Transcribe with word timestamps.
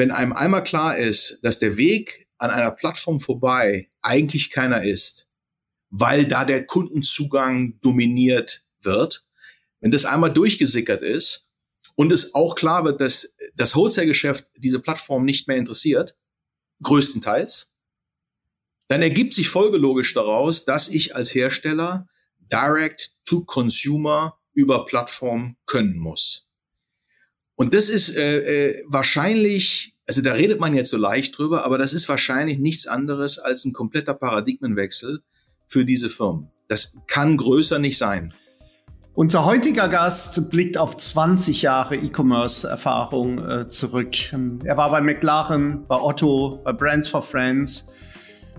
wenn 0.00 0.10
einem 0.12 0.32
einmal 0.32 0.64
klar 0.64 0.96
ist, 0.96 1.40
dass 1.42 1.58
der 1.58 1.76
Weg 1.76 2.26
an 2.38 2.50
einer 2.50 2.70
Plattform 2.70 3.20
vorbei 3.20 3.90
eigentlich 4.00 4.48
keiner 4.48 4.82
ist, 4.82 5.28
weil 5.90 6.26
da 6.26 6.46
der 6.46 6.64
Kundenzugang 6.64 7.78
dominiert 7.82 8.64
wird, 8.80 9.26
wenn 9.80 9.90
das 9.90 10.06
einmal 10.06 10.32
durchgesickert 10.32 11.02
ist 11.02 11.50
und 11.96 12.12
es 12.12 12.34
auch 12.34 12.54
klar 12.54 12.86
wird, 12.86 13.02
dass 13.02 13.36
das 13.54 13.76
Wholesale-Geschäft 13.76 14.50
diese 14.56 14.80
Plattform 14.80 15.26
nicht 15.26 15.48
mehr 15.48 15.58
interessiert, 15.58 16.16
größtenteils, 16.82 17.74
dann 18.88 19.02
ergibt 19.02 19.34
sich 19.34 19.50
folgelogisch 19.50 20.14
daraus, 20.14 20.64
dass 20.64 20.88
ich 20.88 21.14
als 21.14 21.34
Hersteller 21.34 22.08
Direct 22.38 23.16
to 23.26 23.44
Consumer 23.44 24.38
über 24.54 24.86
Plattform 24.86 25.58
können 25.66 25.98
muss. 25.98 26.46
Und 27.60 27.74
das 27.74 27.90
ist 27.90 28.16
äh, 28.16 28.38
äh, 28.70 28.84
wahrscheinlich, 28.86 29.89
also 30.10 30.22
da 30.22 30.32
redet 30.32 30.58
man 30.58 30.74
jetzt 30.74 30.90
so 30.90 30.96
leicht 30.96 31.38
drüber, 31.38 31.64
aber 31.64 31.78
das 31.78 31.92
ist 31.92 32.08
wahrscheinlich 32.08 32.58
nichts 32.58 32.88
anderes 32.88 33.38
als 33.38 33.64
ein 33.64 33.72
kompletter 33.72 34.12
Paradigmenwechsel 34.12 35.20
für 35.68 35.84
diese 35.84 36.10
Firmen. 36.10 36.48
Das 36.66 36.96
kann 37.06 37.36
größer 37.36 37.78
nicht 37.78 37.96
sein. 37.96 38.34
Unser 39.14 39.44
heutiger 39.44 39.88
Gast 39.88 40.50
blickt 40.50 40.78
auf 40.78 40.96
20 40.96 41.62
Jahre 41.62 41.94
E-Commerce-Erfahrung 41.94 43.38
äh, 43.38 43.68
zurück. 43.68 44.16
Er 44.64 44.76
war 44.76 44.90
bei 44.90 45.00
McLaren, 45.00 45.84
bei 45.86 45.94
Otto, 45.94 46.60
bei 46.64 46.72
Brands 46.72 47.06
for 47.06 47.22
Friends, 47.22 47.86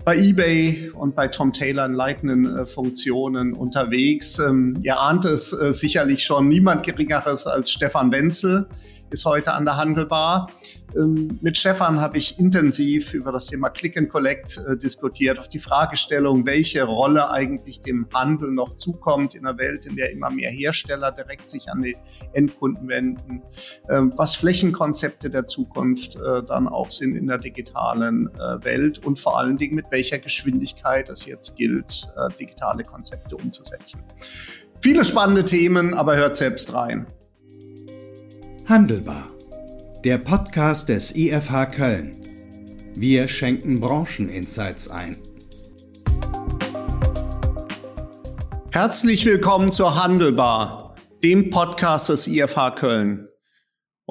bei 0.06 0.16
eBay 0.16 0.90
und 0.94 1.14
bei 1.14 1.28
Tom 1.28 1.52
Taylor 1.52 1.84
in 1.84 1.92
leitenden 1.92 2.60
äh, 2.60 2.66
Funktionen 2.66 3.52
unterwegs. 3.52 4.38
Ähm, 4.38 4.78
ihr 4.82 4.98
ahnt 4.98 5.26
es 5.26 5.52
äh, 5.52 5.74
sicherlich 5.74 6.24
schon, 6.24 6.48
niemand 6.48 6.82
Geringeres 6.82 7.46
als 7.46 7.70
Stefan 7.70 8.10
Wenzel 8.10 8.68
ist 9.12 9.24
heute 9.24 9.52
an 9.52 9.64
der 9.64 9.76
Handelbar. 9.76 10.50
Ähm, 10.96 11.38
mit 11.40 11.56
Stefan 11.56 12.00
habe 12.00 12.18
ich 12.18 12.38
intensiv 12.38 13.14
über 13.14 13.32
das 13.32 13.46
Thema 13.46 13.70
Click 13.70 13.96
and 13.96 14.08
Collect 14.08 14.58
äh, 14.58 14.76
diskutiert, 14.76 15.38
auf 15.38 15.48
die 15.48 15.58
Fragestellung, 15.58 16.46
welche 16.46 16.84
Rolle 16.84 17.30
eigentlich 17.30 17.80
dem 17.80 18.06
Handel 18.12 18.52
noch 18.52 18.76
zukommt 18.76 19.34
in 19.34 19.46
einer 19.46 19.58
Welt, 19.58 19.86
in 19.86 19.96
der 19.96 20.10
immer 20.10 20.30
mehr 20.30 20.50
Hersteller 20.50 21.12
direkt 21.12 21.50
sich 21.50 21.70
an 21.70 21.82
die 21.82 21.96
Endkunden 22.32 22.88
wenden, 22.88 23.42
ähm, 23.88 24.12
was 24.16 24.34
Flächenkonzepte 24.36 25.30
der 25.30 25.46
Zukunft 25.46 26.16
äh, 26.16 26.42
dann 26.42 26.68
auch 26.68 26.90
sind 26.90 27.14
in 27.14 27.26
der 27.26 27.38
digitalen 27.38 28.28
äh, 28.34 28.64
Welt 28.64 29.04
und 29.04 29.18
vor 29.18 29.38
allen 29.38 29.56
Dingen 29.56 29.74
mit 29.74 29.86
welcher 29.90 30.18
Geschwindigkeit 30.18 31.08
es 31.08 31.26
jetzt 31.26 31.56
gilt, 31.56 32.08
digitale 32.38 32.84
Konzepte 32.84 33.36
umzusetzen. 33.36 34.02
Viele 34.80 35.04
spannende 35.04 35.44
Themen, 35.44 35.94
aber 35.94 36.16
hört 36.16 36.36
selbst 36.36 36.72
rein. 36.74 37.06
Handelbar. 38.68 39.24
Der 40.04 40.18
Podcast 40.18 40.88
des 40.88 41.16
IFH 41.16 41.66
Köln. 41.66 42.12
Wir 42.94 43.26
schenken 43.26 43.80
Brancheninsights 43.80 44.88
ein. 44.88 45.16
Herzlich 48.70 49.26
willkommen 49.26 49.72
zur 49.72 50.00
Handelbar, 50.00 50.94
dem 51.24 51.50
Podcast 51.50 52.08
des 52.08 52.28
IFH 52.28 52.76
Köln. 52.76 53.28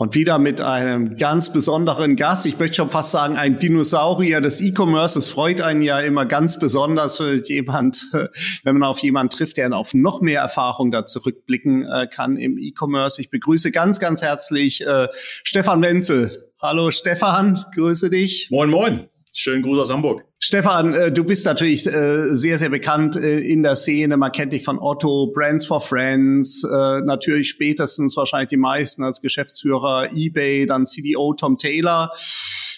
Und 0.02 0.16
wieder 0.16 0.40
mit 0.40 0.62
einem 0.62 1.16
ganz 1.18 1.54
besonderen 1.54 2.16
Gast. 2.16 2.48
Ich 2.48 2.58
möchte 2.58 2.78
schon 2.78 2.90
fast 2.90 3.12
sagen, 3.12 3.36
ein 3.38 3.60
Dinosaurier 3.60 4.42
des 4.42 4.60
E-Commerce. 4.60 5.20
Es 5.20 5.30
freut 5.30 5.62
einen 5.62 5.84
ja 5.84 6.00
immer 6.00 6.26
ganz 6.26 6.58
besonders, 6.58 7.20
wenn 7.20 7.44
jemand, 7.44 8.10
wenn 8.64 8.80
man 8.80 8.90
auf 8.90 8.98
jemanden 8.98 9.30
trifft, 9.30 9.58
der 9.58 9.72
auf 9.74 9.94
noch 9.94 10.20
mehr 10.22 10.42
Erfahrung 10.42 10.90
da 10.90 11.06
zurückblicken 11.06 11.86
äh, 11.86 12.08
kann 12.08 12.36
im 12.36 12.58
E-Commerce. 12.58 13.22
Ich 13.22 13.30
begrüße 13.30 13.72
ganz, 13.72 14.00
ganz 14.00 14.24
herzlich 14.24 14.84
äh, 14.88 15.08
Stefan 15.14 15.84
Wenzel. 15.84 16.50
Hallo 16.60 16.90
Stefan, 16.90 17.64
grüße 17.76 18.10
dich. 18.10 18.48
Moin, 18.50 18.72
moin. 18.72 19.08
Schönen 19.34 19.62
Gruß 19.62 19.82
aus 19.82 19.94
Hamburg. 19.94 20.26
Stefan, 20.44 20.96
äh, 20.96 21.12
du 21.12 21.24
bist 21.24 21.46
natürlich 21.46 21.86
äh, 21.86 22.34
sehr, 22.36 22.58
sehr 22.58 22.70
bekannt 22.70 23.16
äh, 23.16 23.38
in 23.40 23.62
der 23.62 23.76
Szene. 23.76 24.18
Man 24.18 24.32
kennt 24.32 24.54
dich 24.54 24.64
von 24.64 24.80
Otto, 24.80 25.28
Brands 25.28 25.68
for 25.68 25.80
Friends, 25.80 26.64
natürlich 26.64 27.50
spätestens 27.50 28.18
wahrscheinlich 28.18 28.50
die 28.50 28.58
meisten 28.58 29.04
als 29.04 29.22
Geschäftsführer 29.22 30.10
eBay, 30.12 30.66
dann 30.66 30.88
CDO 30.88 31.36
Tom 31.36 31.60
Taylor. 31.60 32.12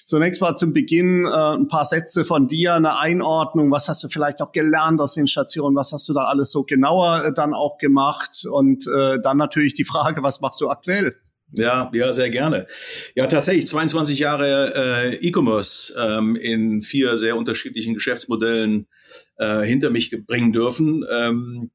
Zunächst 0.06 0.42
mal 0.42 0.56
zum 0.56 0.74
Beginn 0.74 1.26
ein 1.26 1.70
paar 1.70 1.86
Sätze 1.86 2.26
von 2.26 2.48
dir, 2.50 2.74
eine 2.74 3.00
Einordnung. 3.00 3.72
Was 3.72 3.88
hast 3.88 4.04
du 4.04 4.10
vielleicht 4.10 4.42
auch 4.42 4.52
gelernt 4.52 5.00
aus 5.00 5.14
den 5.14 5.28
Stationen? 5.28 5.76
Was 5.76 5.94
hast 5.94 6.08
du 6.10 6.14
da 6.14 6.26
alles 6.26 6.52
so 6.52 6.64
genauer 6.64 7.32
dann 7.32 7.54
auch 7.54 7.78
gemacht? 7.78 8.46
Und 8.52 8.86
dann 8.86 9.38
natürlich 9.38 9.74
die 9.74 9.86
Frage, 9.86 10.22
was 10.22 10.42
machst 10.42 10.60
du 10.60 10.70
aktuell? 10.70 11.16
Ja, 11.56 11.92
ja, 11.94 12.12
sehr 12.12 12.30
gerne. 12.32 12.66
Ja, 13.16 13.28
tatsächlich 13.28 13.68
22 13.68 14.18
Jahre 14.18 14.74
äh, 14.76 15.16
E-Commerce 15.18 15.94
ähm, 16.00 16.36
in 16.36 16.82
vier 16.82 17.18
sehr 17.18 17.38
unterschiedlichen 17.38 17.94
Geschäftsmodellen 17.94 18.88
äh, 19.38 19.62
hinter 19.62 19.92
mich 19.92 20.16
bringen 20.26 20.52
dürfen. 20.52 21.06
Ähm, 21.12 21.70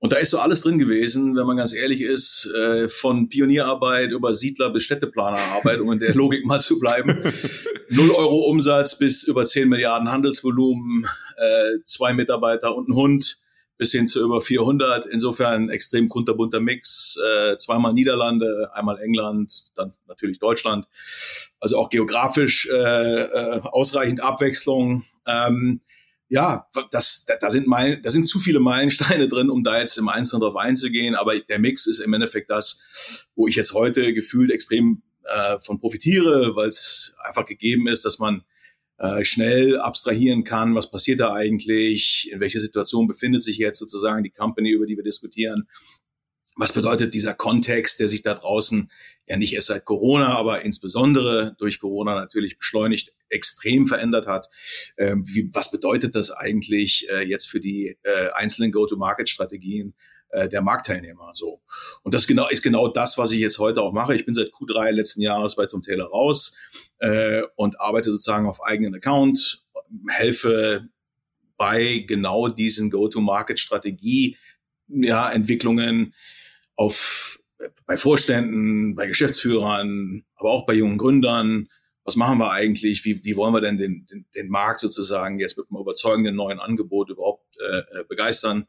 und 0.00 0.12
da 0.12 0.16
ist 0.16 0.30
so 0.30 0.38
alles 0.38 0.60
drin 0.60 0.78
gewesen, 0.78 1.36
wenn 1.36 1.46
man 1.46 1.56
ganz 1.56 1.74
ehrlich 1.74 2.00
ist, 2.00 2.48
äh, 2.56 2.88
von 2.88 3.28
Pionierarbeit 3.28 4.12
über 4.12 4.32
Siedler 4.32 4.70
bis 4.70 4.84
Städteplanerarbeit, 4.84 5.80
um 5.80 5.92
in 5.92 5.98
der 5.98 6.14
Logik 6.14 6.46
mal 6.46 6.60
zu 6.60 6.78
bleiben. 6.78 7.20
Null 7.90 8.12
Euro 8.12 8.48
Umsatz 8.48 8.96
bis 8.96 9.24
über 9.24 9.44
10 9.44 9.68
Milliarden 9.68 10.10
Handelsvolumen, 10.10 11.04
äh, 11.36 11.78
zwei 11.84 12.14
Mitarbeiter 12.14 12.74
und 12.76 12.88
ein 12.88 12.94
Hund 12.94 13.40
bis 13.78 13.92
hin 13.92 14.06
zu 14.06 14.20
über 14.22 14.42
400. 14.42 15.06
Insofern 15.06 15.70
extrem 15.70 16.08
kunterbunter 16.08 16.60
Mix. 16.60 17.16
Äh, 17.16 17.56
zweimal 17.56 17.94
Niederlande, 17.94 18.70
einmal 18.74 19.00
England, 19.00 19.70
dann 19.76 19.92
natürlich 20.06 20.38
Deutschland. 20.40 20.86
Also 21.60 21.78
auch 21.78 21.88
geografisch 21.88 22.68
äh, 22.70 22.74
äh, 22.74 23.60
ausreichend 23.62 24.20
Abwechslung. 24.20 25.04
Ähm, 25.26 25.80
ja, 26.28 26.68
das, 26.90 27.24
da, 27.40 27.50
sind 27.50 27.66
Meilen, 27.66 28.02
da 28.02 28.10
sind 28.10 28.26
zu 28.26 28.38
viele 28.38 28.60
Meilensteine 28.60 29.28
drin, 29.30 29.48
um 29.48 29.64
da 29.64 29.80
jetzt 29.80 29.96
im 29.96 30.08
Einzelnen 30.08 30.42
drauf 30.42 30.56
einzugehen. 30.56 31.14
Aber 31.14 31.38
der 31.38 31.58
Mix 31.58 31.86
ist 31.86 32.00
im 32.00 32.12
Endeffekt 32.12 32.50
das, 32.50 33.28
wo 33.34 33.46
ich 33.48 33.56
jetzt 33.56 33.72
heute 33.72 34.12
gefühlt 34.12 34.50
extrem 34.50 35.02
äh, 35.24 35.58
von 35.60 35.78
profitiere, 35.78 36.54
weil 36.56 36.68
es 36.68 37.16
einfach 37.24 37.46
gegeben 37.46 37.86
ist, 37.86 38.04
dass 38.04 38.18
man 38.18 38.42
äh, 38.98 39.24
schnell 39.24 39.78
abstrahieren 39.78 40.44
kann, 40.44 40.74
was 40.74 40.90
passiert 40.90 41.20
da 41.20 41.32
eigentlich, 41.32 42.30
in 42.32 42.40
welcher 42.40 42.60
Situation 42.60 43.06
befindet 43.06 43.42
sich 43.42 43.58
jetzt 43.58 43.78
sozusagen 43.78 44.24
die 44.24 44.30
Company, 44.30 44.70
über 44.70 44.86
die 44.86 44.96
wir 44.96 45.04
diskutieren. 45.04 45.68
Was 46.56 46.72
bedeutet 46.72 47.14
dieser 47.14 47.34
Kontext, 47.34 48.00
der 48.00 48.08
sich 48.08 48.22
da 48.22 48.34
draußen 48.34 48.90
ja 49.28 49.36
nicht 49.36 49.54
erst 49.54 49.68
seit 49.68 49.84
Corona, 49.84 50.30
aber 50.30 50.62
insbesondere 50.62 51.54
durch 51.58 51.78
Corona 51.78 52.16
natürlich 52.16 52.58
beschleunigt, 52.58 53.14
extrem 53.28 53.86
verändert 53.86 54.26
hat? 54.26 54.48
Ähm, 54.96 55.22
wie, 55.24 55.48
was 55.52 55.70
bedeutet 55.70 56.16
das 56.16 56.32
eigentlich 56.32 57.08
äh, 57.10 57.22
jetzt 57.22 57.46
für 57.46 57.60
die 57.60 57.96
äh, 58.02 58.30
einzelnen 58.32 58.72
Go-to-Market-Strategien 58.72 59.94
äh, 60.30 60.48
der 60.48 60.60
Marktteilnehmer. 60.60 61.30
So. 61.34 61.62
Und 62.02 62.14
das 62.14 62.26
genau, 62.26 62.48
ist 62.48 62.62
genau 62.62 62.88
das, 62.88 63.16
was 63.16 63.30
ich 63.30 63.38
jetzt 63.38 63.60
heute 63.60 63.80
auch 63.80 63.92
mache. 63.92 64.16
Ich 64.16 64.26
bin 64.26 64.34
seit 64.34 64.48
Q3 64.48 64.90
letzten 64.90 65.22
Jahres 65.22 65.54
bei 65.54 65.66
Tom 65.66 65.82
Taylor 65.82 66.08
raus 66.08 66.58
äh, 66.98 67.42
und 67.56 67.80
arbeite 67.80 68.10
sozusagen 68.10 68.46
auf 68.46 68.62
eigenen 68.62 68.94
Account, 68.94 69.64
helfe 70.08 70.88
bei 71.56 72.04
genau 72.06 72.48
diesen 72.48 72.90
Go-to-Market-Strategie, 72.90 74.36
ja, 74.88 75.30
Entwicklungen 75.30 76.14
auf, 76.76 77.40
bei 77.86 77.96
Vorständen, 77.96 78.94
bei 78.94 79.06
Geschäftsführern, 79.06 80.24
aber 80.36 80.50
auch 80.50 80.66
bei 80.66 80.74
jungen 80.74 80.98
Gründern, 80.98 81.68
was 82.04 82.16
machen 82.16 82.38
wir 82.38 82.52
eigentlich, 82.52 83.04
wie, 83.04 83.22
wie 83.24 83.36
wollen 83.36 83.52
wir 83.52 83.60
denn 83.60 83.76
den, 83.76 84.06
den, 84.06 84.24
den 84.34 84.48
Markt 84.48 84.80
sozusagen 84.80 85.38
jetzt 85.40 85.58
mit 85.58 85.66
einem 85.68 85.80
überzeugenden 85.80 86.36
neuen 86.36 86.58
Angebot 86.58 87.10
überhaupt 87.10 87.37
äh, 87.58 87.78
äh, 87.78 88.04
begeistern. 88.08 88.66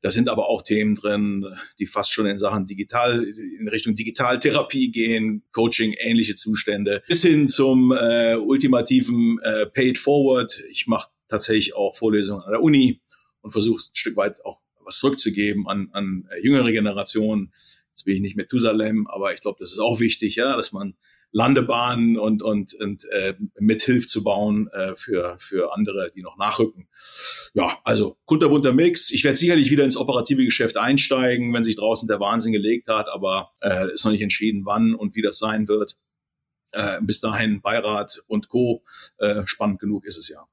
Da 0.00 0.10
sind 0.10 0.28
aber 0.28 0.48
auch 0.48 0.62
Themen 0.62 0.94
drin, 0.94 1.46
die 1.78 1.86
fast 1.86 2.12
schon 2.12 2.26
in 2.26 2.38
Sachen 2.38 2.66
digital, 2.66 3.22
in 3.22 3.68
Richtung 3.68 3.94
Digitaltherapie 3.94 4.90
gehen, 4.90 5.44
Coaching, 5.52 5.94
ähnliche 5.98 6.34
Zustände, 6.34 7.02
bis 7.06 7.22
hin 7.22 7.48
zum 7.48 7.92
äh, 7.92 8.36
ultimativen 8.36 9.38
äh, 9.42 9.66
Paid 9.66 9.98
Forward. 9.98 10.62
Ich 10.70 10.86
mache 10.86 11.10
tatsächlich 11.28 11.74
auch 11.74 11.96
Vorlesungen 11.96 12.42
an 12.42 12.52
der 12.52 12.62
Uni 12.62 13.00
und 13.42 13.50
versuche 13.50 13.82
ein 13.82 13.94
Stück 13.94 14.16
weit 14.16 14.44
auch 14.44 14.60
was 14.84 14.98
zurückzugeben 14.98 15.68
an, 15.68 15.90
an 15.92 16.28
äh, 16.30 16.40
jüngere 16.42 16.72
Generationen. 16.72 17.52
Jetzt 17.90 18.04
bin 18.04 18.16
ich 18.16 18.22
nicht 18.22 18.36
Methusalem, 18.36 19.06
aber 19.06 19.34
ich 19.34 19.40
glaube, 19.40 19.58
das 19.60 19.72
ist 19.72 19.78
auch 19.78 20.00
wichtig, 20.00 20.36
ja, 20.36 20.56
dass 20.56 20.72
man 20.72 20.94
Landebahnen 21.32 22.18
und, 22.18 22.42
und, 22.42 22.74
und 22.74 23.08
äh, 23.10 23.34
mithilft 23.58 24.10
zu 24.10 24.22
bauen 24.22 24.68
äh, 24.68 24.94
für, 24.94 25.36
für 25.38 25.74
andere, 25.74 26.10
die 26.14 26.22
noch 26.22 26.36
nachrücken. 26.36 26.88
Ja, 27.54 27.78
also 27.84 28.18
kunterbunter 28.26 28.72
Mix. 28.72 29.10
Ich 29.10 29.24
werde 29.24 29.38
sicherlich 29.38 29.70
wieder 29.70 29.84
ins 29.84 29.96
operative 29.96 30.44
Geschäft 30.44 30.76
einsteigen, 30.76 31.52
wenn 31.54 31.64
sich 31.64 31.76
draußen 31.76 32.06
der 32.06 32.20
Wahnsinn 32.20 32.52
gelegt 32.52 32.88
hat, 32.88 33.08
aber 33.08 33.50
äh, 33.62 33.92
ist 33.92 34.04
noch 34.04 34.12
nicht 34.12 34.22
entschieden, 34.22 34.66
wann 34.66 34.94
und 34.94 35.16
wie 35.16 35.22
das 35.22 35.38
sein 35.38 35.68
wird. 35.68 35.96
Äh, 36.72 37.00
bis 37.02 37.20
dahin 37.20 37.60
Beirat 37.62 38.22
und 38.28 38.48
Co. 38.48 38.84
Äh, 39.18 39.42
spannend 39.46 39.80
genug 39.80 40.04
ist 40.04 40.18
es 40.18 40.28
ja. 40.28 40.46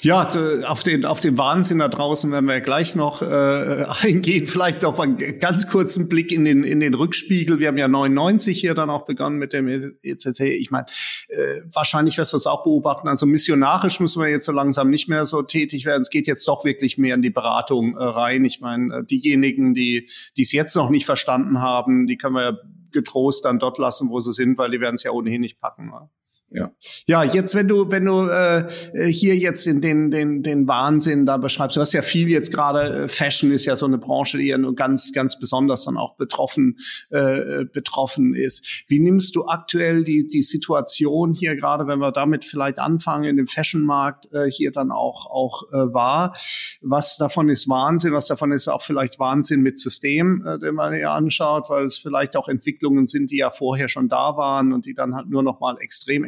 Ja, 0.00 0.28
auf 0.66 0.82
den, 0.82 1.04
auf 1.04 1.20
den 1.20 1.36
Wahnsinn 1.36 1.80
da 1.80 1.88
draußen 1.88 2.32
werden 2.32 2.46
wir 2.46 2.60
gleich 2.60 2.94
noch 2.94 3.20
äh, 3.20 3.84
eingehen. 4.02 4.46
Vielleicht 4.46 4.82
noch 4.82 4.98
einen 4.98 5.18
ganz 5.40 5.68
kurzen 5.68 6.08
Blick 6.08 6.32
in 6.32 6.44
den, 6.44 6.64
in 6.64 6.80
den 6.80 6.94
Rückspiegel. 6.94 7.58
Wir 7.58 7.68
haben 7.68 7.78
ja 7.78 7.88
99 7.88 8.58
hier 8.58 8.74
dann 8.74 8.88
auch 8.88 9.04
begonnen 9.04 9.38
mit 9.38 9.52
dem 9.52 9.68
ECC. 9.68 10.40
Ich 10.40 10.70
meine, 10.70 10.86
äh, 11.28 11.60
wahrscheinlich 11.72 12.16
wirst 12.16 12.32
du 12.32 12.38
es 12.38 12.46
auch 12.46 12.64
beobachten. 12.64 13.08
Also 13.08 13.26
missionarisch 13.26 14.00
müssen 14.00 14.22
wir 14.22 14.28
jetzt 14.28 14.46
so 14.46 14.52
langsam 14.52 14.88
nicht 14.88 15.08
mehr 15.08 15.26
so 15.26 15.42
tätig 15.42 15.84
werden. 15.84 16.02
Es 16.02 16.10
geht 16.10 16.26
jetzt 16.26 16.48
doch 16.48 16.64
wirklich 16.64 16.96
mehr 16.96 17.14
in 17.14 17.22
die 17.22 17.30
Beratung 17.30 17.96
äh, 17.96 18.02
rein. 18.02 18.44
Ich 18.44 18.60
meine, 18.60 18.98
äh, 18.98 19.04
diejenigen, 19.04 19.74
die 19.74 20.08
es 20.38 20.52
jetzt 20.52 20.76
noch 20.76 20.88
nicht 20.88 21.04
verstanden 21.06 21.60
haben, 21.60 22.06
die 22.06 22.16
können 22.16 22.34
wir 22.34 22.42
ja 22.42 22.58
getrost 22.90 23.44
dann 23.44 23.58
dort 23.58 23.76
lassen, 23.78 24.08
wo 24.08 24.20
sie 24.20 24.32
sind, 24.32 24.56
weil 24.56 24.70
die 24.70 24.80
werden 24.80 24.94
es 24.94 25.02
ja 25.02 25.10
ohnehin 25.10 25.42
nicht 25.42 25.60
packen. 25.60 25.86
Ne? 25.86 26.08
Ja. 26.50 26.70
Ja, 27.06 27.24
jetzt 27.24 27.54
wenn 27.54 27.68
du 27.68 27.90
wenn 27.90 28.06
du 28.06 28.22
äh, 28.22 28.70
hier 29.10 29.36
jetzt 29.36 29.66
in 29.66 29.82
den 29.82 30.10
den 30.10 30.42
den 30.42 30.66
Wahnsinn 30.66 31.26
da 31.26 31.36
beschreibst, 31.36 31.76
du 31.76 31.80
hast 31.82 31.92
ja 31.92 32.00
viel 32.00 32.28
jetzt 32.30 32.52
gerade 32.52 33.04
äh, 33.04 33.08
Fashion 33.08 33.52
ist 33.52 33.66
ja 33.66 33.76
so 33.76 33.84
eine 33.84 33.98
Branche, 33.98 34.38
die 34.38 34.46
ja 34.46 34.56
nur 34.56 34.74
ganz 34.74 35.12
ganz 35.12 35.38
besonders 35.38 35.84
dann 35.84 35.98
auch 35.98 36.16
betroffen 36.16 36.78
äh, 37.10 37.66
betroffen 37.66 38.34
ist. 38.34 38.84
Wie 38.88 38.98
nimmst 38.98 39.36
du 39.36 39.46
aktuell 39.46 40.04
die 40.04 40.26
die 40.26 40.40
Situation 40.40 41.32
hier 41.32 41.54
gerade, 41.54 41.86
wenn 41.86 41.98
wir 41.98 42.12
damit 42.12 42.46
vielleicht 42.46 42.78
anfangen 42.78 43.24
in 43.24 43.36
dem 43.36 43.46
Fashionmarkt 43.46 44.32
äh, 44.32 44.50
hier 44.50 44.72
dann 44.72 44.90
auch 44.90 45.26
auch 45.26 45.64
äh, 45.72 45.92
wahr? 45.92 46.34
Was 46.80 47.18
davon 47.18 47.50
ist 47.50 47.68
Wahnsinn, 47.68 48.14
was 48.14 48.26
davon 48.26 48.52
ist 48.52 48.68
auch 48.68 48.82
vielleicht 48.82 49.18
Wahnsinn 49.18 49.60
mit 49.60 49.78
System, 49.78 50.42
äh, 50.46 50.58
den 50.58 50.76
man 50.76 50.94
hier 50.94 51.12
anschaut, 51.12 51.68
weil 51.68 51.84
es 51.84 51.98
vielleicht 51.98 52.36
auch 52.36 52.48
Entwicklungen 52.48 53.06
sind, 53.06 53.30
die 53.30 53.36
ja 53.36 53.50
vorher 53.50 53.88
schon 53.88 54.08
da 54.08 54.38
waren 54.38 54.72
und 54.72 54.86
die 54.86 54.94
dann 54.94 55.14
halt 55.14 55.28
nur 55.28 55.42
noch 55.42 55.60
mal 55.60 55.76
extrem 55.78 55.98
extrem 55.98 56.24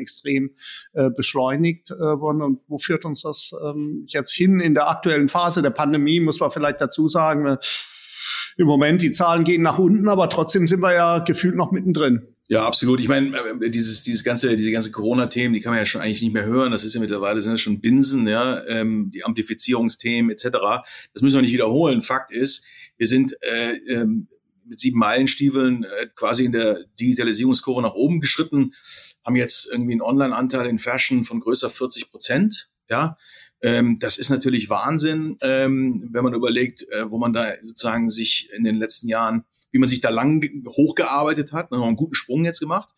äh, 0.93 1.11
beschleunigt 1.11 1.91
äh, 1.91 1.95
worden. 1.95 2.43
Und 2.43 2.61
wo 2.69 2.79
führt 2.79 3.05
uns 3.05 3.23
das 3.23 3.53
ähm, 3.65 4.05
jetzt 4.09 4.33
hin 4.33 4.61
in 4.61 4.75
der 4.75 4.89
aktuellen 4.89 5.29
Phase 5.29 5.63
der 5.63 5.71
Pandemie, 5.71 6.21
muss 6.21 6.41
man 6.41 6.51
vielleicht 6.51 6.81
dazu 6.81 7.09
sagen. 7.09 7.47
Äh, 7.47 7.59
Im 8.57 8.67
Moment, 8.67 9.03
die 9.03 9.11
Zahlen 9.11 9.45
gehen 9.45 9.63
nach 9.63 9.79
unten, 9.79 10.09
aber 10.09 10.29
trotzdem 10.29 10.67
sind 10.67 10.81
wir 10.81 10.93
ja 10.93 11.19
gefühlt 11.21 11.55
noch 11.55 11.71
mittendrin. 11.71 12.27
Ja, 12.51 12.67
absolut. 12.67 12.99
Ich 12.99 13.07
meine, 13.07 13.37
äh, 13.63 13.71
dieses, 13.71 14.03
dieses 14.03 14.25
ganze, 14.25 14.57
diese 14.57 14.73
ganze 14.73 14.91
Corona-Themen, 14.91 15.55
die 15.55 15.61
kann 15.61 15.71
man 15.71 15.79
ja 15.79 15.85
schon 15.85 16.01
eigentlich 16.01 16.21
nicht 16.21 16.33
mehr 16.33 16.47
hören. 16.47 16.73
Das 16.73 16.85
ist 16.85 16.95
ja 16.95 17.01
mittlerweile 17.01 17.41
sind 17.43 17.53
ja 17.53 17.59
schon 17.59 17.81
Binsen, 17.81 18.27
ja, 18.27 18.67
ähm, 18.67 19.13
die 19.15 19.23
Amplifizierungsthemen 19.23 20.33
etc. 20.33 20.59
Das 21.15 21.23
müssen 21.23 21.37
wir 21.37 21.43
nicht 21.43 21.53
wiederholen. 21.53 22.03
Fakt 22.03 22.33
ist, 22.33 22.67
wir 22.97 23.07
sind 23.07 23.37
äh, 23.43 23.77
ähm, 23.89 24.27
mit 24.71 24.81
sieben 24.81 24.99
Meilenstiefeln 24.99 25.85
äh, 25.85 26.07
quasi 26.15 26.45
in 26.45 26.53
der 26.53 26.85
Digitalisierungskurve 26.99 27.83
nach 27.83 27.95
oben 27.95 28.21
geschritten 28.21 28.73
haben 29.25 29.37
jetzt 29.37 29.71
irgendwie 29.71 29.93
einen 29.93 30.03
Online-Anteil 30.03 30.67
in 30.67 30.79
Fashion 30.79 31.25
von 31.25 31.41
größer 31.41 31.69
40 31.69 32.09
Prozent. 32.09 32.71
Ja, 32.89 33.17
ähm, 33.61 33.99
das 33.99 34.17
ist 34.17 34.31
natürlich 34.31 34.71
Wahnsinn, 34.71 35.37
ähm, 35.43 36.09
wenn 36.13 36.25
man 36.25 36.35
überlegt, 36.35 36.89
äh, 36.91 37.11
wo 37.11 37.19
man 37.19 37.33
da 37.33 37.53
sozusagen 37.63 38.09
sich 38.09 38.49
in 38.57 38.65
den 38.65 38.77
letzten 38.77 39.09
Jahren, 39.09 39.45
wie 39.71 39.79
man 39.79 39.89
sich 39.89 40.01
da 40.01 40.09
lang 40.09 40.45
hochgearbeitet 40.67 41.53
hat, 41.53 41.71
noch 41.71 41.87
einen 41.87 41.97
guten 41.97 42.15
Sprung 42.15 42.45
jetzt 42.45 42.61
gemacht. 42.61 42.95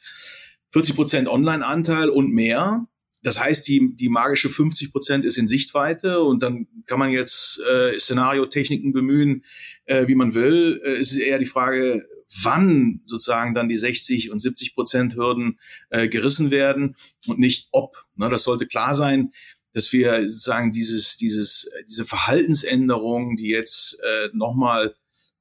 40 0.71 0.95
Prozent 0.95 1.29
Online-Anteil 1.29 2.09
und 2.09 2.33
mehr. 2.33 2.87
Das 3.23 3.39
heißt, 3.39 3.67
die, 3.69 3.95
die 3.95 4.09
magische 4.09 4.49
50 4.49 4.91
Prozent 4.91 5.25
ist 5.25 5.39
in 5.39 5.47
Sichtweite 5.47 6.23
und 6.23 6.43
dann 6.43 6.67
kann 6.87 6.99
man 6.99 7.13
jetzt 7.13 7.61
äh, 7.61 7.99
Szenariotechniken 7.99 8.93
bemühen, 8.93 9.45
äh, 9.85 10.09
wie 10.09 10.17
man 10.17 10.35
will. 10.35 10.81
Äh, 10.85 10.97
es 10.97 11.13
ist 11.13 11.19
eher 11.19 11.39
die 11.39 11.47
Frage, 11.47 12.07
wann 12.43 13.01
sozusagen 13.05 13.55
dann 13.55 13.69
die 13.69 13.77
60 13.77 14.31
und 14.31 14.39
70 14.39 14.75
Prozent 14.75 15.15
Hürden 15.15 15.61
äh, 15.91 16.09
gerissen 16.09 16.51
werden 16.51 16.97
und 17.27 17.39
nicht 17.39 17.69
ob. 17.71 18.07
Ne, 18.17 18.29
das 18.29 18.43
sollte 18.43 18.67
klar 18.67 18.95
sein, 18.95 19.33
dass 19.73 19.93
wir 19.93 20.29
sozusagen 20.29 20.73
dieses, 20.73 21.17
dieses, 21.17 21.71
diese 21.89 22.05
Verhaltensänderung, 22.05 23.37
die 23.37 23.49
jetzt 23.49 24.01
äh, 24.03 24.29
nochmal 24.33 24.95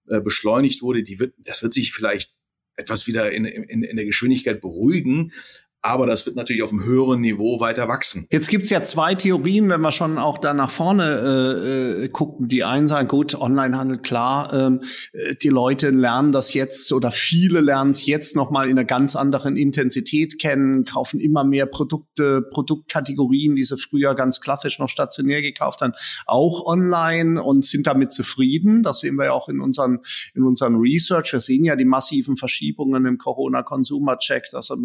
äh, 0.08 0.22
beschleunigt 0.22 0.82
wurde, 0.82 1.04
die 1.04 1.20
wird, 1.20 1.34
das 1.40 1.64
wird 1.64 1.74
sich 1.74 1.94
vielleicht 1.94 2.34
etwas 2.76 3.08
wieder 3.08 3.32
in, 3.32 3.46
in, 3.46 3.84
in 3.84 3.96
der 3.96 4.06
Geschwindigkeit 4.06 4.62
beruhigen, 4.62 5.34
aber 5.82 6.06
das 6.06 6.26
wird 6.26 6.36
natürlich 6.36 6.62
auf 6.62 6.72
einem 6.72 6.84
höheren 6.84 7.22
Niveau 7.22 7.60
weiter 7.60 7.88
wachsen. 7.88 8.28
Jetzt 8.32 8.50
gibt's 8.50 8.70
ja 8.70 8.84
zwei 8.84 9.16
Theorien, 9.16 9.70
wenn 9.70 9.82
wir 9.82 9.92
schon 9.92 10.18
auch 10.18 10.38
da 10.38 10.54
nach 10.54 10.70
vorne 10.70 11.04
äh, 11.04 12.04
äh, 12.04 12.10
gucken. 12.10 12.48
Die 12.48 12.64
einen 12.64 12.88
sagen, 12.88 13.08
gut, 13.08 13.34
Onlinehandel, 13.34 13.98
klar, 13.98 14.54
ähm, 14.54 14.82
äh, 15.14 15.36
die 15.36 15.50
Leute 15.50 15.90
lernen 15.90 16.32
das 16.32 16.54
jetzt 16.54 16.92
oder 16.94 17.12
viele 17.12 17.62
lernen 17.62 17.92
es 17.92 18.06
jetzt 18.06 18.36
nochmal 18.36 18.70
in 18.70 18.78
einer 18.78 18.86
ganz 18.86 19.16
anderen 19.16 19.58
Intensität 19.58 20.40
kennen, 20.40 20.86
kaufen 20.86 21.20
immer 21.20 21.44
mehr 21.44 21.66
Produkte, 21.66 22.44
Produktkategorien, 22.52 23.56
die 23.56 23.64
sie 23.64 23.78
früher 23.78 24.14
ganz 24.14 24.40
klassisch 24.40 24.78
noch 24.78 24.90
stationär 24.90 25.42
gekauft 25.42 25.82
haben, 25.82 25.94
auch 26.28 26.66
online 26.68 27.42
und 27.42 27.66
sind 27.66 27.88
damit 27.88 28.14
zufrieden. 28.14 28.84
Das 28.84 29.00
sehen 29.00 29.16
wir 29.16 29.26
ja 29.26 29.32
auch 29.32 29.50
in 29.50 29.60
unseren, 29.60 30.00
in 30.36 30.44
unseren 30.44 30.76
Research. 30.76 31.34
Wir 31.34 31.40
sehen 31.40 31.66
ja 31.66 31.76
die 31.76 31.86
massiven 31.86 32.38
Verschiebungen 32.38 33.06
im 33.06 33.18
Corona-Consumer-Check. 33.18 34.54
Also 34.54 34.78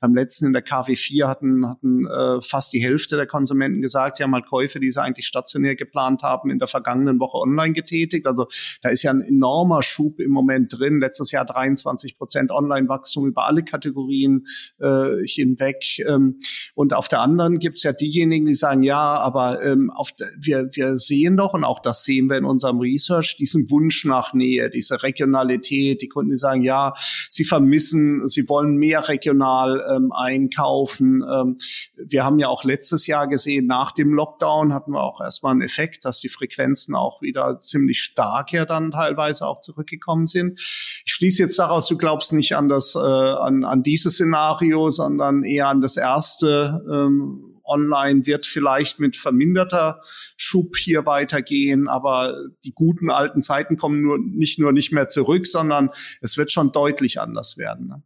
beim 0.00 0.14
letzten 0.14 0.41
Umsätzen 0.42 0.46
in 0.46 0.52
der 0.52 0.64
KW4 0.64 1.26
hatten, 1.26 1.68
hatten 1.68 2.06
äh, 2.06 2.40
fast 2.42 2.72
die 2.72 2.82
Hälfte 2.82 3.16
der 3.16 3.26
Konsumenten 3.26 3.80
gesagt, 3.80 4.16
sie 4.16 4.22
haben 4.22 4.34
halt 4.34 4.46
Käufe, 4.46 4.80
die 4.80 4.90
sie 4.90 5.00
eigentlich 5.00 5.26
stationär 5.26 5.76
geplant 5.76 6.22
haben, 6.22 6.50
in 6.50 6.58
der 6.58 6.68
vergangenen 6.68 7.20
Woche 7.20 7.38
online 7.38 7.72
getätigt. 7.72 8.26
Also 8.26 8.46
da 8.82 8.88
ist 8.88 9.02
ja 9.02 9.10
ein 9.10 9.22
enormer 9.22 9.82
Schub 9.82 10.20
im 10.20 10.30
Moment 10.30 10.78
drin. 10.78 11.00
Letztes 11.00 11.30
Jahr 11.30 11.44
23 11.44 12.16
Prozent 12.16 12.50
Online-Wachstum 12.50 13.26
über 13.26 13.46
alle 13.46 13.62
Kategorien 13.62 14.46
äh, 14.78 15.24
hinweg. 15.24 15.84
Ähm, 16.06 16.38
und 16.74 16.94
auf 16.94 17.08
der 17.08 17.20
anderen 17.20 17.58
gibt's 17.58 17.82
ja 17.82 17.92
diejenigen, 17.92 18.46
die 18.46 18.54
sagen, 18.54 18.82
ja, 18.82 19.00
aber 19.00 19.64
ähm, 19.64 19.90
auf, 19.90 20.10
wir, 20.38 20.68
wir 20.72 20.98
sehen 20.98 21.36
doch, 21.36 21.54
und 21.54 21.64
auch 21.64 21.80
das 21.80 22.04
sehen 22.04 22.28
wir 22.28 22.38
in 22.38 22.44
unserem 22.44 22.80
Research, 22.80 23.36
diesen 23.38 23.70
Wunsch 23.70 24.04
nach 24.04 24.34
Nähe, 24.34 24.70
diese 24.70 25.02
Regionalität. 25.02 26.02
Die 26.02 26.08
Kunden, 26.08 26.32
die 26.32 26.38
sagen, 26.38 26.62
ja, 26.62 26.94
sie 27.28 27.44
vermissen, 27.44 28.28
sie 28.28 28.48
wollen 28.48 28.76
mehr 28.76 29.08
regional 29.08 29.84
ähm, 29.90 30.12
ein 30.12 30.31
einkaufen. 30.32 31.22
Ähm, 31.22 31.56
wir 31.96 32.24
haben 32.24 32.38
ja 32.38 32.48
auch 32.48 32.64
letztes 32.64 33.06
Jahr 33.06 33.26
gesehen, 33.28 33.66
nach 33.66 33.92
dem 33.92 34.12
Lockdown 34.14 34.72
hatten 34.72 34.92
wir 34.92 35.02
auch 35.02 35.20
erstmal 35.20 35.52
einen 35.52 35.62
Effekt, 35.62 36.04
dass 36.04 36.20
die 36.20 36.28
Frequenzen 36.28 36.94
auch 36.94 37.22
wieder 37.22 37.60
ziemlich 37.60 38.00
stark 38.00 38.52
ja 38.52 38.64
dann 38.64 38.92
teilweise 38.92 39.46
auch 39.46 39.60
zurückgekommen 39.60 40.26
sind. 40.26 40.58
Ich 40.58 41.12
schließe 41.12 41.42
jetzt 41.42 41.58
daraus, 41.58 41.88
du 41.88 41.96
glaubst 41.96 42.32
nicht 42.32 42.56
an 42.56 42.68
das, 42.68 42.94
äh, 42.94 42.98
an, 42.98 43.64
an 43.64 43.82
dieses 43.82 44.14
Szenario, 44.14 44.90
sondern 44.90 45.44
eher 45.44 45.68
an 45.68 45.80
das 45.80 45.96
erste. 45.96 46.82
Ähm, 46.90 47.48
Online 47.64 48.26
wird 48.26 48.46
vielleicht 48.46 48.98
mit 49.00 49.16
verminderter 49.16 50.00
Schub 50.36 50.76
hier 50.76 51.06
weitergehen, 51.06 51.88
aber 51.88 52.36
die 52.64 52.72
guten 52.72 53.10
alten 53.10 53.40
Zeiten 53.40 53.76
kommen 53.76 54.02
nur 54.02 54.18
nicht 54.18 54.58
nur 54.58 54.72
nicht 54.72 54.92
mehr 54.92 55.08
zurück, 55.08 55.46
sondern 55.46 55.90
es 56.20 56.36
wird 56.36 56.50
schon 56.50 56.72
deutlich 56.72 57.20
anders 57.20 57.56
werden. 57.56 57.86
Ne? 57.86 58.02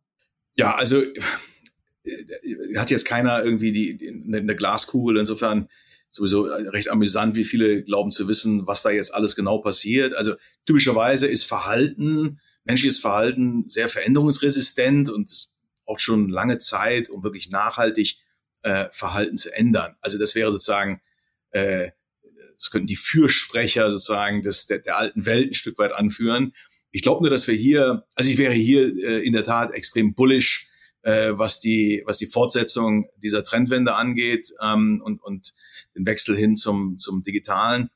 Ja, 0.57 0.75
also 0.75 1.03
hat 2.77 2.91
jetzt 2.91 3.07
keiner 3.07 3.45
irgendwie 3.45 3.73
die, 3.73 3.97
die 3.97 4.09
eine 4.09 4.57
Glaskugel. 4.57 5.19
Insofern 5.19 5.69
sowieso 6.11 6.43
recht 6.45 6.91
amüsant, 6.91 7.37
wie 7.37 7.45
viele 7.45 7.83
glauben 7.83 8.11
zu 8.11 8.29
wissen, 8.29 8.67
was 8.67 8.83
da 8.83 8.91
jetzt 8.91 9.15
alles 9.15 9.37
genau 9.37 9.59
passiert. 9.59 10.15
Also 10.15 10.35
typischerweise 10.65 11.27
ist 11.27 11.45
Verhalten, 11.45 12.41
menschliches 12.65 12.99
Verhalten 12.99 13.69
sehr 13.69 13.89
veränderungsresistent 13.89 15.11
und 15.11 15.31
es 15.31 15.55
braucht 15.85 16.01
schon 16.01 16.29
lange 16.29 16.59
Zeit, 16.59 17.11
um 17.11 17.23
wirklich 17.23 17.51
nachhaltig 17.51 18.17
äh, 18.63 18.89
Verhalten 18.91 19.37
zu 19.37 19.55
ändern. 19.55 19.95
Also 20.01 20.19
das 20.19 20.35
wäre 20.35 20.51
sozusagen, 20.51 21.01
äh, 21.51 21.91
das 22.57 22.71
könnten 22.71 22.89
die 22.89 22.97
Fürsprecher 22.97 23.91
sozusagen 23.91 24.43
des, 24.43 24.67
der, 24.67 24.79
der 24.79 24.97
alten 24.97 25.27
Welt 25.27 25.51
ein 25.51 25.55
Stück 25.55 25.79
weit 25.79 25.93
anführen. 25.93 26.53
Ich 26.91 27.03
glaube 27.03 27.23
nur, 27.23 27.31
dass 27.31 27.47
wir 27.47 27.55
hier, 27.55 28.07
also 28.15 28.31
ich 28.31 28.39
wäre 28.39 28.55
hier 28.55 28.87
äh, 28.87 29.25
in 29.25 29.35
der 29.35 29.45
Tat 29.45 29.73
extrem 29.73 30.15
bullish, 30.15 30.69
äh, 31.07 31.39
was 31.39 31.61
die 31.61 32.03
was 32.05 32.19
die 32.19 32.27
Fortsetzung 32.27 33.09
dieser 33.17 33.45
Trendwende 33.45 33.95
angeht 33.95 34.53
ähm, 34.61 35.01
und 35.05 35.23
und 35.23 35.55
den 35.95 36.05
Wechsel 36.05 36.37
hin 36.37 36.57
zum 36.57 36.99
zum 36.99 37.23
digitalen, 37.23 37.91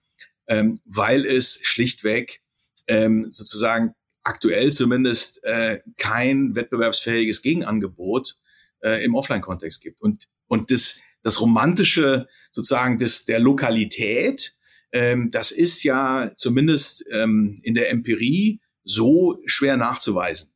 ähm, 0.47 0.77
weil 0.85 1.27
es 1.27 1.61
schlichtweg 1.65 2.41
ähm, 2.87 3.27
sozusagen 3.31 3.95
aktuell 4.23 4.73
zumindest 4.73 5.43
äh, 5.43 5.81
kein 5.99 6.55
wettbewerbsfähiges 6.55 7.43
Gegenangebot 7.43 8.37
äh, 8.81 9.05
im 9.05 9.17
Offline-Kontext 9.17 9.83
gibt 9.83 10.01
und 10.01 10.29
und 10.47 10.71
das 10.71 11.01
das 11.23 11.41
romantische 11.41 12.29
sozusagen 12.53 12.99
des 12.99 13.25
der 13.25 13.41
Lokalität, 13.41 14.55
ähm, 14.93 15.33
das 15.33 15.51
ist 15.51 15.83
ja 15.83 16.31
zumindest 16.37 17.05
ähm, 17.11 17.59
in 17.63 17.75
der 17.75 17.91
Empirie 17.91 18.61
so 18.85 19.43
schwer 19.47 19.77
nachzuweisen. 19.77 20.50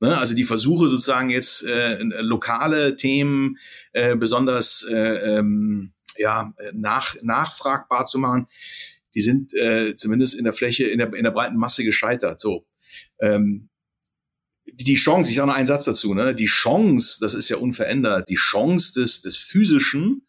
Ne? 0.00 0.16
Also 0.16 0.34
die 0.34 0.44
Versuche 0.44 0.88
sozusagen 0.88 1.30
jetzt 1.30 1.64
äh, 1.64 1.98
lokale 2.02 2.96
Themen 2.96 3.58
äh, 3.92 4.16
besonders 4.16 4.86
äh, 4.90 5.38
ähm, 5.38 5.92
ja, 6.16 6.52
nach, 6.72 7.16
nachfragbar 7.22 8.04
zu 8.06 8.18
machen, 8.18 8.46
die 9.14 9.20
sind 9.20 9.54
äh, 9.54 9.96
zumindest 9.96 10.34
in 10.34 10.44
der 10.44 10.52
Fläche, 10.52 10.86
in 10.86 10.98
der, 10.98 11.12
in 11.14 11.24
der 11.24 11.30
breiten 11.30 11.56
Masse 11.56 11.84
gescheitert. 11.84 12.40
So. 12.40 12.66
Ähm, 13.20 13.68
die 14.72 14.94
Chance, 14.94 15.30
ich 15.30 15.36
sage 15.36 15.48
noch 15.48 15.56
einen 15.56 15.66
Satz 15.66 15.84
dazu, 15.84 16.14
ne? 16.14 16.34
die 16.34 16.46
Chance, 16.46 17.18
das 17.20 17.34
ist 17.34 17.48
ja 17.48 17.56
unverändert, 17.56 18.28
die 18.28 18.36
Chance 18.36 19.00
des, 19.00 19.22
des 19.22 19.36
physischen, 19.36 20.26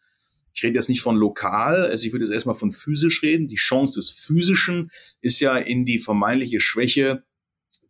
Ich 0.52 0.62
rede 0.64 0.74
jetzt 0.74 0.88
nicht 0.88 1.02
von 1.02 1.16
lokal, 1.16 1.86
also 1.86 2.06
ich 2.06 2.12
würde 2.12 2.24
jetzt 2.24 2.32
erstmal 2.32 2.56
von 2.56 2.72
physisch 2.72 3.22
reden. 3.22 3.48
Die 3.48 3.56
Chance 3.56 3.94
des 3.94 4.10
Physischen 4.10 4.90
ist 5.20 5.40
ja 5.40 5.56
in 5.56 5.84
die 5.84 5.98
vermeintliche 5.98 6.60
Schwäche 6.60 7.22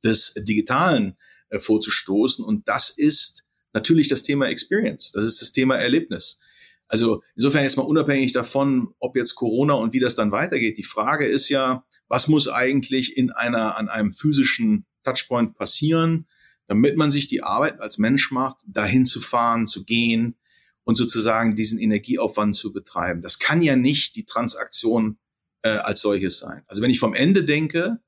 des 0.05 0.35
Digitalen 0.35 1.17
äh, 1.51 1.59
vorzustoßen. 1.59 2.45
Und 2.45 2.69
das 2.69 2.91
ist 2.91 3.45
natürlich 3.73 4.09
das 4.09 4.23
Thema 4.23 4.49
Experience. 4.49 5.13
Das 5.13 5.25
ist 5.25 5.41
das 5.41 5.53
Thema 5.53 5.77
Erlebnis. 5.77 6.41
Also 6.89 7.23
insofern 7.37 7.63
jetzt 7.63 7.77
mal 7.77 7.85
unabhängig 7.85 8.33
davon, 8.33 8.95
ob 8.99 9.17
jetzt 9.17 9.37
Corona 9.37 9.75
und 9.75 9.93
wie 9.93 10.01
das 10.01 10.17
dann 10.17 10.33
weitergeht. 10.33 10.77
Die 10.77 10.83
Frage 10.83 11.27
ist 11.27 11.49
ja, 11.49 11.85
was 12.09 12.27
muss 12.27 12.49
eigentlich 12.49 13.17
in 13.17 13.31
einer, 13.31 13.77
an 13.77 13.89
einem 13.89 14.11
physischen 14.11 14.87
Touchpoint 15.05 15.55
passieren, 15.55 16.27
damit 16.67 16.97
man 16.97 17.11
sich 17.11 17.29
die 17.29 17.43
Arbeit 17.43 17.81
als 17.81 17.99
Mensch 17.99 18.33
macht, 18.33 18.59
dahin 18.67 19.05
zu 19.05 19.21
fahren, 19.21 19.67
zu 19.67 19.85
gehen 19.85 20.37
und 20.83 20.97
sozusagen 20.97 21.55
diesen 21.55 21.79
Energieaufwand 21.79 22.57
zu 22.57 22.73
betreiben. 22.73 23.23
Das 23.23 23.39
kann 23.39 23.63
ja 23.63 23.77
nicht 23.77 24.17
die 24.17 24.25
Transaktion 24.25 25.19
äh, 25.63 25.71
als 25.71 26.01
solches 26.01 26.39
sein. 26.39 26.65
Also 26.67 26.83
wenn 26.83 26.91
ich 26.91 26.99
vom 26.99 27.15
Ende 27.15 27.45
denke, 27.45 28.01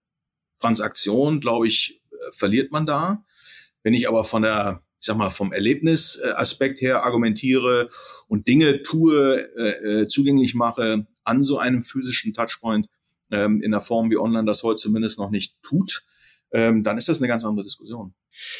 Transaktion, 0.58 1.40
glaube 1.40 1.68
ich, 1.68 2.02
äh, 2.10 2.32
verliert 2.32 2.72
man 2.72 2.86
da. 2.86 3.24
Wenn 3.82 3.94
ich 3.94 4.08
aber 4.08 4.24
von 4.24 4.42
der 4.42 4.82
ich 5.02 5.06
sag 5.06 5.16
mal, 5.16 5.30
vom 5.30 5.52
Erlebnisaspekt 5.52 6.80
her 6.80 7.04
argumentiere 7.04 7.88
und 8.28 8.46
Dinge 8.46 8.82
tue, 8.82 9.48
äh, 9.56 10.02
äh, 10.02 10.06
zugänglich 10.06 10.54
mache 10.54 11.08
an 11.24 11.42
so 11.42 11.58
einem 11.58 11.82
physischen 11.82 12.32
Touchpoint 12.32 12.86
ähm, 13.32 13.60
in 13.62 13.72
der 13.72 13.80
Form, 13.80 14.12
wie 14.12 14.16
online 14.16 14.44
das 14.44 14.62
heute 14.62 14.76
zumindest 14.76 15.18
noch 15.18 15.30
nicht 15.30 15.60
tut, 15.62 16.04
ähm, 16.52 16.84
dann 16.84 16.98
ist 16.98 17.08
das 17.08 17.18
eine 17.18 17.26
ganz 17.26 17.44
andere 17.44 17.64
Diskussion. 17.64 18.14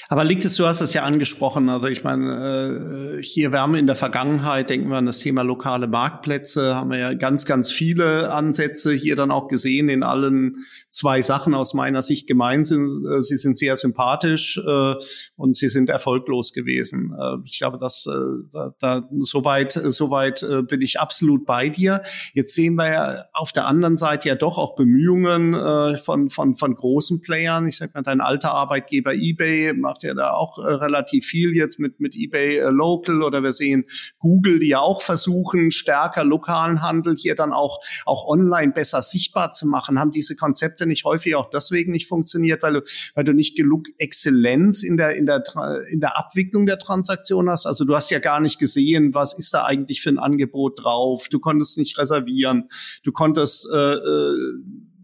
Aber 0.08 0.24
liegt 0.24 0.44
es, 0.44 0.56
du 0.56 0.66
hast 0.66 0.80
es 0.80 0.92
ja 0.92 1.02
angesprochen, 1.02 1.68
also 1.68 1.86
ich 1.86 2.04
meine, 2.04 3.16
äh, 3.18 3.22
hier, 3.22 3.52
wir 3.52 3.60
haben 3.60 3.74
in 3.74 3.86
der 3.86 3.96
Vergangenheit, 3.96 4.70
denken 4.70 4.90
wir 4.90 4.98
an 4.98 5.06
das 5.06 5.18
Thema 5.18 5.42
lokale 5.42 5.86
Marktplätze, 5.86 6.74
haben 6.74 6.90
wir 6.90 6.98
ja 6.98 7.14
ganz, 7.14 7.46
ganz 7.46 7.72
viele 7.72 8.32
Ansätze 8.32 8.92
hier 8.92 9.16
dann 9.16 9.30
auch 9.30 9.48
gesehen 9.48 9.88
in 9.88 10.02
allen 10.02 10.56
zwei 10.90 11.22
Sachen 11.22 11.54
aus 11.54 11.74
meiner 11.74 12.02
Sicht 12.02 12.26
gemeint 12.26 12.66
sind. 12.66 13.06
Äh, 13.06 13.22
sie 13.22 13.38
sind 13.38 13.56
sehr 13.56 13.76
sympathisch 13.76 14.58
äh, 14.58 14.94
und 15.36 15.56
sie 15.56 15.68
sind 15.68 15.88
erfolglos 15.88 16.52
gewesen. 16.52 17.12
Ich 17.44 17.58
glaube, 17.58 17.78
dass 17.78 18.04
da, 18.52 18.74
da 18.78 19.08
soweit, 19.20 19.72
soweit 19.72 20.44
bin 20.68 20.80
ich 20.80 21.00
absolut 21.00 21.46
bei 21.46 21.68
dir. 21.68 22.02
Jetzt 22.34 22.54
sehen 22.54 22.74
wir 22.74 22.90
ja 22.90 23.24
auf 23.32 23.52
der 23.52 23.66
anderen 23.66 23.96
Seite 23.96 24.28
ja 24.28 24.34
doch 24.34 24.58
auch 24.58 24.74
Bemühungen 24.74 25.54
von, 25.98 26.30
von, 26.30 26.56
von 26.56 26.74
großen 26.74 27.20
Playern. 27.22 27.66
Ich 27.66 27.78
sag 27.78 27.94
mal, 27.94 28.02
dein 28.02 28.20
alter 28.20 28.54
Arbeitgeber 28.54 29.14
eBay 29.14 29.61
macht 29.74 30.02
ja 30.02 30.14
da 30.14 30.32
auch 30.32 30.58
äh, 30.58 30.72
relativ 30.72 31.26
viel 31.26 31.54
jetzt 31.54 31.78
mit, 31.78 32.00
mit 32.00 32.14
eBay 32.16 32.58
äh, 32.58 32.70
Local 32.70 33.22
oder 33.22 33.42
wir 33.42 33.52
sehen 33.52 33.84
Google, 34.18 34.58
die 34.58 34.68
ja 34.68 34.80
auch 34.80 35.02
versuchen, 35.02 35.70
stärker 35.70 36.24
lokalen 36.24 36.82
Handel 36.82 37.16
hier 37.16 37.34
dann 37.34 37.52
auch, 37.52 37.78
auch 38.06 38.26
online 38.26 38.72
besser 38.72 39.02
sichtbar 39.02 39.52
zu 39.52 39.66
machen. 39.66 39.98
Haben 39.98 40.10
diese 40.10 40.36
Konzepte 40.36 40.86
nicht 40.86 41.04
häufig 41.04 41.34
auch 41.36 41.50
deswegen 41.50 41.92
nicht 41.92 42.08
funktioniert, 42.08 42.62
weil 42.62 42.74
du, 42.74 42.80
weil 43.14 43.24
du 43.24 43.32
nicht 43.32 43.56
genug 43.56 43.86
Exzellenz 43.98 44.82
in 44.82 44.96
der, 44.96 45.16
in 45.16 45.26
der, 45.26 45.42
in 45.90 46.00
der 46.00 46.18
Abwicklung 46.18 46.66
der 46.66 46.78
Transaktion 46.78 47.48
hast? 47.48 47.66
Also 47.66 47.84
du 47.84 47.94
hast 47.94 48.10
ja 48.10 48.18
gar 48.18 48.40
nicht 48.40 48.58
gesehen, 48.58 49.14
was 49.14 49.38
ist 49.38 49.54
da 49.54 49.64
eigentlich 49.64 50.02
für 50.02 50.10
ein 50.10 50.18
Angebot 50.18 50.82
drauf. 50.82 51.28
Du 51.28 51.38
konntest 51.38 51.78
nicht 51.78 51.98
reservieren. 51.98 52.68
Du 53.02 53.12
konntest, 53.12 53.68
äh, 53.72 53.94
äh 53.94 54.36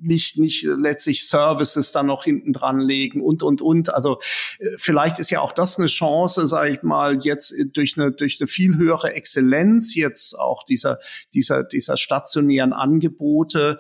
nicht, 0.01 0.39
nicht 0.39 0.65
letztlich 0.65 1.29
Services 1.29 1.93
dann 1.93 2.07
noch 2.07 2.25
hinten 2.25 2.53
dran 2.53 2.81
legen 2.81 3.21
und, 3.21 3.43
und, 3.43 3.61
und. 3.61 3.93
Also 3.95 4.19
äh, 4.59 4.67
vielleicht 4.79 5.19
ist 5.19 5.31
ja 5.31 5.41
auch 5.41 5.53
das 5.53 5.79
eine 5.79 5.87
Chance, 5.87 6.47
sage 6.47 6.71
ich 6.71 6.83
mal, 6.83 7.19
jetzt 7.23 7.55
durch 7.73 7.99
eine, 7.99 8.13
durch 8.13 8.39
eine 8.41 8.49
viel 8.49 8.77
höhere 8.77 9.13
Exzellenz 9.15 9.95
jetzt 9.95 10.39
auch 10.39 10.65
dieser, 10.65 10.99
dieser, 11.35 11.65
dieser 11.65 11.97
stationären 11.97 12.73
Angebote 12.73 13.79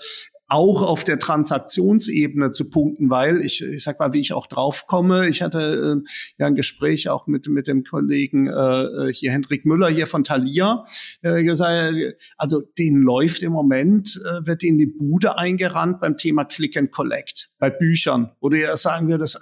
auch 0.48 0.82
auf 0.82 1.04
der 1.04 1.18
Transaktionsebene 1.18 2.52
zu 2.52 2.70
punkten, 2.70 3.10
weil 3.10 3.44
ich, 3.44 3.62
ich 3.62 3.82
sag 3.84 3.98
mal, 3.98 4.12
wie 4.14 4.20
ich 4.20 4.32
auch 4.32 4.46
drauf 4.46 4.86
komme. 4.86 5.28
Ich 5.28 5.42
hatte 5.42 6.02
äh, 6.04 6.08
ja 6.38 6.46
ein 6.46 6.54
Gespräch 6.54 7.08
auch 7.10 7.26
mit 7.26 7.48
mit 7.48 7.66
dem 7.66 7.84
Kollegen 7.84 8.46
äh, 8.46 9.12
hier 9.12 9.30
Hendrik 9.30 9.66
Müller 9.66 9.88
hier 9.88 10.06
von 10.06 10.24
Thalia 10.24 10.84
äh, 11.22 11.42
gesagt, 11.42 11.94
also 12.36 12.62
den 12.78 12.96
läuft 12.96 13.42
im 13.42 13.52
Moment 13.52 14.20
äh, 14.24 14.46
wird 14.46 14.62
in 14.62 14.78
die 14.78 14.86
Bude 14.86 15.36
eingerannt 15.36 16.00
beim 16.00 16.16
Thema 16.16 16.44
Click 16.44 16.76
and 16.76 16.90
Collect 16.92 17.50
bei 17.58 17.70
Büchern, 17.70 18.32
ja 18.52 18.76
sagen 18.76 19.08
würdest, 19.08 19.38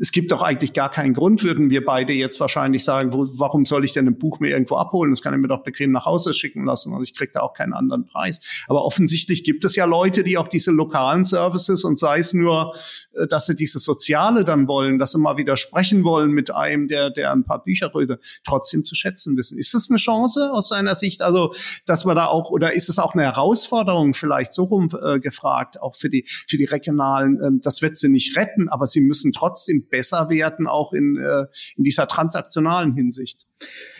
es 0.00 0.12
gibt 0.12 0.30
doch 0.30 0.42
eigentlich 0.42 0.72
gar 0.72 0.90
keinen 0.90 1.12
Grund, 1.12 1.42
würden 1.42 1.70
wir 1.70 1.84
beide 1.84 2.12
jetzt 2.12 2.38
wahrscheinlich 2.38 2.84
sagen, 2.84 3.12
wo, 3.12 3.26
warum 3.32 3.66
soll 3.66 3.84
ich 3.84 3.92
denn 3.92 4.06
ein 4.06 4.16
Buch 4.16 4.38
mir 4.38 4.50
irgendwo 4.50 4.76
abholen? 4.76 5.10
Das 5.10 5.22
kann 5.22 5.34
ich 5.34 5.40
mir 5.40 5.48
doch 5.48 5.64
bequem 5.64 5.90
nach 5.90 6.06
Hause 6.06 6.34
schicken 6.34 6.64
lassen 6.64 6.92
und 6.92 7.02
ich 7.02 7.14
kriege 7.14 7.32
da 7.32 7.40
auch 7.40 7.52
keinen 7.52 7.72
anderen 7.72 8.04
Preis. 8.04 8.64
Aber 8.68 8.84
offensichtlich 8.84 9.42
gibt 9.42 9.64
es 9.64 9.74
ja 9.74 9.86
Leute, 9.86 10.22
die 10.22 10.38
auch 10.38 10.46
diese 10.46 10.70
lokalen 10.70 11.24
Services 11.24 11.82
und 11.82 11.98
sei 11.98 12.20
es 12.20 12.32
nur, 12.32 12.74
äh, 13.14 13.26
dass 13.26 13.46
sie 13.46 13.56
dieses 13.56 13.82
Soziale 13.82 14.44
dann 14.44 14.68
wollen, 14.68 14.98
dass 15.00 15.12
sie 15.12 15.18
mal 15.18 15.36
wieder 15.36 15.56
sprechen 15.56 16.04
wollen 16.04 16.30
mit 16.30 16.54
einem, 16.54 16.86
der, 16.86 17.10
der 17.10 17.32
ein 17.32 17.44
paar 17.44 17.64
Bücher 17.64 17.92
rührt, 17.92 18.22
trotzdem 18.44 18.84
zu 18.84 18.94
schätzen 18.94 19.36
wissen. 19.36 19.58
Ist 19.58 19.74
das 19.74 19.90
eine 19.90 19.98
Chance 19.98 20.52
aus 20.52 20.68
seiner 20.68 20.94
Sicht? 20.94 21.22
Also, 21.22 21.52
dass 21.86 22.04
man 22.04 22.14
da 22.14 22.26
auch, 22.26 22.50
oder 22.50 22.72
ist 22.72 22.88
es 22.88 23.00
auch 23.00 23.14
eine 23.14 23.24
Herausforderung 23.24 24.14
vielleicht 24.14 24.54
so 24.54 24.64
rum 24.64 24.90
äh, 25.02 25.18
gefragt, 25.18 25.82
auch 25.82 25.96
für 25.96 26.08
die, 26.08 26.24
für 26.46 26.56
die 26.56 26.66
regionalen, 26.66 27.40
ähm, 27.44 27.60
das 27.62 27.82
wird 27.82 27.96
sie 27.96 28.08
nicht 28.08 28.36
retten, 28.36 28.68
aber 28.68 28.86
sie 28.86 29.00
müssen 29.00 29.32
trotzdem 29.32 29.87
besser 29.90 30.30
werden, 30.30 30.66
auch 30.66 30.92
in, 30.92 31.16
äh, 31.16 31.46
in 31.76 31.84
dieser 31.84 32.06
transaktionalen 32.06 32.92
Hinsicht? 32.92 33.46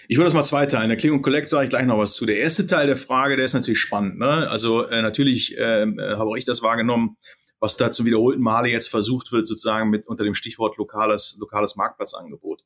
Ich 0.08 0.16
würde 0.16 0.26
das 0.26 0.34
mal 0.34 0.44
zweiteilen. 0.44 0.88
Der 0.88 0.96
Click 0.96 1.12
und 1.12 1.22
Collect 1.22 1.48
sage 1.48 1.64
ich 1.64 1.70
gleich 1.70 1.86
noch 1.86 1.98
was 1.98 2.14
zu. 2.14 2.26
Der 2.26 2.38
erste 2.38 2.66
Teil 2.66 2.86
der 2.86 2.96
Frage, 2.96 3.36
der 3.36 3.44
ist 3.44 3.54
natürlich 3.54 3.80
spannend. 3.80 4.18
Ne? 4.18 4.48
Also 4.48 4.86
äh, 4.86 5.02
natürlich 5.02 5.56
ähm, 5.58 5.98
äh, 5.98 6.16
habe 6.16 6.30
auch 6.30 6.36
ich 6.36 6.44
das 6.44 6.62
wahrgenommen, 6.62 7.16
was 7.60 7.76
da 7.76 7.90
zum 7.90 8.06
wiederholten 8.06 8.42
Male 8.42 8.68
jetzt 8.68 8.88
versucht 8.88 9.32
wird, 9.32 9.46
sozusagen 9.46 9.90
mit 9.90 10.06
unter 10.06 10.24
dem 10.24 10.34
Stichwort 10.34 10.76
lokales, 10.76 11.36
lokales 11.40 11.76
Marktplatzangebot. 11.76 12.62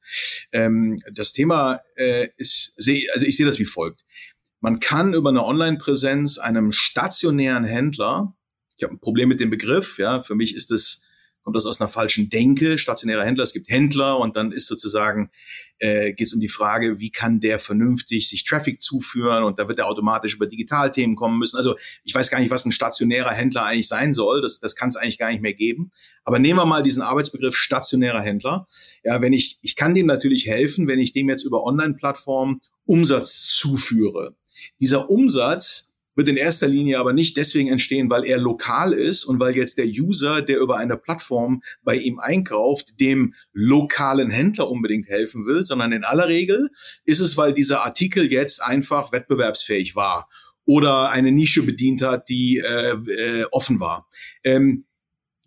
Ähm, 0.52 1.00
das 1.12 1.32
Thema 1.32 1.80
äh, 1.96 2.28
ist, 2.36 2.74
seh, 2.76 3.08
also 3.12 3.26
ich 3.26 3.36
sehe 3.36 3.46
das 3.46 3.58
wie 3.58 3.64
folgt. 3.64 4.04
Man 4.60 4.78
kann 4.78 5.14
über 5.14 5.30
eine 5.30 5.44
Online-Präsenz 5.44 6.38
einem 6.38 6.72
stationären 6.72 7.64
Händler, 7.64 8.34
ich 8.76 8.84
habe 8.84 8.94
ein 8.94 9.00
Problem 9.00 9.28
mit 9.28 9.40
dem 9.40 9.50
Begriff, 9.50 9.98
ja, 9.98 10.22
für 10.22 10.34
mich 10.34 10.54
ist 10.54 10.70
es 10.70 11.02
kommt 11.42 11.56
das 11.56 11.66
aus 11.66 11.80
einer 11.80 11.88
falschen 11.88 12.30
Denke, 12.30 12.78
stationärer 12.78 13.24
Händler. 13.24 13.44
Es 13.44 13.52
gibt 13.52 13.68
Händler 13.68 14.18
und 14.18 14.36
dann 14.36 14.52
ist 14.52 14.66
sozusagen, 14.66 15.30
äh, 15.78 16.12
geht 16.12 16.28
es 16.28 16.34
um 16.34 16.40
die 16.40 16.48
Frage, 16.48 17.00
wie 17.00 17.10
kann 17.10 17.40
der 17.40 17.58
vernünftig 17.58 18.28
sich 18.28 18.44
Traffic 18.44 18.80
zuführen 18.80 19.42
und 19.44 19.58
da 19.58 19.68
wird 19.68 19.78
er 19.78 19.86
automatisch 19.86 20.36
über 20.36 20.46
Digitalthemen 20.46 21.16
kommen 21.16 21.38
müssen. 21.38 21.56
Also 21.56 21.76
ich 22.04 22.14
weiß 22.14 22.30
gar 22.30 22.40
nicht, 22.40 22.50
was 22.50 22.64
ein 22.64 22.72
stationärer 22.72 23.32
Händler 23.32 23.64
eigentlich 23.64 23.88
sein 23.88 24.14
soll. 24.14 24.40
Das, 24.40 24.60
das 24.60 24.76
kann 24.76 24.88
es 24.88 24.96
eigentlich 24.96 25.18
gar 25.18 25.30
nicht 25.30 25.42
mehr 25.42 25.54
geben. 25.54 25.90
Aber 26.24 26.38
nehmen 26.38 26.58
wir 26.58 26.66
mal 26.66 26.82
diesen 26.82 27.02
Arbeitsbegriff 27.02 27.56
stationärer 27.56 28.20
Händler. 28.20 28.66
Ja, 29.02 29.20
wenn 29.20 29.32
ich, 29.32 29.58
ich 29.62 29.76
kann 29.76 29.94
dem 29.94 30.06
natürlich 30.06 30.46
helfen, 30.46 30.86
wenn 30.86 30.98
ich 30.98 31.12
dem 31.12 31.28
jetzt 31.28 31.44
über 31.44 31.64
Online-Plattformen 31.64 32.60
Umsatz 32.84 33.46
zuführe. 33.48 34.34
Dieser 34.80 35.10
Umsatz 35.10 35.91
wird 36.14 36.28
in 36.28 36.36
erster 36.36 36.68
Linie 36.68 36.98
aber 36.98 37.12
nicht 37.12 37.36
deswegen 37.36 37.68
entstehen, 37.68 38.10
weil 38.10 38.24
er 38.24 38.38
lokal 38.38 38.92
ist 38.92 39.24
und 39.24 39.40
weil 39.40 39.56
jetzt 39.56 39.78
der 39.78 39.86
User, 39.86 40.42
der 40.42 40.58
über 40.58 40.76
eine 40.76 40.96
Plattform 40.96 41.62
bei 41.82 41.96
ihm 41.96 42.18
einkauft, 42.18 43.00
dem 43.00 43.34
lokalen 43.52 44.30
Händler 44.30 44.70
unbedingt 44.70 45.08
helfen 45.08 45.46
will, 45.46 45.64
sondern 45.64 45.92
in 45.92 46.04
aller 46.04 46.28
Regel 46.28 46.70
ist 47.04 47.20
es, 47.20 47.36
weil 47.36 47.52
dieser 47.52 47.84
Artikel 47.84 48.30
jetzt 48.30 48.62
einfach 48.62 49.12
wettbewerbsfähig 49.12 49.96
war 49.96 50.28
oder 50.64 51.10
eine 51.10 51.32
Nische 51.32 51.62
bedient 51.62 52.02
hat, 52.02 52.28
die 52.28 52.58
äh, 52.58 52.92
äh, 52.92 53.44
offen 53.50 53.80
war. 53.80 54.08
Ähm, 54.44 54.84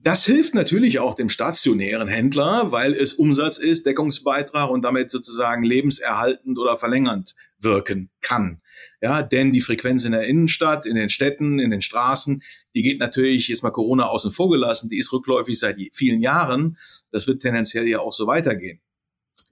das 0.06 0.24
hilft 0.24 0.54
natürlich 0.54 1.00
auch 1.00 1.16
dem 1.16 1.30
stationären 1.30 2.08
Händler, 2.08 2.72
weil 2.72 2.94
es 2.94 3.14
Umsatz 3.14 3.58
ist, 3.58 3.88
Deckungsbeitrag 3.88 4.70
und 4.70 4.84
damit 4.84 5.10
sozusagen 5.10 5.64
lebenserhaltend 5.64 6.60
oder 6.60 6.78
verlängernd 6.78 7.34
wirken 7.60 8.12
kann. 8.22 8.62
Ja, 9.06 9.22
denn 9.22 9.52
die 9.52 9.62
Frequenz 9.62 10.04
in 10.04 10.14
der 10.14 10.24
Innenstadt, 10.24 10.88
in 10.88 10.96
den 10.96 11.10
Städten, 11.10 11.60
in 11.60 11.70
den 11.70 11.82
Straßen, 11.82 12.42
die 12.74 12.82
geht 12.82 12.98
natürlich 12.98 13.50
jetzt 13.50 13.62
mal 13.62 13.70
Corona 13.70 14.08
außen 14.08 14.32
vor 14.32 14.50
gelassen, 14.50 14.90
die 14.90 14.98
ist 14.98 15.14
rückläufig 15.14 15.60
seit 15.60 15.78
vielen 15.94 16.22
Jahren. 16.22 16.80
Das 17.12 17.28
wird 17.28 17.44
tendenziell 17.44 17.88
ja 17.88 18.00
auch 18.00 18.14
so 18.14 18.26
weitergehen. 18.26 18.82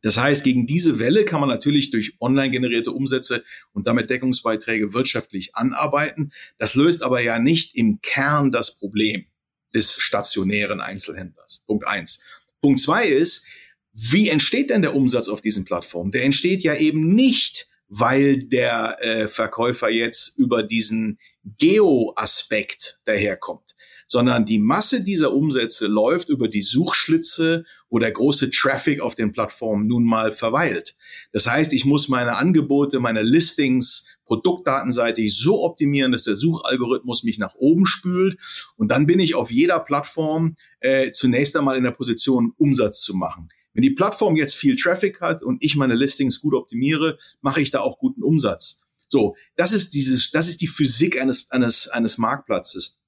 Das 0.02 0.18
heißt, 0.18 0.44
gegen 0.44 0.66
diese 0.66 0.98
Welle 0.98 1.24
kann 1.24 1.40
man 1.40 1.50
natürlich 1.50 1.92
durch 1.92 2.16
online 2.20 2.50
generierte 2.50 2.92
Umsätze 2.94 3.44
und 3.74 3.86
damit 3.86 4.10
Deckungsbeiträge 4.10 4.96
wirtschaftlich 4.96 5.56
anarbeiten. 5.56 6.32
Das 6.58 6.74
löst 6.74 7.04
aber 7.04 7.22
ja 7.22 7.38
nicht 7.38 7.76
im 7.76 8.02
Kern 8.02 8.52
das 8.52 8.80
Problem 8.80 9.28
des 9.76 9.94
stationären 9.98 10.82
Einzelhändlers. 10.82 11.64
Punkt 11.68 11.88
eins. 11.88 12.24
Punkt 12.60 12.80
zwei 12.80 13.06
ist, 13.06 13.46
wie 13.92 14.30
entsteht 14.30 14.72
denn 14.72 14.82
der 14.82 14.96
Umsatz 14.96 15.30
auf 15.30 15.42
diesen 15.42 15.64
Plattformen? 15.64 16.12
Der 16.12 16.24
entsteht 16.24 16.64
ja 16.64 16.74
eben 16.74 17.14
nicht 17.14 17.68
weil 17.96 18.44
der 18.46 18.98
äh, 19.02 19.28
Verkäufer 19.28 19.88
jetzt 19.90 20.40
über 20.40 20.64
diesen 20.64 21.20
Geo-Aspekt 21.60 23.00
daherkommt, 23.06 23.76
sondern 24.08 24.46
die 24.46 24.58
Masse 24.58 25.04
dieser 25.04 25.32
Umsätze 25.32 25.86
läuft 25.86 26.30
über 26.30 26.48
die 26.48 26.64
Suchschlitze, 26.64 27.66
wo 27.92 28.00
der 28.00 28.12
große 28.12 28.50
Traffic 28.50 29.00
auf 29.00 29.14
den 29.14 29.32
Plattformen 29.32 29.86
nun 29.86 30.06
mal 30.06 30.32
verweilt. 30.32 30.96
Das 31.34 31.46
heißt, 31.46 31.72
ich 31.72 31.86
muss 31.86 32.10
meine 32.10 32.36
Angebote, 32.36 33.00
meine 33.00 33.22
Listings 33.22 34.08
produktdatenseitig 34.26 35.38
so 35.38 35.64
optimieren, 35.64 36.14
dass 36.14 36.24
der 36.24 36.36
Suchalgorithmus 36.36 37.24
mich 37.24 37.38
nach 37.38 37.54
oben 37.56 37.86
spült. 37.86 38.38
Und 38.76 38.88
dann 38.90 39.06
bin 39.06 39.20
ich 39.20 39.36
auf 39.36 39.52
jeder 39.52 39.80
Plattform 39.80 40.56
äh, 40.80 41.12
zunächst 41.12 41.56
einmal 41.56 41.78
in 41.78 41.84
der 41.84 41.92
Position, 41.92 42.54
Umsatz 42.58 43.02
zu 43.02 43.16
machen. 43.16 43.50
Wenn 43.74 43.82
die 43.82 43.92
Plattform 43.92 44.36
jetzt 44.36 44.56
viel 44.56 44.76
Traffic 44.76 45.22
hat 45.22 45.42
und 45.44 45.64
ich 45.64 45.76
meine 45.76 45.96
Listings 45.96 46.40
gut 46.40 46.54
optimiere, 46.54 47.18
mache 47.42 47.62
ich 47.62 47.72
da 47.72 47.82
auch 47.82 47.98
guten 47.98 48.24
Umsatz. 48.24 48.84
So, 49.10 49.36
das 49.56 49.74
ist 49.74 49.94
dieses, 49.94 50.32
das 50.32 50.48
ist 50.48 50.62
die 50.62 50.68
Physik 50.68 51.22
eines, 51.22 51.50
eines, 51.52 51.88
eines 51.88 52.18
Marktplatzes. 52.18 53.00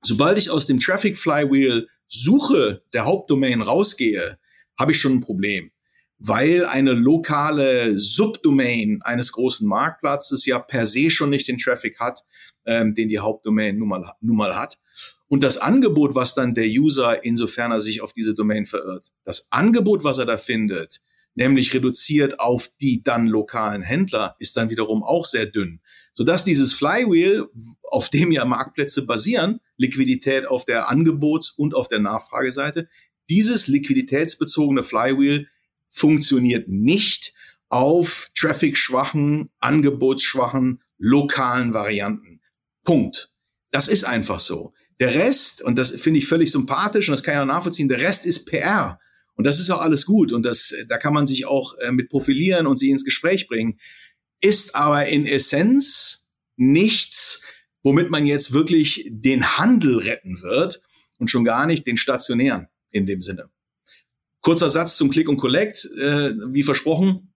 Sobald 0.00 0.38
ich 0.38 0.50
aus 0.50 0.66
dem 0.66 0.80
Traffic 0.80 1.18
Flywheel 1.18 1.88
Suche 2.08 2.82
der 2.92 3.04
Hauptdomain 3.04 3.62
rausgehe, 3.62 4.38
habe 4.78 4.92
ich 4.92 4.98
schon 4.98 5.14
ein 5.14 5.20
Problem 5.20 5.72
weil 6.24 6.64
eine 6.66 6.92
lokale 6.92 7.96
Subdomain 7.96 9.00
eines 9.02 9.32
großen 9.32 9.66
Marktplatzes 9.66 10.46
ja 10.46 10.60
per 10.60 10.86
se 10.86 11.10
schon 11.10 11.30
nicht 11.30 11.48
den 11.48 11.58
Traffic 11.58 11.98
hat, 11.98 12.20
ähm, 12.64 12.94
den 12.94 13.08
die 13.08 13.18
Hauptdomain 13.18 13.76
nun 13.76 13.88
mal, 13.88 14.12
nun 14.20 14.36
mal 14.36 14.56
hat. 14.56 14.78
Und 15.32 15.42
das 15.42 15.56
Angebot, 15.56 16.14
was 16.14 16.34
dann 16.34 16.52
der 16.52 16.66
User, 16.66 17.24
insofern 17.24 17.72
er 17.72 17.80
sich 17.80 18.02
auf 18.02 18.12
diese 18.12 18.34
Domain 18.34 18.66
verirrt, 18.66 19.12
das 19.24 19.50
Angebot, 19.50 20.04
was 20.04 20.18
er 20.18 20.26
da 20.26 20.36
findet, 20.36 21.00
nämlich 21.34 21.72
reduziert 21.72 22.38
auf 22.38 22.68
die 22.82 23.02
dann 23.02 23.28
lokalen 23.28 23.80
Händler, 23.80 24.36
ist 24.40 24.58
dann 24.58 24.68
wiederum 24.68 25.02
auch 25.02 25.24
sehr 25.24 25.46
dünn. 25.46 25.80
Sodass 26.12 26.44
dieses 26.44 26.74
Flywheel, 26.74 27.46
auf 27.84 28.10
dem 28.10 28.30
ja 28.30 28.44
Marktplätze 28.44 29.06
basieren, 29.06 29.60
Liquidität 29.78 30.46
auf 30.46 30.66
der 30.66 30.90
Angebots- 30.90 31.54
und 31.56 31.74
auf 31.74 31.88
der 31.88 32.00
Nachfrageseite, 32.00 32.86
dieses 33.30 33.68
liquiditätsbezogene 33.68 34.82
Flywheel 34.82 35.48
funktioniert 35.88 36.68
nicht 36.68 37.32
auf 37.70 38.28
traffic-schwachen, 38.34 39.48
angebotsschwachen, 39.60 40.82
lokalen 40.98 41.72
Varianten. 41.72 42.42
Punkt. 42.84 43.32
Das 43.70 43.88
ist 43.88 44.04
einfach 44.04 44.38
so. 44.38 44.74
Der 45.00 45.14
Rest, 45.14 45.62
und 45.62 45.76
das 45.76 45.90
finde 45.90 46.18
ich 46.18 46.26
völlig 46.26 46.52
sympathisch 46.52 47.08
und 47.08 47.12
das 47.12 47.22
kann 47.22 47.34
ich 47.34 47.40
auch 47.40 47.46
nachvollziehen, 47.46 47.88
der 47.88 48.00
Rest 48.00 48.26
ist 48.26 48.44
PR. 48.46 49.00
Und 49.34 49.46
das 49.46 49.58
ist 49.58 49.70
auch 49.70 49.80
alles 49.80 50.06
gut. 50.06 50.32
Und 50.32 50.44
das, 50.44 50.74
da 50.88 50.98
kann 50.98 51.14
man 51.14 51.26
sich 51.26 51.46
auch 51.46 51.76
äh, 51.78 51.90
mit 51.90 52.10
profilieren 52.10 52.66
und 52.66 52.78
sie 52.78 52.90
ins 52.90 53.04
Gespräch 53.04 53.48
bringen. 53.48 53.78
Ist 54.40 54.76
aber 54.76 55.06
in 55.06 55.26
Essenz 55.26 56.28
nichts, 56.56 57.42
womit 57.82 58.10
man 58.10 58.26
jetzt 58.26 58.52
wirklich 58.52 59.08
den 59.10 59.58
Handel 59.58 59.98
retten 59.98 60.42
wird 60.42 60.82
und 61.18 61.30
schon 61.30 61.44
gar 61.44 61.66
nicht 61.66 61.86
den 61.86 61.96
stationären 61.96 62.68
in 62.90 63.06
dem 63.06 63.22
Sinne. 63.22 63.48
Kurzer 64.40 64.70
Satz 64.70 64.96
zum 64.96 65.10
Click 65.10 65.28
und 65.28 65.38
Collect, 65.38 65.84
äh, 65.96 66.32
wie 66.52 66.62
versprochen. 66.62 67.32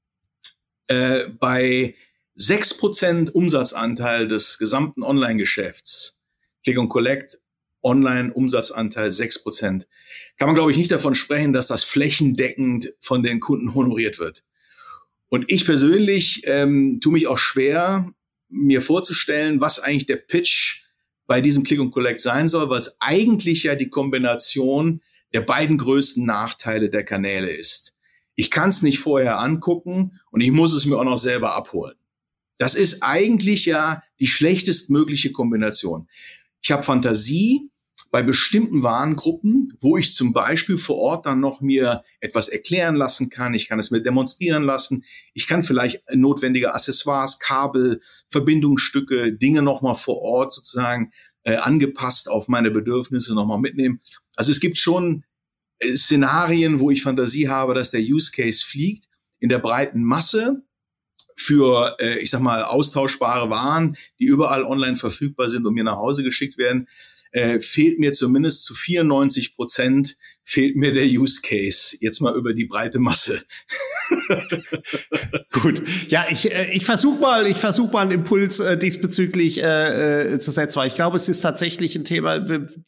Äh, 0.88 1.28
bei 1.28 1.94
6% 2.38 3.30
Umsatzanteil 3.30 4.26
des 4.26 4.58
gesamten 4.58 5.02
Online-Geschäfts, 5.02 6.20
Click 6.64 6.78
und 6.78 6.88
Collect, 6.88 7.38
Online-Umsatzanteil 7.86 9.08
6%, 9.10 9.86
kann 10.36 10.48
man, 10.48 10.54
glaube 10.54 10.72
ich, 10.72 10.76
nicht 10.76 10.90
davon 10.90 11.14
sprechen, 11.14 11.52
dass 11.52 11.68
das 11.68 11.84
flächendeckend 11.84 12.92
von 13.00 13.22
den 13.22 13.40
Kunden 13.40 13.74
honoriert 13.74 14.18
wird. 14.18 14.44
Und 15.28 15.50
ich 15.50 15.64
persönlich 15.64 16.42
ähm, 16.46 16.98
tue 17.00 17.12
mich 17.12 17.26
auch 17.26 17.38
schwer, 17.38 18.12
mir 18.48 18.82
vorzustellen, 18.82 19.60
was 19.60 19.80
eigentlich 19.80 20.06
der 20.06 20.16
Pitch 20.16 20.82
bei 21.26 21.40
diesem 21.40 21.64
Click 21.64 21.80
und 21.80 21.90
Collect 21.90 22.20
sein 22.20 22.48
soll, 22.48 22.70
weil 22.70 22.78
es 22.78 22.96
eigentlich 23.00 23.64
ja 23.64 23.74
die 23.74 23.88
Kombination 23.88 25.00
der 25.32 25.40
beiden 25.40 25.78
größten 25.78 26.24
Nachteile 26.24 26.90
der 26.90 27.04
Kanäle 27.04 27.50
ist. 27.50 27.96
Ich 28.34 28.50
kann 28.50 28.68
es 28.68 28.82
nicht 28.82 28.98
vorher 28.98 29.40
angucken 29.40 30.20
und 30.30 30.40
ich 30.40 30.52
muss 30.52 30.74
es 30.74 30.86
mir 30.86 30.96
auch 30.98 31.04
noch 31.04 31.16
selber 31.16 31.54
abholen. 31.54 31.96
Das 32.58 32.74
ist 32.74 33.02
eigentlich 33.02 33.66
ja 33.66 34.02
die 34.20 34.26
schlechtestmögliche 34.26 35.32
Kombination. 35.32 36.08
Ich 36.62 36.70
habe 36.70 36.82
Fantasie 36.82 37.70
bei 38.10 38.22
bestimmten 38.22 38.82
Warengruppen, 38.82 39.72
wo 39.78 39.96
ich 39.96 40.12
zum 40.14 40.32
Beispiel 40.32 40.78
vor 40.78 40.96
Ort 40.96 41.26
dann 41.26 41.40
noch 41.40 41.60
mir 41.60 42.02
etwas 42.20 42.48
erklären 42.48 42.94
lassen 42.94 43.30
kann. 43.30 43.54
Ich 43.54 43.68
kann 43.68 43.78
es 43.78 43.90
mir 43.90 44.00
demonstrieren 44.00 44.62
lassen. 44.62 45.04
Ich 45.34 45.46
kann 45.46 45.62
vielleicht 45.62 46.02
notwendige 46.14 46.74
Accessoires, 46.74 47.38
Kabel, 47.38 48.00
Verbindungsstücke, 48.28 49.32
Dinge 49.32 49.62
nochmal 49.62 49.94
vor 49.94 50.18
Ort 50.18 50.52
sozusagen 50.52 51.12
äh, 51.42 51.56
angepasst 51.56 52.28
auf 52.28 52.48
meine 52.48 52.70
Bedürfnisse 52.70 53.34
nochmal 53.34 53.60
mitnehmen. 53.60 54.00
Also 54.34 54.50
es 54.50 54.60
gibt 54.60 54.78
schon 54.78 55.24
äh, 55.78 55.94
Szenarien, 55.94 56.80
wo 56.80 56.90
ich 56.90 57.02
Fantasie 57.02 57.48
habe, 57.48 57.74
dass 57.74 57.90
der 57.90 58.00
Use 58.00 58.32
Case 58.32 58.64
fliegt 58.64 59.08
in 59.38 59.48
der 59.48 59.58
breiten 59.58 60.02
Masse 60.02 60.62
für, 61.36 61.96
äh, 62.00 62.18
ich 62.18 62.30
sag 62.30 62.40
mal, 62.40 62.64
austauschbare 62.64 63.50
Waren, 63.50 63.96
die 64.18 64.24
überall 64.24 64.64
online 64.64 64.96
verfügbar 64.96 65.48
sind 65.48 65.66
und 65.66 65.74
mir 65.74 65.84
nach 65.84 65.96
Hause 65.96 66.24
geschickt 66.24 66.58
werden 66.58 66.88
äh, 67.32 67.60
fehlt 67.60 67.98
mir 67.98 68.12
zumindest 68.12 68.64
zu 68.64 68.74
94 68.74 69.54
Prozent 69.54 70.16
fehlt 70.48 70.76
mir 70.76 70.92
der 70.92 71.06
Use 71.06 71.40
Case. 71.42 71.96
Jetzt 72.00 72.20
mal 72.20 72.32
über 72.36 72.54
die 72.54 72.66
breite 72.66 73.00
Masse. 73.00 73.42
Gut. 75.50 75.82
Ja, 76.08 76.24
ich, 76.30 76.52
äh, 76.52 76.70
ich 76.72 76.86
versuche 76.86 77.18
mal, 77.18 77.48
ich 77.48 77.56
versuche 77.56 77.92
mal 77.92 78.02
einen 78.02 78.12
Impuls 78.12 78.60
äh, 78.60 78.78
diesbezüglich 78.78 79.60
äh, 79.60 80.34
äh, 80.34 80.38
zu 80.38 80.52
setzen, 80.52 80.78
weil 80.78 80.86
ich 80.86 80.94
glaube, 80.94 81.16
es 81.16 81.28
ist 81.28 81.40
tatsächlich 81.40 81.96
ein 81.96 82.04
Thema, 82.04 82.38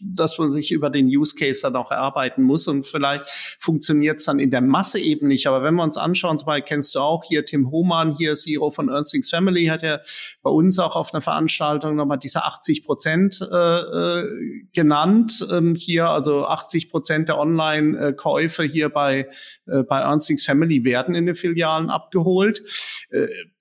dass 0.01 0.39
man 0.39 0.53
sich 0.53 0.71
über 0.71 0.89
den 0.89 1.09
Use 1.09 1.35
Case 1.35 1.63
dann 1.63 1.75
auch 1.75 1.91
erarbeiten 1.91 2.45
muss 2.45 2.69
und 2.69 2.87
vielleicht 2.87 3.29
funktioniert 3.59 4.19
es 4.19 4.27
dann 4.27 4.39
in 4.39 4.53
der 4.53 4.61
Masse 4.61 5.01
eben 5.01 5.27
nicht. 5.27 5.49
Aber 5.49 5.65
wenn 5.65 5.75
wir 5.75 5.83
uns 5.83 5.97
anschauen, 5.97 6.39
zum 6.39 6.47
Beispiel 6.47 6.65
kennst 6.65 6.95
du 6.95 7.01
auch 7.01 7.25
hier 7.25 7.45
Tim 7.45 7.73
Hohmann, 7.73 8.15
hier 8.15 8.37
CEO 8.37 8.71
von 8.71 8.89
Ernstings 8.89 9.31
Family, 9.31 9.67
hat 9.67 9.83
ja 9.83 9.99
bei 10.43 10.51
uns 10.51 10.79
auch 10.79 10.95
auf 10.95 11.13
einer 11.13 11.23
Veranstaltung 11.23 11.97
nochmal 11.97 12.19
diese 12.19 12.45
80 12.45 12.85
Prozent 12.85 13.41
äh, 13.51 13.57
äh 13.57 14.29
genannt. 14.73 15.45
Ähm, 15.51 15.75
hier 15.75 16.09
also 16.09 16.45
80 16.45 16.91
Prozent 16.91 17.29
der 17.29 17.39
Online-Käufe 17.49 18.65
hier 18.65 18.89
bei, 18.89 19.29
äh, 19.67 19.83
bei 19.83 20.01
Ernstings 20.01 20.45
Family 20.45 20.85
werden 20.85 21.15
in 21.15 21.27
den 21.27 21.35
Filialen 21.35 21.91
abgeholt. 21.91 22.63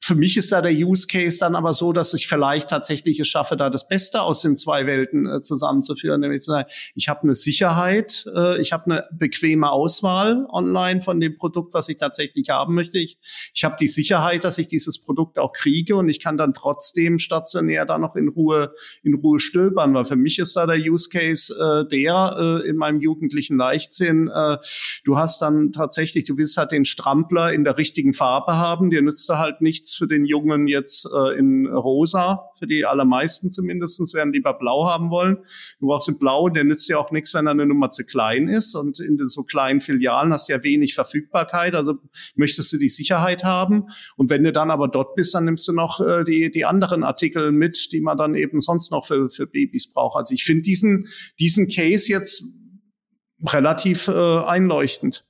Für 0.08 0.16
mich 0.16 0.38
ist 0.38 0.54
da 0.54 0.62
der 0.62 0.72
Use 0.72 1.06
Case 1.06 1.38
dann 1.38 1.54
aber 1.54 1.74
so, 1.74 1.92
dass 1.92 2.14
ich 2.14 2.30
vielleicht 2.30 2.70
tatsächlich 2.70 3.20
es 3.20 3.28
schaffe, 3.28 3.58
da 3.58 3.70
das 3.70 3.90
Beste 3.90 4.22
aus 4.22 4.42
den 4.42 4.56
zwei 4.56 4.86
Welten 4.86 5.28
äh, 5.30 5.42
zusammenzuführen. 5.42 6.22
Nämlich 6.22 6.44
zu 6.44 6.52
sagen, 6.52 6.70
ich 6.96 7.10
habe 7.10 7.24
eine 7.24 7.36
Sicherheit, 7.36 8.24
äh, 8.34 8.62
ich 8.62 8.72
habe 8.72 8.86
eine 8.86 9.04
bequeme 9.12 9.70
Auswahl 9.70 10.48
online 10.50 11.02
von 11.02 11.20
dem 11.20 11.36
Produkt, 11.36 11.74
was 11.74 11.90
ich 11.90 11.98
tatsächlich 11.98 12.48
haben 12.48 12.74
möchte. 12.74 13.00
Ich, 13.00 13.18
ich 13.54 13.66
habe 13.66 13.76
die 13.78 13.90
Sicherheit, 13.90 14.46
dass 14.46 14.58
ich 14.58 14.70
dieses 14.70 14.98
Produkt 15.04 15.40
auch 15.40 15.52
kriege 15.52 15.98
und 15.98 16.08
ich 16.08 16.24
kann 16.24 16.38
dann 16.38 16.54
trotzdem 16.54 17.20
stationär 17.20 17.86
da 17.86 17.98
noch 17.98 18.16
in 18.16 18.30
Ruhe 18.30 18.72
in 19.04 19.14
Ruhe 19.14 19.40
stöbern, 19.40 19.94
weil 19.94 20.06
für 20.06 20.16
mich 20.16 20.40
ist 20.40 20.56
da 20.56 20.66
der 20.66 20.78
Use 20.78 21.10
Case 21.10 21.54
äh, 21.54 21.86
der 21.90 22.62
äh, 22.64 22.70
in 22.70 22.78
meinem 22.78 23.02
jugendlichen 23.02 23.58
Leichtsinn. 23.58 24.30
Äh, 24.34 24.56
du 25.04 25.18
hast 25.18 25.42
dann 25.42 25.74
tatsächlich, 25.74 26.24
du 26.24 26.38
willst 26.38 26.56
halt 26.56 26.72
den 26.72 26.86
Strampler 26.86 27.52
in 27.52 27.66
der 27.66 27.78
richtigen 27.78 28.14
Farbe 28.14 28.58
haben, 28.58 28.90
dir 28.90 29.02
nützt 29.02 29.30
da 29.30 29.38
halt 29.38 29.60
nichts 29.60 29.97
für 29.98 30.08
den 30.08 30.26
Jungen 30.26 30.68
jetzt 30.68 31.08
äh, 31.14 31.38
in 31.38 31.68
rosa, 31.68 32.50
für 32.58 32.68
die 32.68 32.86
allermeisten 32.86 33.52
zumindestens 33.52 34.14
werden 34.14 34.34
lieber 34.34 34.54
blau 34.54 34.86
haben 34.86 35.10
wollen. 35.10 35.38
Du 35.80 35.88
brauchst 35.88 36.10
in 36.10 36.18
blau, 36.18 36.50
der 36.50 36.64
nützt 36.64 36.90
dir 36.90 37.00
auch 37.00 37.12
nichts, 37.12 37.34
wenn 37.34 37.48
eine 37.48 37.66
Nummer 37.66 37.92
zu 37.92 38.04
klein 38.04 38.48
ist. 38.48 38.76
Und 38.76 39.00
in 39.00 39.18
den 39.18 39.28
so 39.28 39.44
kleinen 39.44 39.82
Filialen 39.82 40.32
hast 40.32 40.50
du 40.50 40.54
ja 40.54 40.64
wenig 40.64 40.96
Verfügbarkeit, 40.96 41.76
also 41.76 41.96
möchtest 42.36 42.72
du 42.74 42.78
die 42.78 42.90
Sicherheit 42.90 43.44
haben. 43.44 43.86
Und 44.16 44.30
wenn 44.30 44.44
du 44.44 44.52
dann 44.52 44.72
aber 44.72 44.88
dort 44.88 45.16
bist, 45.16 45.34
dann 45.34 45.46
nimmst 45.46 45.68
du 45.68 45.74
noch 45.74 46.00
äh, 46.00 46.24
die, 46.24 46.52
die 46.52 46.66
anderen 46.66 47.04
Artikel 47.04 47.52
mit, 47.52 47.92
die 47.92 48.02
man 48.02 48.18
dann 48.18 48.36
eben 48.36 48.62
sonst 48.62 48.92
noch 48.92 49.06
für, 49.06 49.30
für 49.30 49.48
Babys 49.48 49.92
braucht. 49.92 50.18
Also 50.18 50.34
ich 50.34 50.44
finde 50.44 50.62
diesen, 50.64 51.08
diesen 51.40 51.68
Case 51.68 52.12
jetzt 52.12 52.44
relativ 53.46 54.08
äh, 54.08 54.40
einleuchtend. 54.40 55.27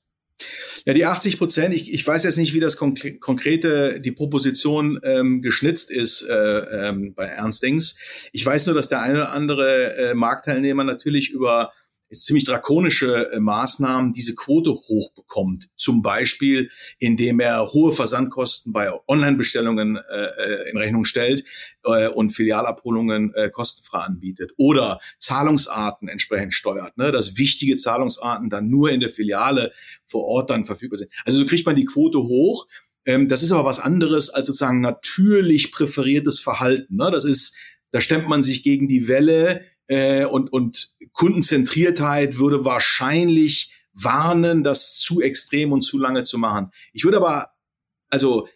Ja, 0.86 0.94
die 0.94 1.06
80 1.06 1.38
Prozent, 1.38 1.74
ich, 1.74 1.94
ich 1.94 2.06
weiß 2.06 2.24
jetzt 2.24 2.38
nicht, 2.38 2.54
wie 2.54 2.60
das 2.60 2.78
konkre 2.78 3.18
konkrete, 3.18 4.00
die 4.00 4.12
Proposition 4.12 5.00
ähm, 5.04 5.42
geschnitzt 5.42 5.92
ist 5.92 6.22
äh, 6.22 6.34
ähm, 6.34 7.14
bei 7.16 7.26
Ernst 7.26 7.64
Dings. 7.64 7.98
Ich 8.32 8.46
weiß 8.46 8.68
nur, 8.68 8.76
dass 8.76 8.90
der 8.90 9.02
eine 9.02 9.18
oder 9.18 9.32
andere 9.34 9.96
äh, 9.96 10.14
Marktteilnehmer 10.14 10.84
natürlich 10.84 11.32
über 11.32 11.74
ziemlich 12.12 12.46
drakonische 12.46 13.32
äh, 13.32 13.40
Maßnahmen 13.40 14.14
diese 14.14 14.36
Quote 14.36 14.72
hochbekommt. 14.72 15.70
Zum 15.76 16.02
Beispiel, 16.02 16.70
indem 17.00 17.40
er 17.40 17.68
hohe 17.74 17.92
Versandkosten 17.92 18.74
bei 18.74 18.92
Online-Bestellungen 19.08 19.98
äh, 19.98 20.26
äh, 20.26 20.70
in 20.72 20.78
Rechnung 20.78 21.06
stellt 21.06 21.44
äh, 21.84 22.08
und 22.08 22.32
Filialabholungen 22.32 23.34
äh, 23.34 23.50
kostenfrei 23.50 24.00
anbietet. 24.00 24.52
Oder 24.58 25.00
Zahlungsarten 25.20 26.08
entsprechend 26.08 26.54
steuert, 26.54 26.98
ne? 26.98 27.12
dass 27.12 27.38
wichtige 27.38 27.76
Zahlungsarten 27.76 28.50
dann 28.50 28.70
nur 28.70 28.92
in 28.92 29.00
der 29.00 29.10
Filiale 29.10 29.72
vor 30.06 30.26
Ort 30.26 30.50
dann 30.50 30.66
verfügbar 30.66 30.98
sind. 30.98 31.12
Also 31.26 31.40
so 31.40 31.46
kriegt 31.46 31.66
man 31.66 31.76
die 31.76 31.86
Quote 31.86 32.20
hoch. 32.20 32.68
Ähm, 33.06 33.28
das 33.28 33.44
ist 33.44 33.52
aber 33.52 33.66
was 33.66 33.80
anderes 33.80 34.30
als 34.30 34.48
sozusagen 34.48 34.82
natürlich 34.82 35.72
präferiertes 35.72 36.40
Verhalten. 36.40 36.96
Ne? 36.96 37.12
Das 37.12 37.26
ist, 37.26 37.58
da 37.92 38.02
stemmt 38.02 38.28
man 38.30 38.44
sich 38.44 38.64
gegen 38.64 38.88
die 38.88 39.08
Welle, 39.08 39.66
äh, 39.88 40.26
und, 40.26 40.52
und 40.52 40.94
Kundenzentriertheit 41.14 42.38
würde 42.38 42.66
wahrscheinlich 42.66 43.72
warnen, 43.94 44.64
das 44.64 44.96
zu 44.96 45.22
extrem 45.22 45.72
und 45.72 45.82
zu 45.82 45.98
lange 45.98 46.24
zu 46.24 46.38
machen. 46.38 46.72
Ich 46.94 47.04
würde 47.04 47.18
aber, 47.18 47.52
also 48.10 48.48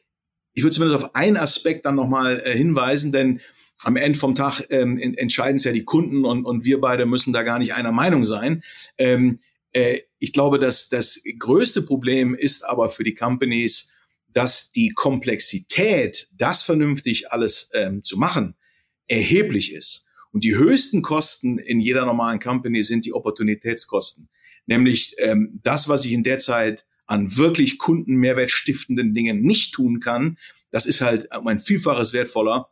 ich 0.53 0.63
würde 0.63 0.75
zumindest 0.75 1.03
auf 1.03 1.15
einen 1.15 1.37
Aspekt 1.37 1.85
dann 1.85 1.95
nochmal 1.95 2.41
äh, 2.45 2.55
hinweisen, 2.55 3.11
denn 3.11 3.41
am 3.83 3.95
Ende 3.95 4.19
vom 4.19 4.35
Tag 4.35 4.61
ähm, 4.69 4.97
entscheiden 4.97 5.55
es 5.55 5.63
ja 5.63 5.71
die 5.71 5.85
Kunden 5.85 6.23
und, 6.23 6.45
und 6.45 6.65
wir 6.65 6.79
beide 6.79 7.05
müssen 7.05 7.33
da 7.33 7.41
gar 7.41 7.57
nicht 7.57 7.73
einer 7.73 7.91
Meinung 7.91 8.25
sein. 8.25 8.63
Ähm, 8.97 9.39
äh, 9.73 10.01
ich 10.19 10.33
glaube, 10.33 10.59
dass 10.59 10.89
das 10.89 11.23
größte 11.39 11.81
Problem 11.81 12.35
ist 12.35 12.63
aber 12.63 12.89
für 12.89 13.03
die 13.03 13.15
Companies, 13.15 13.91
dass 14.27 14.71
die 14.71 14.89
Komplexität, 14.89 16.29
das 16.31 16.63
vernünftig 16.63 17.31
alles 17.31 17.69
ähm, 17.73 18.03
zu 18.03 18.17
machen, 18.17 18.55
erheblich 19.07 19.73
ist. 19.73 20.05
Und 20.31 20.43
die 20.43 20.55
höchsten 20.55 21.01
Kosten 21.01 21.57
in 21.57 21.79
jeder 21.79 22.05
normalen 22.05 22.39
Company 22.39 22.83
sind 22.83 23.05
die 23.05 23.13
Opportunitätskosten. 23.13 24.29
Nämlich 24.65 25.15
ähm, 25.19 25.59
das, 25.63 25.89
was 25.89 26.05
ich 26.05 26.13
in 26.13 26.23
der 26.23 26.39
Zeit 26.39 26.85
an 27.05 27.35
wirklich 27.35 27.77
Kundenmehrwert 27.77 28.51
stiftenden 28.51 29.13
Dingen 29.13 29.41
nicht 29.41 29.73
tun 29.73 29.99
kann, 29.99 30.37
das 30.71 30.85
ist 30.85 31.01
halt 31.01 31.27
um 31.35 31.47
ein 31.47 31.59
Vielfaches 31.59 32.13
wertvoller 32.13 32.69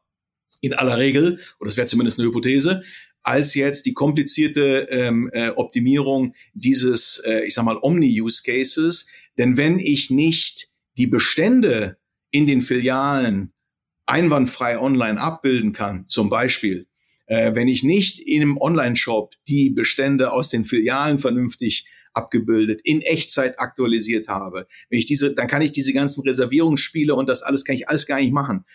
in 0.62 0.74
aller 0.74 0.98
Regel, 0.98 1.40
oder 1.60 1.68
das 1.68 1.78
wäre 1.78 1.88
zumindest 1.88 2.20
eine 2.20 2.28
Hypothese, 2.28 2.82
als 3.22 3.54
jetzt 3.54 3.86
die 3.86 3.94
komplizierte 3.94 4.88
ähm, 4.90 5.30
äh, 5.34 5.50
Optimierung 5.50 6.34
dieses, 6.54 7.22
äh, 7.26 7.46
ich 7.46 7.54
sag 7.54 7.66
mal, 7.66 7.78
Omni-Use-Cases. 7.82 9.10
Denn 9.38 9.58
wenn 9.58 9.80
ich 9.80 10.10
nicht 10.10 10.70
die 10.98 11.08
Bestände 11.08 11.98
in 12.32 12.48
den 12.48 12.62
Filialen 12.62 13.54
einwandfrei 14.06 14.80
online 14.80 15.20
abbilden 15.20 15.74
kann, 15.74 16.08
zum 16.08 16.30
Beispiel, 16.30 16.88
äh, 17.30 17.56
wenn 17.56 17.68
ich 17.68 17.84
nicht 17.84 18.20
in 18.20 18.42
einem 18.42 18.58
Online-Shop 18.58 19.36
die 19.48 19.70
Bestände 19.70 20.32
aus 20.32 20.50
den 20.50 20.66
Filialen 20.66 21.18
vernünftig 21.18 21.88
abgebildet, 22.14 22.82
in 22.84 23.02
Echtzeit 23.02 23.60
aktualisiert 23.60 24.28
habe, 24.28 24.68
wenn 24.90 25.00
ich 25.00 25.06
diese, 25.06 25.34
dann 25.34 25.48
kann 25.48 25.62
ich 25.62 25.72
diese 25.72 25.94
ganzen 25.94 26.24
Reservierungsspiele 26.24 27.14
und 27.16 27.30
das 27.30 27.44
alles 27.44 27.64
kann 27.64 27.76
ich 27.76 27.88
alles 27.88 28.08
gar 28.08 28.20
nicht 28.20 28.34
machen. 28.34 28.66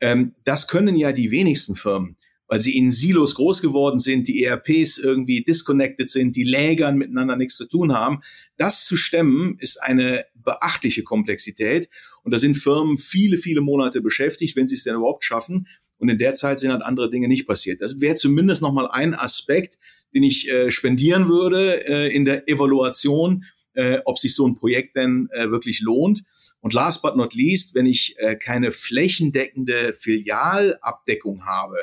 Ähm, 0.00 0.34
das 0.44 0.66
können 0.66 0.96
ja 0.96 1.12
die 1.12 1.30
wenigsten 1.30 1.76
Firmen 1.76 2.16
weil 2.50 2.60
sie 2.60 2.76
in 2.76 2.90
Silos 2.90 3.36
groß 3.36 3.62
geworden 3.62 4.00
sind, 4.00 4.26
die 4.26 4.42
ERPs 4.42 4.98
irgendwie 4.98 5.44
disconnected 5.44 6.10
sind, 6.10 6.34
die 6.34 6.42
Lägern 6.42 6.98
miteinander 6.98 7.36
nichts 7.36 7.56
zu 7.56 7.68
tun 7.68 7.92
haben. 7.92 8.22
Das 8.56 8.84
zu 8.84 8.96
stemmen 8.96 9.56
ist 9.60 9.80
eine 9.80 10.24
beachtliche 10.34 11.04
Komplexität. 11.04 11.88
Und 12.24 12.32
da 12.32 12.40
sind 12.40 12.56
Firmen 12.56 12.98
viele, 12.98 13.38
viele 13.38 13.60
Monate 13.60 14.00
beschäftigt, 14.00 14.56
wenn 14.56 14.66
sie 14.66 14.74
es 14.74 14.82
denn 14.82 14.96
überhaupt 14.96 15.22
schaffen. 15.22 15.68
Und 16.00 16.08
in 16.08 16.18
der 16.18 16.34
Zeit 16.34 16.58
sind 16.58 16.72
halt 16.72 16.82
andere 16.82 17.10
Dinge 17.10 17.28
nicht 17.28 17.46
passiert. 17.46 17.80
Das 17.80 18.00
wäre 18.00 18.16
zumindest 18.16 18.62
nochmal 18.62 18.88
ein 18.90 19.14
Aspekt, 19.14 19.78
den 20.12 20.24
ich 20.24 20.50
äh, 20.50 20.72
spendieren 20.72 21.28
würde 21.28 21.86
äh, 21.86 22.14
in 22.14 22.24
der 22.24 22.48
Evaluation 22.48 23.44
äh, 23.74 24.00
ob 24.04 24.18
sich 24.18 24.34
so 24.34 24.46
ein 24.46 24.54
Projekt 24.54 24.96
denn 24.96 25.28
äh, 25.32 25.50
wirklich 25.50 25.80
lohnt. 25.80 26.24
Und 26.60 26.74
last 26.74 27.02
but 27.02 27.16
not 27.16 27.34
least, 27.34 27.74
wenn 27.74 27.86
ich 27.86 28.14
äh, 28.18 28.36
keine 28.36 28.72
flächendeckende 28.72 29.94
Filialabdeckung 29.94 31.46
habe, 31.46 31.76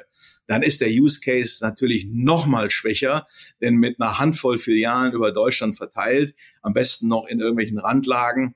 dann 0.48 0.64
ist 0.64 0.82
der 0.82 0.90
Use 0.90 1.20
Case 1.22 1.64
natürlich 1.64 2.06
noch 2.10 2.46
mal 2.46 2.70
schwächer, 2.70 3.26
denn 3.62 3.76
mit 3.76 4.00
einer 4.00 4.20
Handvoll 4.20 4.58
Filialen 4.58 5.14
über 5.14 5.32
Deutschland 5.32 5.76
verteilt, 5.76 6.36
am 6.62 6.74
besten 6.74 7.08
noch 7.08 7.26
in 7.28 7.40
irgendwelchen 7.40 7.80
Randlagen, 7.80 8.56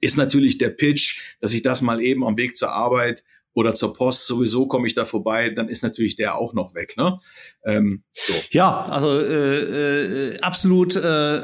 ist 0.00 0.16
natürlich 0.16 0.58
der 0.58 0.70
Pitch, 0.70 1.22
dass 1.40 1.54
ich 1.54 1.62
das 1.62 1.80
mal 1.80 2.02
eben 2.02 2.24
am 2.24 2.36
Weg 2.36 2.56
zur 2.56 2.72
Arbeit 2.72 3.24
oder 3.56 3.72
zur 3.72 3.94
Post 3.94 4.26
sowieso 4.26 4.66
komme 4.66 4.86
ich 4.86 4.92
da 4.92 5.06
vorbei, 5.06 5.48
dann 5.48 5.70
ist 5.70 5.82
natürlich 5.82 6.14
der 6.14 6.36
auch 6.36 6.52
noch 6.52 6.74
weg. 6.74 6.94
Ne? 6.98 7.18
Ähm, 7.64 8.04
so. 8.12 8.34
Ja, 8.50 8.84
also 8.84 9.18
äh, 9.18 10.34
äh, 10.34 10.40
absolut, 10.42 10.94
äh, 10.94 10.98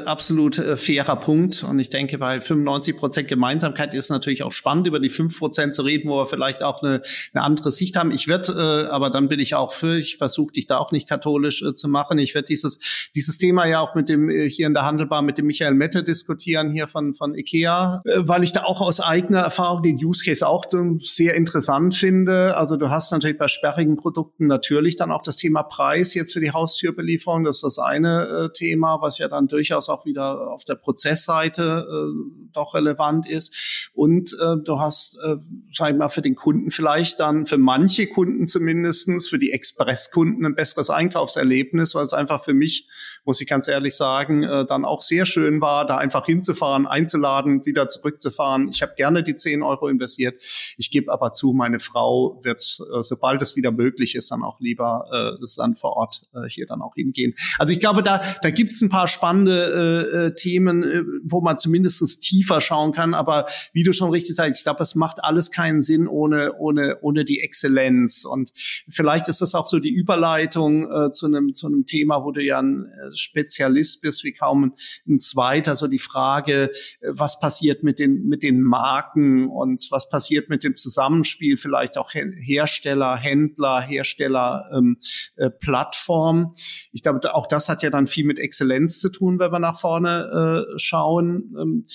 absolut 0.05 0.59
äh, 0.59 0.77
fairer 0.77 1.15
Punkt. 1.15 1.63
Und 1.63 1.79
ich 1.79 1.89
denke, 1.89 2.19
bei 2.19 2.39
95 2.39 2.97
Prozent 2.97 3.27
Gemeinsamkeit 3.27 3.95
ist 3.95 4.11
natürlich 4.11 4.43
auch 4.43 4.51
spannend, 4.51 4.85
über 4.85 4.99
die 4.99 5.09
5 5.09 5.39
Prozent 5.39 5.73
zu 5.73 5.81
reden, 5.81 6.07
wo 6.07 6.17
wir 6.17 6.27
vielleicht 6.27 6.61
auch 6.61 6.83
eine, 6.83 7.01
eine 7.33 7.43
andere 7.43 7.71
Sicht 7.71 7.95
haben. 7.95 8.11
Ich 8.11 8.27
werde, 8.27 8.51
äh, 8.53 8.91
aber 8.91 9.09
dann 9.09 9.27
bin 9.27 9.39
ich 9.39 9.55
auch 9.55 9.73
für, 9.73 9.97
ich 9.97 10.17
versuche 10.17 10.53
dich 10.53 10.67
da 10.67 10.77
auch 10.77 10.91
nicht 10.91 11.09
katholisch 11.09 11.63
äh, 11.63 11.73
zu 11.73 11.87
machen. 11.87 12.19
Ich 12.19 12.35
werde 12.35 12.45
dieses, 12.45 12.77
dieses 13.15 13.39
Thema 13.39 13.65
ja 13.65 13.79
auch 13.79 13.95
mit 13.95 14.07
dem 14.07 14.29
äh, 14.29 14.47
hier 14.47 14.67
in 14.67 14.75
der 14.75 14.85
Handelbar 14.85 15.23
mit 15.23 15.39
dem 15.39 15.47
Michael 15.47 15.73
Mette 15.73 16.03
diskutieren, 16.03 16.71
hier 16.71 16.87
von, 16.87 17.15
von 17.15 17.33
IKEA, 17.33 18.03
äh, 18.05 18.11
weil 18.17 18.43
ich 18.43 18.51
da 18.51 18.65
auch 18.65 18.81
aus 18.81 18.99
eigener 18.99 19.39
Erfahrung 19.39 19.81
den 19.81 19.95
Use 19.95 20.23
Case 20.23 20.47
auch 20.47 20.65
äh, 20.71 20.99
sehr 21.01 21.33
interessant 21.33 22.02
finde. 22.03 22.57
Also 22.57 22.75
du 22.75 22.89
hast 22.89 23.13
natürlich 23.13 23.37
bei 23.37 23.47
sperrigen 23.47 23.95
Produkten 23.95 24.47
natürlich 24.47 24.97
dann 24.97 25.09
auch 25.09 25.21
das 25.21 25.37
Thema 25.37 25.63
Preis 25.63 26.13
jetzt 26.13 26.33
für 26.33 26.41
die 26.41 26.51
Haustürbelieferung. 26.51 27.45
Das 27.45 27.57
ist 27.57 27.63
das 27.63 27.79
eine 27.79 28.23
äh, 28.27 28.49
Thema, 28.51 28.97
was 28.99 29.19
ja 29.19 29.29
dann 29.29 29.47
durchaus 29.47 29.87
auch 29.87 30.05
wieder 30.05 30.51
auf 30.51 30.65
der 30.65 30.75
Prozessseite 30.75 31.87
äh, 31.89 32.49
doch 32.51 32.75
relevant 32.75 33.29
ist. 33.29 33.89
Und 33.93 34.33
äh, 34.33 34.57
du 34.65 34.81
hast, 34.81 35.17
äh, 35.25 35.37
sag 35.71 35.91
ich 35.91 35.97
mal, 35.97 36.09
für 36.09 36.21
den 36.21 36.35
Kunden 36.35 36.71
vielleicht 36.71 37.21
dann, 37.21 37.45
für 37.45 37.57
manche 37.57 38.07
Kunden 38.07 38.47
zumindestens, 38.47 39.29
für 39.29 39.39
die 39.39 39.53
Expresskunden 39.53 40.45
ein 40.45 40.55
besseres 40.55 40.89
Einkaufserlebnis, 40.89 41.95
weil 41.95 42.03
es 42.03 42.11
einfach 42.11 42.43
für 42.43 42.53
mich, 42.53 42.89
muss 43.25 43.41
ich 43.41 43.47
ganz 43.47 43.67
ehrlich 43.67 43.95
sagen, 43.95 44.43
äh, 44.43 44.65
dann 44.65 44.85
auch 44.85 45.01
sehr 45.01 45.25
schön 45.25 45.61
war, 45.61 45.85
da 45.85 45.97
einfach 45.97 46.25
hinzufahren, 46.25 46.85
einzuladen, 46.87 47.65
wieder 47.65 47.89
zurückzufahren. 47.89 48.69
Ich 48.69 48.81
habe 48.81 48.93
gerne 48.95 49.23
die 49.23 49.35
10 49.35 49.63
Euro 49.63 49.87
investiert. 49.87 50.41
Ich 50.77 50.91
gebe 50.91 51.11
aber 51.11 51.33
zu, 51.33 51.53
meine 51.53 51.79
Frau 51.79 52.39
wird, 52.43 52.79
äh, 52.93 53.01
sobald 53.01 53.41
es 53.41 53.55
wieder 53.55 53.71
möglich 53.71 54.15
ist, 54.15 54.31
dann 54.31 54.43
auch 54.43 54.59
lieber 54.59 55.37
äh, 55.39 55.45
dann 55.57 55.75
vor 55.75 55.93
Ort 55.95 56.23
äh, 56.33 56.49
hier 56.49 56.65
dann 56.65 56.81
auch 56.81 56.95
hingehen. 56.95 57.33
Also 57.57 57.73
ich 57.73 57.79
glaube, 57.79 58.03
da, 58.03 58.21
da 58.41 58.49
gibt 58.49 58.71
es 58.71 58.81
ein 58.81 58.89
paar 58.89 59.07
spannende 59.07 60.09
äh, 60.13 60.17
äh, 60.17 60.35
Themen, 60.35 60.83
äh, 60.83 61.03
wo 61.23 61.41
man 61.41 61.57
zumindest 61.57 62.21
tiefer 62.21 62.59
schauen 62.61 62.91
kann. 62.91 63.13
Aber 63.13 63.45
wie 63.71 63.83
du 63.83 63.93
schon 63.93 64.09
richtig 64.09 64.35
sagst, 64.35 64.59
ich 64.59 64.63
glaube, 64.63 64.81
es 64.83 64.95
macht 64.95 65.23
alles 65.23 65.51
keinen 65.51 65.81
Sinn 65.81 66.07
ohne, 66.07 66.53
ohne, 66.57 66.97
ohne 67.01 67.25
die 67.25 67.41
Exzellenz. 67.41 68.25
Und 68.25 68.51
vielleicht 68.89 69.27
ist 69.29 69.41
das 69.41 69.55
auch 69.55 69.65
so 69.65 69.79
die 69.79 69.91
Überleitung 69.91 70.91
äh, 70.91 71.11
zu 71.11 71.27
einem 71.27 71.55
zu 71.55 71.67
einem 71.67 71.85
Thema, 71.85 72.23
wo 72.23 72.31
du 72.31 72.41
ja 72.41 72.59
ein 72.59 72.85
äh, 72.85 73.12
Spezialist 73.15 74.01
bist, 74.01 74.23
wie 74.23 74.33
kaum 74.33 74.73
ein, 75.07 75.19
zweiter. 75.19 75.75
So 75.75 75.87
die 75.87 75.99
Frage, 75.99 76.71
äh, 77.01 77.09
was 77.09 77.39
passiert 77.39 77.83
mit 77.83 77.99
den, 77.99 78.27
mit 78.27 78.43
den 78.43 78.61
Marken 78.61 79.47
und 79.47 79.87
was 79.91 80.09
passiert 80.09 80.49
mit 80.49 80.63
dem 80.63 80.75
Zusammenspiel 80.75 81.57
vielleicht 81.57 81.93
vielleicht 81.93 81.97
auch 81.97 82.13
Hersteller, 82.13 83.15
Händler, 83.17 83.81
Hersteller, 83.81 84.69
ähm, 84.73 84.97
äh, 85.35 85.49
Plattform. 85.49 86.53
Ich 86.91 87.01
glaube, 87.01 87.33
auch 87.33 87.47
das 87.47 87.69
hat 87.69 87.83
ja 87.83 87.89
dann 87.89 88.07
viel 88.07 88.25
mit 88.25 88.39
Exzellenz 88.39 88.99
zu 88.99 89.09
tun, 89.09 89.39
wenn 89.39 89.51
wir 89.51 89.59
nach 89.59 89.79
vorne 89.79 90.67
äh, 90.73 90.79
schauen. 90.79 91.55
Ähm, 91.59 91.85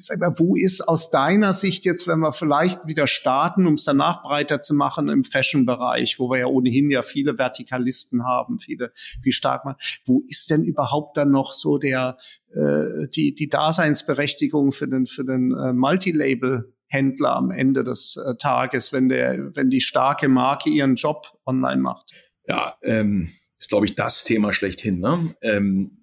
sag 0.00 0.18
mal, 0.18 0.32
wo 0.38 0.56
ist 0.56 0.80
aus 0.82 1.10
deiner 1.10 1.52
Sicht 1.52 1.84
jetzt, 1.84 2.06
wenn 2.06 2.20
wir 2.20 2.32
vielleicht 2.32 2.86
wieder 2.86 3.06
starten, 3.06 3.66
um 3.66 3.74
es 3.74 3.84
danach 3.84 4.22
breiter 4.22 4.60
zu 4.60 4.74
machen 4.74 5.08
im 5.08 5.24
Fashion-Bereich, 5.24 6.18
wo 6.18 6.30
wir 6.30 6.38
ja 6.38 6.46
ohnehin 6.46 6.90
ja 6.90 7.02
viele 7.02 7.38
Vertikalisten 7.38 8.24
haben, 8.24 8.58
viele, 8.58 8.92
wie 9.22 9.32
stark 9.32 9.64
man, 9.64 9.76
wo 10.04 10.22
ist 10.26 10.50
denn 10.50 10.64
überhaupt 10.64 11.16
dann 11.16 11.30
noch 11.30 11.52
so 11.52 11.78
der, 11.78 12.16
äh, 12.52 13.08
die, 13.14 13.34
die 13.34 13.48
Daseinsberechtigung 13.48 14.72
für 14.72 14.88
den, 14.88 15.06
für 15.06 15.24
den 15.24 15.52
äh, 15.52 15.72
Multilabel 15.72 16.74
Händler 16.90 17.36
am 17.36 17.50
Ende 17.50 17.84
des 17.84 18.16
äh, 18.16 18.34
Tages, 18.36 18.92
wenn 18.92 19.08
der, 19.08 19.54
wenn 19.54 19.70
die 19.70 19.80
starke 19.80 20.28
Marke 20.28 20.70
ihren 20.70 20.96
Job 20.96 21.38
online 21.46 21.80
macht? 21.80 22.12
Ja, 22.46 22.74
ähm, 22.82 23.30
ist 23.58 23.68
glaube 23.68 23.86
ich 23.86 23.94
das 23.94 24.24
Thema 24.24 24.52
schlechthin. 24.52 24.98
Ne? 24.98 25.34
Ähm, 25.40 25.98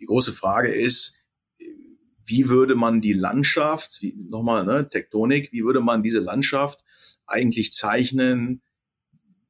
die 0.00 0.06
große 0.06 0.32
Frage 0.32 0.72
ist, 0.72 1.21
wie 2.24 2.48
würde 2.48 2.74
man 2.74 3.00
die 3.00 3.12
Landschaft, 3.12 4.02
wie, 4.02 4.14
nochmal, 4.16 4.64
ne, 4.64 4.88
Tektonik, 4.88 5.52
wie 5.52 5.64
würde 5.64 5.80
man 5.80 6.02
diese 6.02 6.20
Landschaft 6.20 6.80
eigentlich 7.26 7.72
zeichnen, 7.72 8.62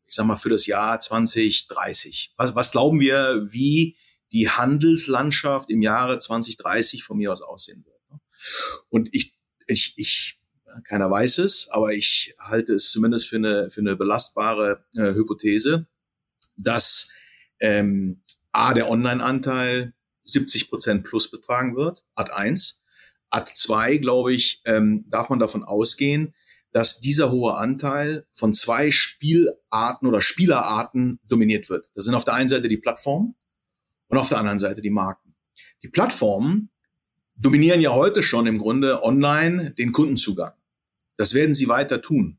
ich 0.07 0.15
sag 0.15 0.27
mal, 0.27 0.37
für 0.37 0.49
das 0.49 0.67
Jahr 0.67 1.01
2030? 1.01 2.35
Was, 2.37 2.55
was 2.55 2.73
glauben 2.73 3.01
wir, 3.01 3.47
wie 3.51 3.97
die 4.33 4.49
Handelslandschaft 4.49 5.71
im 5.71 5.83
Jahre 5.83 6.19
2030 6.19 7.05
von 7.05 7.19
mir 7.19 7.33
aus 7.33 7.43
aussehen 7.43 7.85
wird? 7.85 8.11
Ne? 8.11 8.21
Und 8.89 9.09
ich, 9.13 9.39
ich, 9.67 9.95
ich 9.97 10.41
keiner 10.85 11.11
weiß 11.11 11.39
es, 11.39 11.69
aber 11.71 11.93
ich 11.93 12.35
halte 12.39 12.75
es 12.75 12.91
zumindest 12.91 13.29
für 13.29 13.37
eine, 13.37 13.71
für 13.71 13.81
eine 13.81 13.97
belastbare 13.97 14.85
äh, 14.97 15.15
Hypothese, 15.15 15.87
dass 16.57 17.13
ähm, 17.61 18.23
A, 18.53 18.75
der 18.75 18.91
Online-Anteil 18.91 19.95
70 20.25 20.71
Prozent 20.71 21.05
plus 21.05 21.31
betragen 21.31 21.77
wird, 21.77 22.05
Ad 22.15 22.33
1. 22.33 22.85
Ad 23.31 23.51
2, 23.55 23.99
glaube 23.99 24.35
ich, 24.35 24.63
ähm, 24.65 25.05
darf 25.09 25.31
man 25.31 25.39
davon 25.39 25.65
ausgehen, 25.65 26.35
dass 26.73 27.01
dieser 27.01 27.31
hohe 27.31 27.55
Anteil 27.55 28.27
von 28.33 28.55
zwei 28.55 28.91
Spielarten 28.91 30.07
oder 30.07 30.21
Spielerarten 30.21 31.21
dominiert 31.29 31.69
wird. 31.69 31.91
Das 31.95 32.05
sind 32.05 32.15
auf 32.15 32.25
der 32.25 32.35
einen 32.35 32.49
Seite 32.49 32.69
die 32.69 32.79
Plattformen 32.79 33.35
und 34.09 34.19
auf 34.19 34.29
der 34.29 34.39
anderen 34.39 34.59
Seite 34.59 34.81
die 34.81 34.91
Marken. 34.91 35.35
Die 35.83 35.89
Plattformen 35.89 36.71
dominieren 37.37 37.81
ja 37.81 37.93
heute 37.93 38.23
schon 38.23 38.47
im 38.47 38.59
Grunde 38.59 39.03
online 39.03 39.73
den 39.73 39.93
Kundenzugang. 39.93 40.53
Das 41.17 41.35
werden 41.35 41.55
sie 41.55 41.69
weiter 41.69 42.01
tun. 42.01 42.39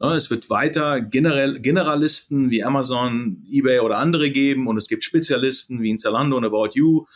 Es 0.00 0.30
wird 0.30 0.48
weiter 0.48 1.00
General, 1.00 1.60
Generalisten 1.60 2.50
wie 2.50 2.62
Amazon, 2.62 3.44
eBay 3.50 3.80
oder 3.80 3.98
andere 3.98 4.30
geben 4.30 4.68
und 4.68 4.76
es 4.76 4.86
gibt 4.86 5.02
Spezialisten 5.02 5.82
wie 5.82 5.90
in 5.90 5.98
Zalando 5.98 6.36
und 6.36 6.44
About 6.44 6.70
You. 6.74 7.06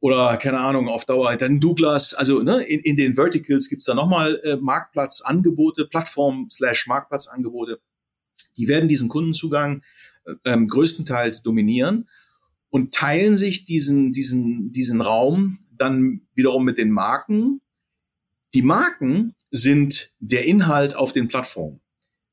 oder 0.00 0.36
keine 0.36 0.60
Ahnung, 0.60 0.88
auf 0.88 1.06
Dauer 1.06 1.34
dann 1.36 1.58
Douglas. 1.58 2.12
Also 2.12 2.42
ne, 2.42 2.62
in, 2.64 2.80
in 2.80 2.96
den 2.96 3.14
Verticals 3.14 3.68
gibt's 3.70 3.86
da 3.86 3.94
nochmal 3.94 4.40
äh, 4.44 4.56
Marktplatzangebote, 4.56 5.86
Plattform 5.86 6.48
slash 6.50 6.86
Marktplatzangebote. 6.86 7.80
Die 8.58 8.68
werden 8.68 8.88
diesen 8.88 9.08
Kundenzugang 9.08 9.82
äh, 10.24 10.34
ähm, 10.44 10.66
größtenteils 10.66 11.42
dominieren 11.42 12.10
und 12.68 12.92
teilen 12.92 13.36
sich 13.36 13.64
diesen, 13.64 14.12
diesen, 14.12 14.70
diesen 14.70 15.00
Raum 15.00 15.60
dann 15.70 16.22
wiederum 16.34 16.64
mit 16.64 16.76
den 16.76 16.90
Marken. 16.90 17.62
Die 18.52 18.62
Marken 18.62 19.34
sind 19.50 20.12
der 20.20 20.44
Inhalt 20.44 20.94
auf 20.94 21.12
den 21.12 21.28
Plattformen. 21.28 21.80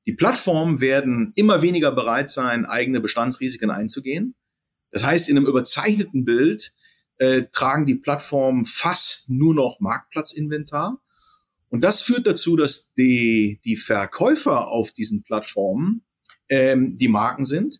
Die 0.10 0.16
Plattformen 0.16 0.82
werden 0.82 1.34
immer 1.36 1.62
weniger 1.62 1.92
bereit 1.92 2.32
sein, 2.32 2.66
eigene 2.66 3.00
Bestandsrisiken 3.00 3.70
einzugehen. 3.70 4.34
Das 4.90 5.04
heißt, 5.04 5.30
in 5.30 5.38
einem 5.38 5.46
überzeichneten 5.46 6.26
Bild 6.26 6.74
äh, 7.18 7.44
tragen 7.52 7.86
die 7.86 7.94
Plattformen 7.94 8.66
fast 8.66 9.30
nur 9.30 9.54
noch 9.54 9.80
Marktplatzinventar. 9.80 11.00
Und 11.68 11.84
das 11.84 12.02
führt 12.02 12.26
dazu, 12.26 12.56
dass 12.56 12.92
die, 12.94 13.62
die 13.64 13.76
Verkäufer 13.76 14.70
auf 14.70 14.92
diesen 14.94 15.22
Plattformen 15.22 16.04
ähm, 16.48 16.98
die 16.98 17.08
Marken 17.08 17.46
sind. 17.46 17.80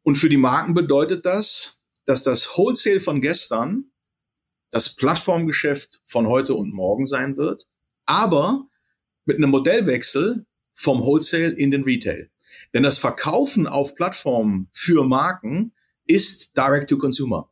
Und 0.00 0.16
für 0.16 0.30
die 0.30 0.38
Marken 0.38 0.72
bedeutet 0.72 1.26
das, 1.26 1.82
dass 2.06 2.22
das 2.22 2.46
Wholesale 2.56 3.00
von 3.00 3.20
gestern 3.20 3.92
das 4.70 4.96
Plattformgeschäft 4.96 6.00
von 6.06 6.26
heute 6.26 6.54
und 6.54 6.72
morgen 6.72 7.04
sein 7.04 7.36
wird, 7.36 7.68
aber 8.06 8.66
mit 9.26 9.36
einem 9.36 9.50
Modellwechsel 9.50 10.46
vom 10.78 11.02
Wholesale 11.02 11.50
in 11.50 11.72
den 11.72 11.82
Retail. 11.82 12.30
Denn 12.72 12.84
das 12.84 12.98
Verkaufen 12.98 13.66
auf 13.66 13.96
Plattformen 13.96 14.68
für 14.72 15.04
Marken 15.04 15.72
ist 16.06 16.56
Direct 16.56 16.88
to 16.88 16.98
Consumer. 16.98 17.50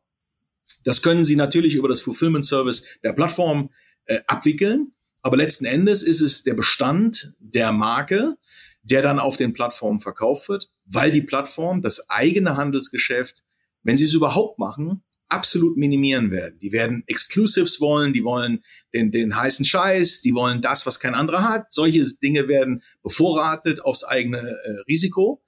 Das 0.85 1.01
können 1.01 1.25
Sie 1.25 1.35
natürlich 1.35 1.75
über 1.75 1.89
das 1.89 1.99
Fulfillment 1.99 2.45
Service 2.45 2.85
der 3.03 3.11
Plattform 3.11 3.69
äh, 4.05 4.21
abwickeln, 4.27 4.93
aber 5.21 5.35
letzten 5.35 5.65
Endes 5.65 6.03
ist 6.03 6.21
es 6.21 6.43
der 6.43 6.53
Bestand 6.53 7.33
der 7.39 7.73
Marke, 7.73 8.37
der 8.83 9.01
dann 9.01 9.19
auf 9.19 9.35
den 9.35 9.51
Plattformen 9.51 9.99
verkauft 9.99 10.47
wird, 10.47 10.71
weil 10.85 11.11
die 11.11 11.21
Plattform 11.21 11.81
das 11.81 12.09
eigene 12.09 12.55
Handelsgeschäft, 12.55 13.43
wenn 13.83 13.97
sie 13.97 14.05
es 14.05 14.13
überhaupt 14.13 14.57
machen, 14.57 15.03
absolut 15.29 15.77
minimieren 15.77 16.31
werden. 16.31 16.57
Die 16.59 16.71
werden 16.71 17.03
Exclusives 17.07 17.81
wollen, 17.81 18.13
die 18.13 18.23
wollen 18.23 18.63
den, 18.93 19.11
den 19.11 19.35
heißen 19.35 19.65
Scheiß, 19.65 20.21
die 20.21 20.33
wollen 20.33 20.61
das, 20.61 20.85
was 20.85 20.99
kein 20.99 21.15
anderer 21.15 21.43
hat. 21.43 21.71
Solche 21.71 22.05
Dinge 22.21 22.47
werden 22.47 22.81
bevorratet 23.03 23.81
aufs 23.81 24.03
eigene 24.03 24.39
äh, 24.39 24.79
Risiko. 24.87 25.43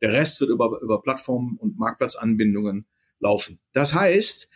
Der 0.00 0.12
Rest 0.12 0.40
wird 0.40 0.50
über, 0.50 0.78
über 0.82 1.02
Plattformen 1.02 1.56
und 1.58 1.78
Marktplatzanbindungen 1.78 2.86
laufen. 3.20 3.58
Das 3.72 3.94
heißt, 3.94 4.50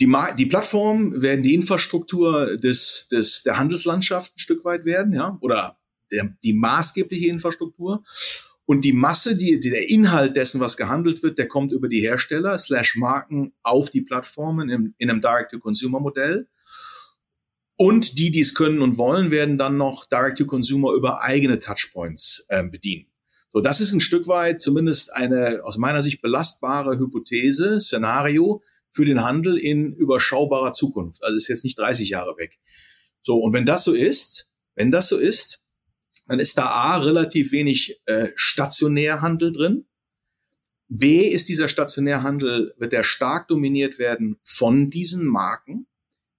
die, 0.00 0.12
die 0.38 0.46
Plattformen 0.46 1.22
werden 1.22 1.42
die 1.42 1.54
Infrastruktur 1.54 2.56
des, 2.56 3.08
des, 3.08 3.42
der 3.44 3.58
Handelslandschaft 3.58 4.34
ein 4.34 4.38
Stück 4.38 4.64
weit 4.64 4.84
werden, 4.84 5.12
ja, 5.12 5.38
oder 5.40 5.78
der, 6.10 6.36
die 6.42 6.52
maßgebliche 6.52 7.28
Infrastruktur. 7.28 8.02
Und 8.66 8.84
die 8.84 8.92
Masse, 8.92 9.36
die, 9.36 9.60
die, 9.60 9.70
der 9.70 9.88
Inhalt 9.90 10.36
dessen, 10.36 10.60
was 10.60 10.76
gehandelt 10.76 11.22
wird, 11.22 11.38
der 11.38 11.48
kommt 11.48 11.72
über 11.72 11.88
die 11.88 12.00
Hersteller 12.00 12.56
slash 12.58 12.96
Marken 12.96 13.52
auf 13.62 13.90
die 13.90 14.00
Plattformen 14.00 14.70
in, 14.70 14.94
in 14.96 15.10
einem 15.10 15.20
Direct-to-Consumer-Modell. 15.20 16.48
Und 17.76 18.18
die, 18.18 18.30
die 18.30 18.40
es 18.40 18.54
können 18.54 18.80
und 18.80 18.96
wollen, 18.96 19.30
werden 19.30 19.58
dann 19.58 19.76
noch 19.76 20.06
Direct-to-Consumer 20.06 20.92
über 20.92 21.22
eigene 21.22 21.58
Touchpoints 21.58 22.46
äh, 22.48 22.66
bedienen. 22.66 23.06
So, 23.52 23.60
das 23.60 23.80
ist 23.80 23.92
ein 23.92 24.00
Stück 24.00 24.26
weit 24.28 24.62
zumindest 24.62 25.12
eine 25.12 25.60
aus 25.64 25.76
meiner 25.76 26.02
Sicht 26.02 26.22
belastbare 26.22 26.98
Hypothese, 26.98 27.80
Szenario 27.80 28.62
für 28.90 29.04
den 29.04 29.24
Handel 29.24 29.58
in 29.58 29.92
überschaubarer 29.92 30.72
Zukunft. 30.72 31.22
Also 31.22 31.36
ist 31.36 31.48
jetzt 31.48 31.64
nicht 31.64 31.78
30 31.78 32.08
Jahre 32.08 32.36
weg. 32.38 32.58
So, 33.22 33.38
und 33.38 33.52
wenn 33.52 33.66
das 33.66 33.84
so 33.84 33.92
ist, 33.92 34.50
wenn 34.74 34.90
das 34.90 35.08
so 35.08 35.18
ist, 35.18 35.63
dann 36.26 36.38
ist 36.38 36.58
da 36.58 36.66
A 36.66 36.98
relativ 36.98 37.52
wenig 37.52 38.00
äh, 38.06 38.28
Stationärhandel 38.34 39.52
drin. 39.52 39.86
B 40.88 41.26
ist 41.26 41.48
dieser 41.48 41.68
Stationärhandel, 41.68 42.74
wird 42.78 42.92
der 42.92 43.02
stark 43.02 43.48
dominiert 43.48 43.98
werden 43.98 44.36
von 44.42 44.90
diesen 44.90 45.26
Marken, 45.26 45.86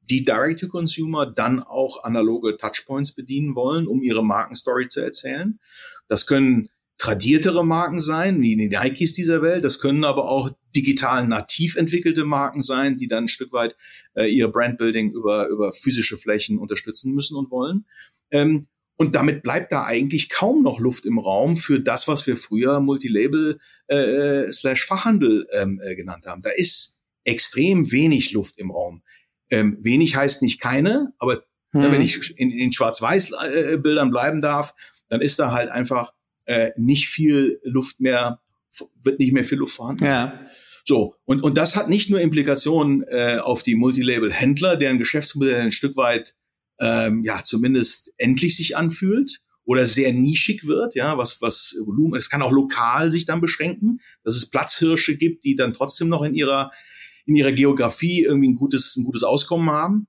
die 0.02 0.24
Direct-to-Consumer 0.24 1.26
dann 1.26 1.62
auch 1.62 2.04
analoge 2.04 2.58
Touchpoints 2.58 3.13
bedienen 3.13 3.56
wollen, 3.56 3.88
um 3.88 4.02
ihre 4.02 4.24
Markenstory 4.24 4.88
zu 4.88 5.02
erzählen. 5.02 5.60
Das 6.08 6.28
können 6.28 6.69
tradiertere 6.98 7.65
Marken 7.65 8.00
sein, 8.00 8.41
wie 8.41 8.56
die 8.56 8.69
Nikes 8.69 9.13
dieser 9.13 9.41
Welt. 9.41 9.65
Das 9.65 9.80
können 9.80 10.04
aber 10.06 10.30
auch 10.30 10.52
digital 10.76 11.28
nativ 11.28 11.76
entwickelte 11.76 12.24
Marken 12.24 12.62
sein, 12.62 12.98
die 12.98 13.08
dann 13.08 13.26
ein 13.26 13.30
Stück 13.30 13.52
weit 13.52 13.76
äh, 14.13 14.30
ihr 14.32 14.48
Brandbuilding 14.48 15.12
über, 15.12 15.48
über 15.48 15.71
physische 15.71 16.17
Flächen 16.17 16.58
unterstützen 16.58 17.13
müssen 17.13 17.36
und 17.36 17.52
wollen. 17.52 17.86
Ähm, 18.32 18.67
und 18.97 19.15
damit 19.15 19.43
bleibt 19.43 19.71
da 19.71 19.84
eigentlich 19.84 20.29
kaum 20.29 20.63
noch 20.63 20.79
Luft 20.79 21.05
im 21.05 21.19
Raum 21.19 21.58
für 21.58 21.79
das, 21.79 22.08
was 22.08 22.25
wir 22.27 22.38
früher 22.38 22.79
Multilabel 22.79 23.60
äh, 23.88 24.51
slash 24.51 24.86
Fachhandel 24.86 25.47
ähm, 25.51 25.81
äh, 25.84 25.95
genannt 25.95 26.25
haben. 26.25 26.41
Da 26.41 26.51
ist 26.51 27.01
extrem 27.23 27.91
wenig 27.91 28.31
Luft 28.31 28.58
im 28.58 28.71
Raum. 28.71 29.03
Ähm, 29.49 29.77
wenig 29.81 30.15
heißt 30.15 30.41
nicht 30.41 30.62
keine, 30.62 31.13
aber 31.17 31.43
hm. 31.71 31.91
wenn 31.91 32.01
ich 32.01 32.39
in, 32.39 32.51
in 32.51 32.71
Schwarz-Weiß-Bildern 32.71 34.12
bleiben 34.12 34.41
darf, 34.41 34.73
dann 35.10 35.21
ist 35.21 35.39
da 35.39 35.51
halt 35.51 35.69
einfach 35.69 36.13
äh, 36.45 36.71
nicht 36.77 37.10
viel 37.10 37.60
Luft 37.63 37.99
mehr, 37.99 38.39
wird 39.03 39.19
nicht 39.19 39.34
mehr 39.34 39.43
viel 39.43 39.58
Luft 39.60 39.75
vorhanden 39.75 40.05
ja. 40.05 40.39
So, 40.88 41.15
und, 41.25 41.41
und 41.41 41.58
das 41.58 41.75
hat 41.75 41.89
nicht 41.89 42.12
nur 42.12 42.21
Implikationen 42.21 43.03
äh, 43.08 43.39
auf 43.41 43.63
die 43.63 43.73
Multilabel-Händler, 43.73 44.77
deren 44.77 44.99
Geschäftsmodell 44.99 45.62
ein 45.62 45.71
Stück 45.71 45.97
weit 45.97 46.36
ähm, 46.80 47.24
ja 47.24 47.42
zumindest 47.44 48.14
endlich 48.18 48.56
sich 48.58 48.78
anfühlt 48.78 49.42
oder 49.66 49.86
sehr 49.86 50.14
nischig 50.14 50.68
wird, 50.68 50.96
ja, 50.96 51.18
was, 51.18 51.42
was 51.42 51.76
Volumen, 51.86 52.18
es 52.18 52.30
kann 52.30 52.42
auch 52.42 52.52
lokal 52.52 53.12
sich 53.12 53.26
dann 53.26 53.42
beschränken, 53.42 54.00
dass 54.24 54.36
es 54.36 54.50
Platzhirsche 54.50 55.18
gibt, 55.18 55.44
die 55.44 55.56
dann 55.56 55.74
trotzdem 55.74 56.08
noch 56.08 56.22
in 56.22 56.36
ihrer, 56.36 56.72
in 57.26 57.36
ihrer 57.36 57.52
Geografie 57.52 58.24
irgendwie 58.24 58.50
ein 58.50 58.56
gutes, 58.56 58.96
ein 58.96 59.04
gutes 59.04 59.24
Auskommen 59.24 59.72
haben. 59.72 60.08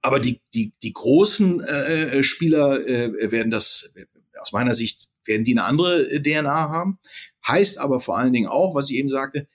Aber 0.00 0.20
die, 0.20 0.40
die, 0.52 0.74
die 0.82 0.92
großen 0.92 1.60
äh, 1.60 2.18
äh 2.18 2.22
Spieler 2.22 2.86
äh, 2.86 3.32
werden 3.32 3.50
das, 3.50 3.94
aus 4.40 4.52
meiner 4.52 4.74
Sicht, 4.74 5.08
werden 5.24 5.44
die 5.44 5.52
eine 5.52 5.64
andere 5.64 6.22
DNA 6.22 6.68
haben. 6.68 6.98
Heißt 7.46 7.78
aber 7.78 7.98
vor 7.98 8.16
allen 8.16 8.32
Dingen 8.32 8.46
auch, 8.46 8.74
was 8.74 8.90
ich 8.90 8.96
eben 8.96 9.08
sagte, 9.08 9.48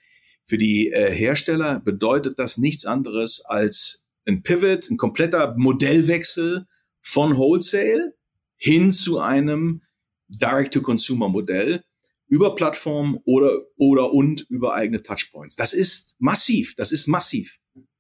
für 0.43 0.57
die 0.57 0.91
äh, 0.91 1.11
Hersteller 1.11 1.79
bedeutet 1.79 2.39
das 2.39 2.57
nichts 2.57 2.85
anderes 2.85 3.45
als 3.45 4.08
ein 4.29 4.43
Pivot, 4.43 4.89
ein 4.89 4.97
kompletter 4.97 5.55
Modellwechsel 5.57 6.65
von 7.01 7.37
Wholesale 7.37 8.15
hin 8.55 8.91
zu 8.91 9.19
einem 9.19 9.81
Direct-to-Consumer-Modell 10.27 11.83
über 12.27 12.55
Plattformen 12.55 13.19
oder, 13.25 13.63
oder 13.77 14.13
und 14.13 14.45
über 14.49 14.75
eigene 14.75 15.01
Touchpoints. 15.01 15.55
Das 15.55 15.73
ist 15.73 16.15
massiv. 16.19 16.75
Das 16.75 16.91
ist 16.91 17.07
massiv. 17.07 17.57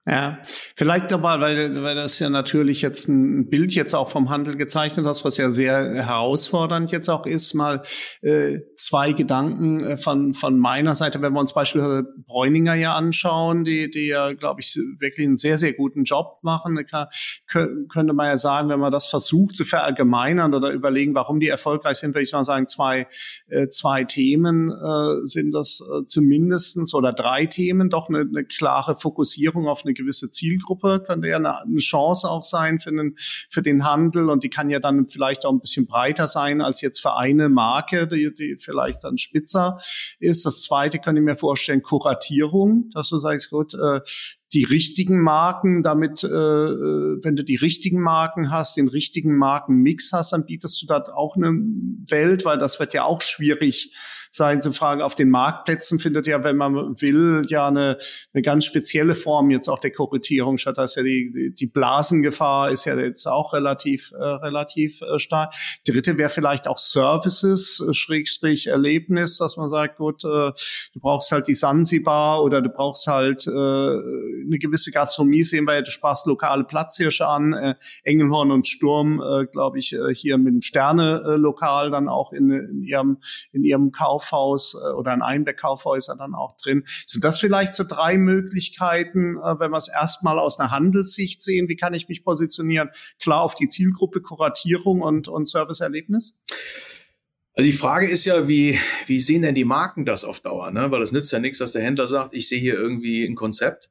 Ja, 0.09 0.39
vielleicht 0.75 1.13
aber, 1.13 1.39
weil, 1.39 1.83
weil 1.83 1.93
das 1.93 2.17
ja 2.17 2.31
natürlich 2.31 2.81
jetzt 2.81 3.07
ein 3.07 3.47
Bild 3.47 3.75
jetzt 3.75 3.93
auch 3.93 4.09
vom 4.09 4.31
Handel 4.31 4.55
gezeichnet 4.55 5.05
hast, 5.05 5.23
was 5.23 5.37
ja 5.37 5.51
sehr 5.51 6.03
herausfordernd 6.03 6.91
jetzt 6.91 7.09
auch 7.09 7.27
ist, 7.27 7.53
mal 7.53 7.83
äh, 8.21 8.57
zwei 8.75 9.13
Gedanken 9.13 9.81
äh, 9.81 9.97
von, 9.97 10.33
von 10.33 10.57
meiner 10.57 10.95
Seite, 10.95 11.21
wenn 11.21 11.33
wir 11.33 11.39
uns 11.39 11.53
beispielsweise 11.53 12.07
Bräuninger 12.25 12.73
ja 12.73 12.95
anschauen, 12.95 13.65
die, 13.65 13.91
die 13.91 14.07
ja, 14.07 14.33
glaube 14.33 14.61
ich, 14.61 14.79
wirklich 14.97 15.27
einen 15.27 15.37
sehr, 15.37 15.59
sehr 15.59 15.73
guten 15.73 16.05
Job 16.05 16.37
machen. 16.41 16.83
Klar, 16.87 17.11
könnte 17.45 18.13
man 18.13 18.25
ja 18.25 18.37
sagen, 18.37 18.69
wenn 18.69 18.79
man 18.79 18.91
das 18.91 19.05
versucht 19.05 19.55
zu 19.55 19.63
verallgemeinern 19.63 20.55
oder 20.55 20.71
überlegen, 20.71 21.13
warum 21.13 21.39
die 21.39 21.49
erfolgreich 21.49 21.97
sind, 21.97 22.15
würde 22.15 22.23
ich 22.23 22.33
mal 22.33 22.43
sagen, 22.43 22.65
zwei, 22.65 23.05
äh, 23.47 23.67
zwei 23.67 24.05
Themen 24.05 24.71
äh, 24.71 25.27
sind 25.27 25.51
das 25.51 25.81
äh, 25.81 26.05
zumindestens 26.07 26.95
oder 26.95 27.13
drei 27.13 27.45
Themen, 27.45 27.91
doch 27.91 28.09
eine, 28.09 28.21
eine 28.21 28.43
klare 28.43 28.95
Fokussierung 28.95 29.67
auf 29.67 29.85
eine 29.85 29.98
gewisse 29.99 30.29
Zielgruppe, 30.31 31.03
könnte 31.05 31.27
ja 31.27 31.37
eine, 31.37 31.61
eine 31.61 31.77
Chance 31.77 32.29
auch 32.29 32.43
sein 32.43 32.79
für 32.79 32.91
den, 32.91 33.15
für 33.17 33.61
den 33.61 33.85
Handel 33.85 34.29
und 34.29 34.43
die 34.43 34.49
kann 34.49 34.69
ja 34.69 34.79
dann 34.79 35.05
vielleicht 35.05 35.45
auch 35.45 35.51
ein 35.51 35.59
bisschen 35.59 35.85
breiter 35.85 36.27
sein 36.27 36.61
als 36.61 36.81
jetzt 36.81 36.99
für 36.99 37.15
eine 37.15 37.49
Marke, 37.49 38.07
die, 38.07 38.33
die 38.33 38.57
vielleicht 38.57 39.03
dann 39.03 39.17
spitzer 39.17 39.77
ist. 40.19 40.45
Das 40.45 40.63
zweite 40.63 40.99
könnte 40.99 41.21
ich 41.21 41.25
mir 41.25 41.35
vorstellen, 41.35 41.83
Kuratierung, 41.83 42.89
dass 42.93 43.09
du 43.09 43.19
sagst, 43.19 43.49
gut, 43.49 43.73
äh, 43.73 44.01
die 44.53 44.63
richtigen 44.63 45.21
Marken, 45.21 45.83
damit, 45.83 46.23
äh, 46.23 46.27
äh, 46.27 47.23
wenn 47.23 47.35
du 47.35 47.43
die 47.43 47.55
richtigen 47.55 48.01
Marken 48.01 48.51
hast, 48.51 48.77
den 48.77 48.87
richtigen 48.87 49.35
Markenmix 49.37 50.11
hast, 50.11 50.33
dann 50.33 50.45
bietest 50.45 50.81
du 50.81 50.87
dort 50.87 51.09
auch 51.09 51.35
eine 51.35 51.51
Welt, 52.07 52.45
weil 52.45 52.57
das 52.57 52.79
wird 52.79 52.93
ja 52.93 53.03
auch 53.03 53.21
schwierig 53.21 53.93
sein 54.31 54.61
zu 54.61 54.71
fragen. 54.71 55.01
Auf 55.01 55.15
den 55.15 55.29
Marktplätzen 55.29 55.99
findet 55.99 56.27
ja, 56.27 56.43
wenn 56.43 56.57
man 56.57 56.75
will, 57.01 57.45
ja 57.47 57.67
eine, 57.67 57.97
eine 58.33 58.41
ganz 58.41 58.65
spezielle 58.65 59.15
Form 59.15 59.49
jetzt 59.49 59.67
auch 59.69 59.79
der 59.79 59.91
Korrigierung 59.91 60.57
statt. 60.57 60.77
Da 60.77 60.83
ist 60.83 60.95
ja 60.95 61.03
die, 61.03 61.53
die 61.57 61.67
Blasengefahr 61.67 62.71
ist 62.71 62.85
ja 62.85 62.97
jetzt 62.97 63.25
auch 63.25 63.53
relativ, 63.53 64.11
äh, 64.11 64.23
relativ 64.23 65.01
äh, 65.01 65.19
stark. 65.19 65.53
Dritte 65.87 66.17
wäre 66.17 66.29
vielleicht 66.29 66.67
auch 66.67 66.77
Services, 66.77 67.83
äh, 67.87 67.93
Schrägstrich 67.93 68.67
Erlebnis, 68.67 69.37
dass 69.37 69.57
man 69.57 69.69
sagt, 69.69 69.97
gut, 69.97 70.23
äh, 70.23 70.27
du 70.27 70.99
brauchst 70.99 71.31
halt 71.31 71.47
die 71.47 71.55
Sansibar 71.55 72.43
oder 72.43 72.61
du 72.61 72.69
brauchst 72.69 73.07
halt 73.07 73.47
äh, 73.47 73.51
eine 74.45 74.59
gewisse 74.59 74.91
Gastronomie 74.91 75.43
sehen 75.43 75.65
wir 75.65 75.75
ja, 75.75 75.81
du 75.81 75.91
sprachst 75.91 76.25
lokale 76.25 76.63
Platzhirsche 76.63 77.27
an, 77.27 77.53
äh, 77.53 77.75
Engelhorn 78.03 78.51
und 78.51 78.67
Sturm, 78.67 79.21
äh, 79.21 79.45
glaube 79.45 79.79
ich, 79.79 79.93
äh, 79.93 80.13
hier 80.13 80.37
mit 80.37 80.53
dem 80.53 80.61
Sterne-Lokal 80.61 81.91
dann 81.91 82.07
auch 82.09 82.31
in, 82.31 82.51
in 82.51 82.83
ihrem 82.83 83.17
in 83.51 83.63
ihrem 83.63 83.91
Kaufhaus 83.91 84.75
äh, 84.75 84.93
oder 84.93 85.13
in 85.13 85.21
einem 85.21 85.45
der 85.45 85.53
Kaufhäuser 85.53 86.15
dann 86.15 86.35
auch 86.35 86.57
drin. 86.57 86.83
Sind 87.05 87.23
das 87.23 87.39
vielleicht 87.39 87.75
so 87.75 87.83
drei 87.83 88.17
Möglichkeiten, 88.17 89.37
äh, 89.37 89.59
wenn 89.59 89.71
wir 89.71 89.77
es 89.77 89.89
erstmal 89.89 90.39
aus 90.39 90.59
einer 90.59 90.71
Handelssicht 90.71 91.41
sehen? 91.41 91.69
Wie 91.69 91.75
kann 91.75 91.93
ich 91.93 92.07
mich 92.07 92.23
positionieren? 92.23 92.89
Klar 93.19 93.41
auf 93.41 93.55
die 93.55 93.67
Zielgruppe, 93.67 94.21
Kuratierung 94.21 95.01
und, 95.01 95.27
und 95.27 95.49
Serviceerlebnis? 95.49 96.35
Also 97.53 97.69
die 97.69 97.75
Frage 97.75 98.07
ist 98.07 98.25
ja, 98.25 98.47
wie, 98.47 98.79
wie 99.07 99.19
sehen 99.19 99.41
denn 99.41 99.55
die 99.55 99.65
Marken 99.65 100.05
das 100.05 100.23
auf 100.23 100.39
Dauer? 100.39 100.71
Ne? 100.71 100.91
Weil 100.91 101.01
das 101.01 101.11
nützt 101.11 101.31
ja 101.31 101.39
nichts, 101.39 101.57
dass 101.57 101.73
der 101.73 101.81
Händler 101.81 102.07
sagt, 102.07 102.33
ich 102.33 102.47
sehe 102.47 102.59
hier 102.59 102.75
irgendwie 102.75 103.25
ein 103.25 103.35
Konzept. 103.35 103.89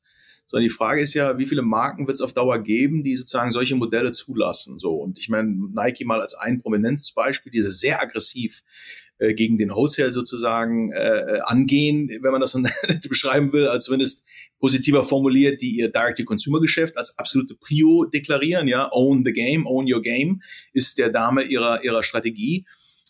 Sondern 0.49 0.65
die 0.65 0.75
Frage 0.75 1.03
ist 1.03 1.13
ja, 1.13 1.37
wie 1.37 1.47
viele 1.47 1.63
Marken 1.63 2.07
wird 2.07 2.17
es 2.17 2.23
auf 2.23 2.33
Dauer 2.33 2.59
geben, 2.63 3.05
die 3.05 3.15
sozusagen 3.17 3.51
solche 3.51 3.77
Modelle 3.77 4.13
zulassen? 4.13 4.79
So 4.79 4.95
und 4.95 5.19
ich 5.19 5.29
meine 5.29 5.51
Nike 5.51 6.05
mal 6.05 6.21
als 6.21 6.35
ein 6.35 6.61
prominentes 6.61 7.13
Beispiel, 7.13 7.53
die 7.53 7.61
sehr 7.63 8.03
aggressiv 8.03 8.63
äh, 9.19 9.35
gegen 9.35 9.59
den 9.59 9.71
Wholesale 9.71 10.13
sozusagen 10.13 10.93
äh, 10.93 11.41
angehen, 11.43 12.09
wenn 12.23 12.33
man 12.33 12.41
das 12.41 12.53
so 12.53 12.63
beschreiben 13.09 13.53
will, 13.53 13.69
als 13.69 13.91
wenn 13.91 14.01
es 14.01 14.25
positiver 14.59 15.03
formuliert, 15.03 15.61
die 15.61 15.77
ihr 15.77 15.91
Direct-to-Consumer-Geschäft 15.91 16.97
als 16.97 17.19
absolute 17.19 17.55
Prio 17.55 18.07
deklarieren. 18.07 18.69
Ja, 18.69 18.89
own 18.91 19.25
the 19.25 19.33
game, 19.33 19.67
own 19.67 19.93
your 19.93 20.01
game 20.01 20.41
ist 20.73 20.99
der 20.99 21.11
Dame 21.11 21.43
ihrer 21.43 21.85
ihrer 21.85 22.03
Strategie 22.03 22.65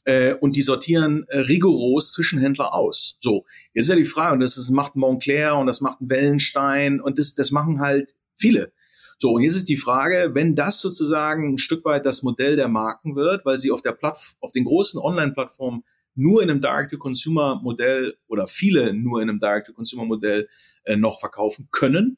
äh, 0.08 0.32
und 0.32 0.56
die 0.56 0.62
sortieren 0.62 1.26
äh, 1.28 1.40
rigoros 1.40 2.12
Zwischenhändler 2.12 2.72
aus. 2.72 3.18
So, 3.20 3.44
jetzt 3.74 3.84
ist 3.84 3.90
ja 3.90 3.96
die 3.96 4.06
Frage, 4.06 4.32
und 4.32 4.40
das 4.40 4.56
ist, 4.56 4.70
macht 4.70 4.96
Montclair 4.96 5.56
und 5.56 5.66
das 5.66 5.82
macht 5.82 5.98
Wellenstein 6.00 6.98
und 6.98 7.18
das, 7.18 7.34
das 7.34 7.50
machen 7.50 7.78
halt 7.78 8.14
viele. 8.34 8.72
So, 9.18 9.32
und 9.32 9.42
jetzt 9.42 9.56
ist 9.56 9.68
die 9.68 9.76
Frage, 9.76 10.30
wenn 10.32 10.56
das 10.56 10.80
sozusagen 10.80 11.52
ein 11.52 11.58
Stück 11.58 11.84
weit 11.84 12.06
das 12.06 12.22
Modell 12.22 12.56
der 12.56 12.68
Marken 12.68 13.16
wird, 13.16 13.44
weil 13.44 13.58
sie 13.58 13.70
auf 13.70 13.82
der 13.82 13.92
Plattform, 13.92 14.38
auf 14.40 14.52
den 14.52 14.64
großen 14.64 14.98
Online-Plattformen 14.98 15.84
nur 16.14 16.42
in 16.42 16.48
einem 16.48 16.62
Direct-to-Consumer-Modell 16.62 18.16
oder 18.28 18.46
viele 18.46 18.94
nur 18.94 19.20
in 19.20 19.28
einem 19.28 19.40
Direct-to-Consumer-Modell 19.40 20.48
äh, 20.84 20.96
noch 20.96 21.20
verkaufen 21.20 21.68
können, 21.70 22.16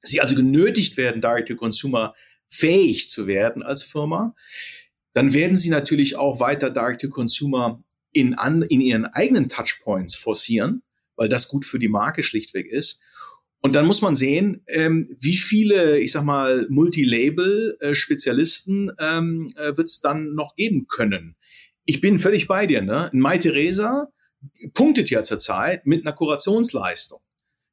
sie 0.00 0.22
also 0.22 0.34
genötigt 0.34 0.96
werden, 0.96 1.20
Direct-to-Consumer 1.20 2.14
fähig 2.48 3.10
zu 3.10 3.26
werden 3.26 3.62
als 3.62 3.82
Firma, 3.82 4.34
dann 5.18 5.34
werden 5.34 5.56
sie 5.56 5.70
natürlich 5.70 6.14
auch 6.14 6.38
weiter 6.38 6.70
Direct-to-Consumer 6.70 7.82
in, 8.12 8.36
in 8.68 8.80
ihren 8.80 9.04
eigenen 9.04 9.48
Touchpoints 9.48 10.14
forcieren, 10.14 10.84
weil 11.16 11.28
das 11.28 11.48
gut 11.48 11.64
für 11.64 11.80
die 11.80 11.88
Marke 11.88 12.22
schlichtweg 12.22 12.70
ist. 12.70 13.02
Und 13.58 13.74
dann 13.74 13.84
muss 13.84 14.00
man 14.00 14.14
sehen, 14.14 14.62
ähm, 14.68 15.12
wie 15.18 15.36
viele, 15.36 15.98
ich 15.98 16.12
sag 16.12 16.22
mal, 16.22 16.68
Multilabel-Spezialisten 16.70 18.92
ähm, 19.00 19.52
äh, 19.56 19.76
wird 19.76 19.88
es 19.88 20.00
dann 20.00 20.36
noch 20.36 20.54
geben 20.54 20.86
können. 20.86 21.34
Ich 21.84 22.00
bin 22.00 22.20
völlig 22.20 22.46
bei 22.46 22.68
dir. 22.68 22.82
Ne? 22.82 23.10
Mai 23.12 23.38
Theresa 23.38 24.12
punktet 24.72 25.10
ja 25.10 25.24
zurzeit 25.24 25.84
mit 25.84 26.06
einer 26.06 26.14
Kurationsleistung. 26.14 27.18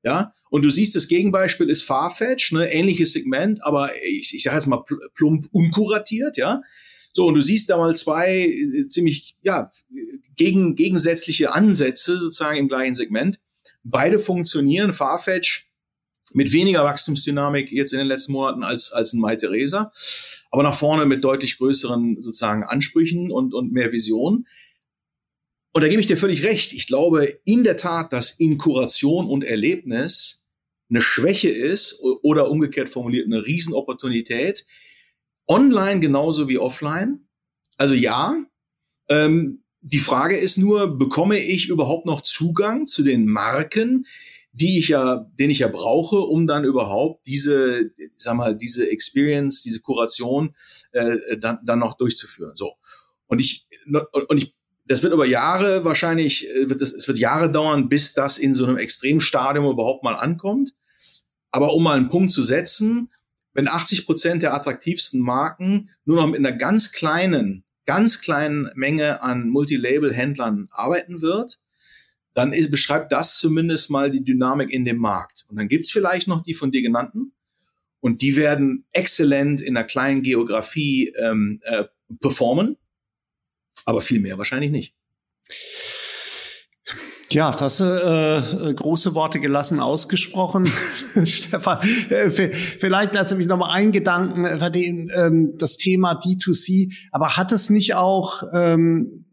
Ja, 0.02 0.34
und 0.50 0.66
du 0.66 0.72
siehst, 0.72 0.96
das 0.96 1.08
Gegenbeispiel 1.08 1.70
ist 1.70 1.84
Farfetch, 1.84 2.54
ne, 2.54 2.74
ähnliches 2.74 3.14
Segment, 3.14 3.64
aber 3.64 3.92
ich, 4.04 4.34
ich 4.34 4.42
sage 4.42 4.56
jetzt 4.56 4.66
mal 4.66 4.84
plump 5.14 5.48
unkuratiert, 5.52 6.38
ja. 6.38 6.64
So, 7.16 7.28
und 7.28 7.36
du 7.36 7.42
siehst 7.42 7.70
da 7.70 7.78
mal 7.78 7.96
zwei 7.96 8.46
äh, 8.46 8.88
ziemlich, 8.90 9.38
ja, 9.42 9.72
gegen, 10.36 10.76
gegensätzliche 10.76 11.54
Ansätze 11.54 12.20
sozusagen 12.20 12.58
im 12.58 12.68
gleichen 12.68 12.94
Segment. 12.94 13.40
Beide 13.84 14.20
funktionieren. 14.20 14.92
Farfetch 14.92 15.70
mit 16.34 16.52
weniger 16.52 16.84
Wachstumsdynamik 16.84 17.72
jetzt 17.72 17.94
in 17.94 18.00
den 18.00 18.08
letzten 18.08 18.34
Monaten 18.34 18.64
als, 18.64 18.92
als 18.92 19.14
ein 19.14 19.22
Mai 19.22 19.38
Theresa, 19.38 19.94
aber 20.52 20.64
nach 20.64 20.76
vorne 20.76 21.06
mit 21.06 21.24
deutlich 21.24 21.58
größeren 21.58 22.22
sozusagen 22.22 22.66
Ansprüchen 22.66 23.32
und, 23.32 23.54
und 23.54 23.72
mehr 23.72 23.94
Vision. 23.94 24.46
Und 25.72 25.82
da 25.82 25.88
gebe 25.88 26.02
ich 26.02 26.08
dir 26.08 26.18
völlig 26.18 26.44
recht. 26.44 26.74
Ich 26.74 26.88
glaube 26.88 27.40
in 27.46 27.64
der 27.64 27.78
Tat, 27.78 28.12
dass 28.12 28.32
in 28.32 28.58
Kuration 28.58 29.28
und 29.28 29.44
Erlebnis 29.44 30.46
eine 30.90 31.02
Schwäche 31.02 31.50
ist 31.50 32.02
oder 32.24 32.50
umgekehrt 32.50 32.90
formuliert 32.90 33.28
eine 33.28 33.46
Riesenopportunität, 33.46 34.66
Online 35.48 36.00
genauso 36.00 36.48
wie 36.48 36.58
offline. 36.58 37.28
Also 37.78 37.94
ja. 37.94 38.36
Ähm, 39.10 39.64
die 39.82 40.00
Frage 40.00 40.38
ist 40.38 40.58
nur, 40.58 40.98
bekomme 40.98 41.38
ich 41.40 41.70
überhaupt 41.70 42.08
noch 42.08 42.22
Zugang 42.22 42.88
zu 42.88 43.04
den 43.04 43.28
Marken, 43.28 44.08
die 44.52 44.80
ich 44.80 44.88
ja, 44.88 45.30
den 45.38 45.50
ich 45.50 45.60
ja 45.60 45.68
brauche, 45.68 46.18
um 46.18 46.48
dann 46.48 46.64
überhaupt 46.64 47.28
diese, 47.28 47.92
sag 48.16 48.36
mal, 48.36 48.56
diese 48.56 48.90
Experience, 48.90 49.62
diese 49.62 49.82
Kuration 49.82 50.56
äh, 50.92 51.38
dann, 51.38 51.60
dann 51.64 51.80
noch 51.80 51.98
durchzuführen. 51.98 52.56
So. 52.56 52.74
Und 53.28 53.40
ich, 53.40 53.68
und 54.30 54.38
ich, 54.38 54.56
das 54.88 55.04
wird 55.04 55.14
über 55.14 55.26
Jahre 55.26 55.84
wahrscheinlich, 55.84 56.50
äh, 56.50 56.70
wird 56.70 56.82
es, 56.82 56.94
es 56.94 57.08
wird 57.08 57.20
Jahre 57.20 57.52
dauern, 57.52 57.90
bis 57.90 58.14
das 58.14 58.38
in 58.38 58.54
so 58.54 58.66
einem 58.66 58.78
Extremstadium 58.78 59.66
überhaupt 59.66 60.04
mal 60.04 60.16
ankommt. 60.16 60.74
Aber 61.52 61.74
um 61.74 61.84
mal 61.84 61.98
einen 61.98 62.10
Punkt 62.10 62.32
zu 62.32 62.42
setzen, 62.42 63.12
wenn 63.56 63.68
80 63.70 64.06
Prozent 64.06 64.44
der 64.44 64.54
attraktivsten 64.54 65.22
Marken 65.22 65.90
nur 66.04 66.18
noch 66.18 66.28
mit 66.28 66.38
einer 66.38 66.52
ganz 66.52 66.92
kleinen, 66.92 67.64
ganz 67.86 68.22
kleinen 68.22 68.70
Menge 68.76 69.24
an 69.24 69.50
Multilabel-Händlern 69.50 70.68
arbeiten 70.72 71.22
wird, 71.22 71.60
dann 72.34 72.52
ist, 72.52 72.70
beschreibt 72.70 73.14
das 73.14 73.40
zumindest 73.40 73.90
mal 73.90 74.12
die 74.12 74.24
Dynamik 74.24 74.72
in 74.72 74.84
dem 74.84 74.98
Markt. 74.98 75.46
Und 75.48 75.58
dann 75.58 75.70
gibt's 75.70 75.90
vielleicht 75.90 76.28
noch 76.28 76.44
die 76.44 76.54
von 76.54 76.72
dir 76.72 76.82
genannten. 76.82 77.32
Und 78.02 78.22
die 78.22 78.36
werden 78.36 78.86
exzellent 78.92 79.62
in 79.62 79.76
einer 79.76 79.88
kleinen 79.88 80.22
Geografie 80.22 81.14
ähm, 81.18 81.62
äh, 81.64 81.86
performen, 82.20 82.76
aber 83.86 84.02
viel 84.02 84.20
mehr 84.20 84.38
wahrscheinlich 84.38 84.70
nicht. 84.70 84.94
Ja, 87.32 87.52
das 87.52 87.80
äh, 87.80 88.74
große 88.74 89.16
Worte 89.16 89.40
gelassen 89.40 89.80
ausgesprochen, 89.80 90.68
Stefan. 91.26 91.80
Äh, 92.10 92.30
vielleicht 92.30 93.16
lasse 93.16 93.36
mich 93.36 93.48
noch 93.48 93.58
mal 93.58 93.72
einen 93.72 93.92
Gedanken 93.92 94.46
äh, 94.46 94.58
verdienen, 94.58 95.10
ähm, 95.16 95.58
das 95.58 95.78
Thema 95.78 96.14
D2C. 96.14 96.94
Aber 97.12 97.38
hat 97.38 97.52
es 97.52 97.70
nicht 97.70 97.96
auch 97.96 98.44
ähm, 98.54 99.25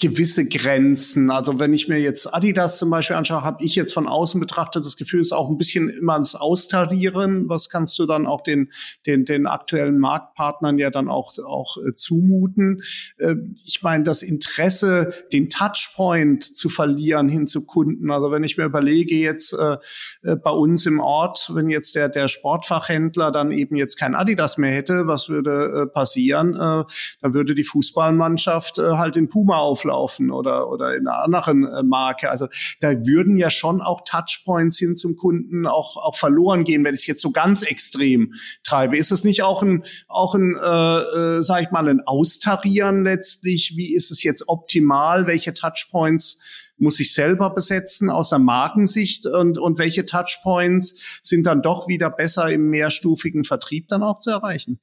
gewisse 0.00 0.48
Grenzen. 0.48 1.30
Also 1.30 1.60
wenn 1.60 1.72
ich 1.72 1.86
mir 1.86 2.00
jetzt 2.00 2.34
Adidas 2.34 2.78
zum 2.78 2.90
Beispiel 2.90 3.14
anschaue, 3.14 3.42
habe 3.42 3.64
ich 3.64 3.76
jetzt 3.76 3.94
von 3.94 4.08
außen 4.08 4.40
betrachtet 4.40 4.84
das 4.84 4.96
Gefühl, 4.96 5.20
ist 5.20 5.32
auch 5.32 5.48
ein 5.48 5.58
bisschen 5.58 5.88
immer 5.88 6.14
ans 6.14 6.34
Austarieren. 6.34 7.48
Was 7.48 7.68
kannst 7.68 7.96
du 8.00 8.06
dann 8.06 8.26
auch 8.26 8.40
den, 8.40 8.72
den, 9.06 9.24
den 9.24 9.46
aktuellen 9.46 9.98
Marktpartnern 9.98 10.78
ja 10.78 10.90
dann 10.90 11.08
auch, 11.08 11.32
auch 11.38 11.76
äh, 11.76 11.94
zumuten? 11.94 12.82
Äh, 13.18 13.36
ich 13.64 13.82
meine, 13.82 14.02
das 14.02 14.22
Interesse, 14.22 15.12
den 15.32 15.50
Touchpoint 15.50 16.42
zu 16.42 16.68
verlieren 16.68 17.28
hin 17.28 17.46
zu 17.46 17.64
Kunden. 17.64 18.10
Also 18.10 18.32
wenn 18.32 18.42
ich 18.42 18.56
mir 18.56 18.64
überlege 18.64 19.14
jetzt 19.14 19.52
äh, 19.52 19.76
äh, 20.22 20.34
bei 20.34 20.50
uns 20.50 20.84
im 20.86 20.98
Ort, 20.98 21.52
wenn 21.54 21.70
jetzt 21.70 21.94
der, 21.94 22.08
der 22.08 22.26
Sportfachhändler 22.26 23.30
dann 23.30 23.52
eben 23.52 23.76
jetzt 23.76 23.96
kein 23.96 24.16
Adidas 24.16 24.58
mehr 24.58 24.72
hätte, 24.72 25.06
was 25.06 25.28
würde 25.28 25.84
äh, 25.84 25.86
passieren? 25.86 26.54
Äh, 26.54 26.84
dann 27.20 27.34
würde 27.34 27.54
die 27.54 27.62
Fußballmannschaft 27.62 28.78
halt 28.78 29.16
in 29.16 29.28
Puma 29.28 29.58
auf 29.58 29.75
auflaufen 29.76 30.30
oder, 30.30 30.70
oder 30.70 30.96
in 30.96 31.06
einer 31.06 31.22
anderen 31.22 31.64
äh, 31.64 31.82
Marke. 31.82 32.30
Also 32.30 32.48
da 32.80 32.92
würden 33.06 33.36
ja 33.36 33.50
schon 33.50 33.80
auch 33.80 34.02
Touchpoints 34.04 34.78
hin 34.78 34.96
zum 34.96 35.16
Kunden 35.16 35.66
auch, 35.66 35.96
auch 35.96 36.16
verloren 36.16 36.64
gehen, 36.64 36.84
wenn 36.84 36.94
ich 36.94 37.00
es 37.00 37.06
jetzt 37.06 37.22
so 37.22 37.30
ganz 37.30 37.62
extrem 37.62 38.32
treibe. 38.64 38.96
Ist 38.96 39.10
es 39.10 39.24
nicht 39.24 39.42
auch 39.42 39.62
ein, 39.62 39.84
auch 40.08 40.34
ein, 40.34 40.56
äh, 40.56 41.38
äh, 41.38 41.42
sag 41.42 41.62
ich 41.62 41.70
mal, 41.70 41.88
ein 41.88 42.00
Austarieren 42.00 43.04
letztlich? 43.04 43.74
Wie 43.76 43.94
ist 43.94 44.10
es 44.10 44.22
jetzt 44.22 44.48
optimal? 44.48 45.26
Welche 45.26 45.54
Touchpoints 45.54 46.38
muss 46.78 47.00
ich 47.00 47.14
selber 47.14 47.50
besetzen 47.50 48.10
aus 48.10 48.30
der 48.30 48.38
Markensicht 48.38 49.26
und, 49.26 49.58
und 49.58 49.78
welche 49.78 50.06
Touchpoints 50.06 51.20
sind 51.22 51.46
dann 51.46 51.62
doch 51.62 51.88
wieder 51.88 52.10
besser 52.10 52.50
im 52.50 52.68
mehrstufigen 52.68 53.44
Vertrieb 53.44 53.88
dann 53.88 54.02
auch 54.02 54.18
zu 54.18 54.30
erreichen? 54.30 54.78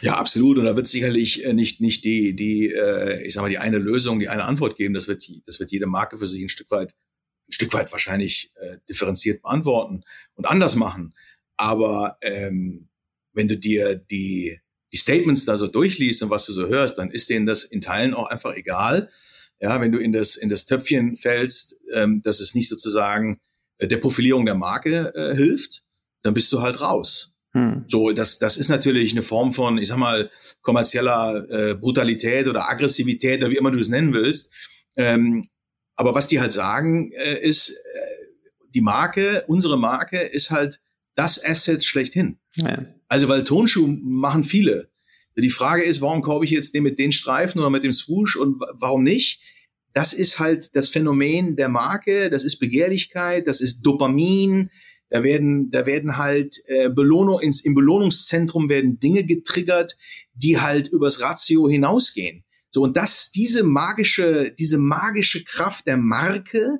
Ja, 0.00 0.14
absolut. 0.14 0.58
Und 0.58 0.64
da 0.64 0.74
wird 0.74 0.88
sicherlich 0.88 1.44
äh, 1.44 1.52
nicht, 1.52 1.80
nicht 1.80 2.04
die, 2.04 2.34
die, 2.34 2.68
äh, 2.68 3.24
ich 3.26 3.34
sag 3.34 3.42
mal, 3.42 3.50
die 3.50 3.58
eine 3.58 3.78
Lösung, 3.78 4.18
die 4.18 4.28
eine 4.28 4.44
Antwort 4.44 4.76
geben. 4.76 4.94
Das 4.94 5.06
wird, 5.06 5.28
das 5.46 5.60
wird 5.60 5.70
jede 5.70 5.86
Marke 5.86 6.18
für 6.18 6.26
sich 6.26 6.42
ein 6.42 6.48
Stück 6.48 6.70
weit, 6.70 6.94
ein 7.48 7.52
Stück 7.52 7.72
weit 7.74 7.92
wahrscheinlich 7.92 8.52
äh, 8.60 8.78
differenziert 8.88 9.42
beantworten 9.42 10.02
und 10.34 10.46
anders 10.46 10.76
machen. 10.76 11.14
Aber 11.56 12.16
ähm, 12.22 12.88
wenn 13.32 13.48
du 13.48 13.56
dir 13.56 13.94
die, 13.94 14.60
die 14.92 14.96
Statements 14.96 15.44
da 15.44 15.56
so 15.56 15.66
durchliest 15.66 16.22
und 16.22 16.30
was 16.30 16.46
du 16.46 16.52
so 16.52 16.68
hörst, 16.68 16.98
dann 16.98 17.10
ist 17.10 17.30
denen 17.30 17.46
das 17.46 17.64
in 17.64 17.80
Teilen 17.80 18.14
auch 18.14 18.26
einfach 18.26 18.54
egal. 18.54 19.10
Ja, 19.60 19.80
wenn 19.80 19.92
du 19.92 19.98
in 19.98 20.12
das, 20.12 20.36
in 20.36 20.48
das 20.48 20.66
Töpfchen 20.66 21.16
fällst, 21.16 21.76
ähm, 21.92 22.20
dass 22.24 22.40
es 22.40 22.54
nicht 22.54 22.68
sozusagen 22.68 23.38
äh, 23.78 23.86
der 23.86 23.98
Profilierung 23.98 24.44
der 24.44 24.56
Marke 24.56 25.14
äh, 25.14 25.36
hilft, 25.36 25.84
dann 26.22 26.34
bist 26.34 26.52
du 26.52 26.62
halt 26.62 26.80
raus. 26.80 27.31
Hm. 27.54 27.84
So, 27.86 28.12
das, 28.12 28.38
das 28.38 28.56
ist 28.56 28.68
natürlich 28.68 29.12
eine 29.12 29.22
Form 29.22 29.52
von, 29.52 29.78
ich 29.78 29.88
sag 29.88 29.98
mal, 29.98 30.30
kommerzieller 30.62 31.46
äh, 31.50 31.74
Brutalität 31.74 32.48
oder 32.48 32.68
Aggressivität 32.68 33.40
oder 33.40 33.50
wie 33.50 33.56
immer 33.56 33.70
du 33.70 33.78
es 33.78 33.88
nennen 33.88 34.12
willst. 34.12 34.52
Ähm, 34.96 35.42
aber 35.96 36.14
was 36.14 36.26
die 36.26 36.40
halt 36.40 36.52
sagen, 36.52 37.12
äh, 37.12 37.40
ist, 37.40 37.70
äh, 37.70 38.22
die 38.74 38.80
Marke, 38.80 39.44
unsere 39.48 39.78
Marke 39.78 40.18
ist 40.18 40.50
halt 40.50 40.80
das 41.14 41.44
Asset 41.44 41.84
schlechthin. 41.84 42.38
Ja. 42.56 42.86
Also, 43.08 43.28
weil 43.28 43.44
Tonschuh 43.44 43.86
machen 43.86 44.44
viele. 44.44 44.90
Die 45.36 45.50
Frage 45.50 45.82
ist, 45.82 46.00
warum 46.00 46.22
kaufe 46.22 46.44
ich 46.44 46.50
jetzt 46.50 46.74
den 46.74 46.82
mit 46.82 46.98
den 46.98 47.12
Streifen 47.12 47.60
oder 47.60 47.70
mit 47.70 47.84
dem 47.84 47.92
Swoosh 47.92 48.36
und 48.36 48.62
warum 48.72 49.02
nicht? 49.02 49.40
Das 49.94 50.12
ist 50.12 50.38
halt 50.38 50.74
das 50.74 50.88
Phänomen 50.88 51.56
der 51.56 51.68
Marke, 51.68 52.30
das 52.30 52.44
ist 52.44 52.58
Begehrlichkeit, 52.58 53.46
das 53.46 53.60
ist 53.60 53.82
Dopamin, 53.82 54.70
da 55.12 55.22
werden, 55.22 55.70
da 55.70 55.84
werden 55.84 56.16
halt 56.16 56.56
äh, 56.68 56.88
Belohnung 56.88 57.38
ins, 57.38 57.60
im 57.60 57.74
Belohnungszentrum 57.74 58.70
werden 58.70 58.98
Dinge 58.98 59.24
getriggert, 59.24 59.94
die 60.32 60.58
halt 60.58 60.88
übers 60.88 61.20
Ratio 61.20 61.68
hinausgehen. 61.68 62.44
So 62.70 62.80
und 62.80 62.96
das, 62.96 63.30
diese 63.30 63.62
magische, 63.62 64.54
diese 64.58 64.78
magische 64.78 65.44
Kraft 65.44 65.86
der 65.86 65.98
Marke, 65.98 66.78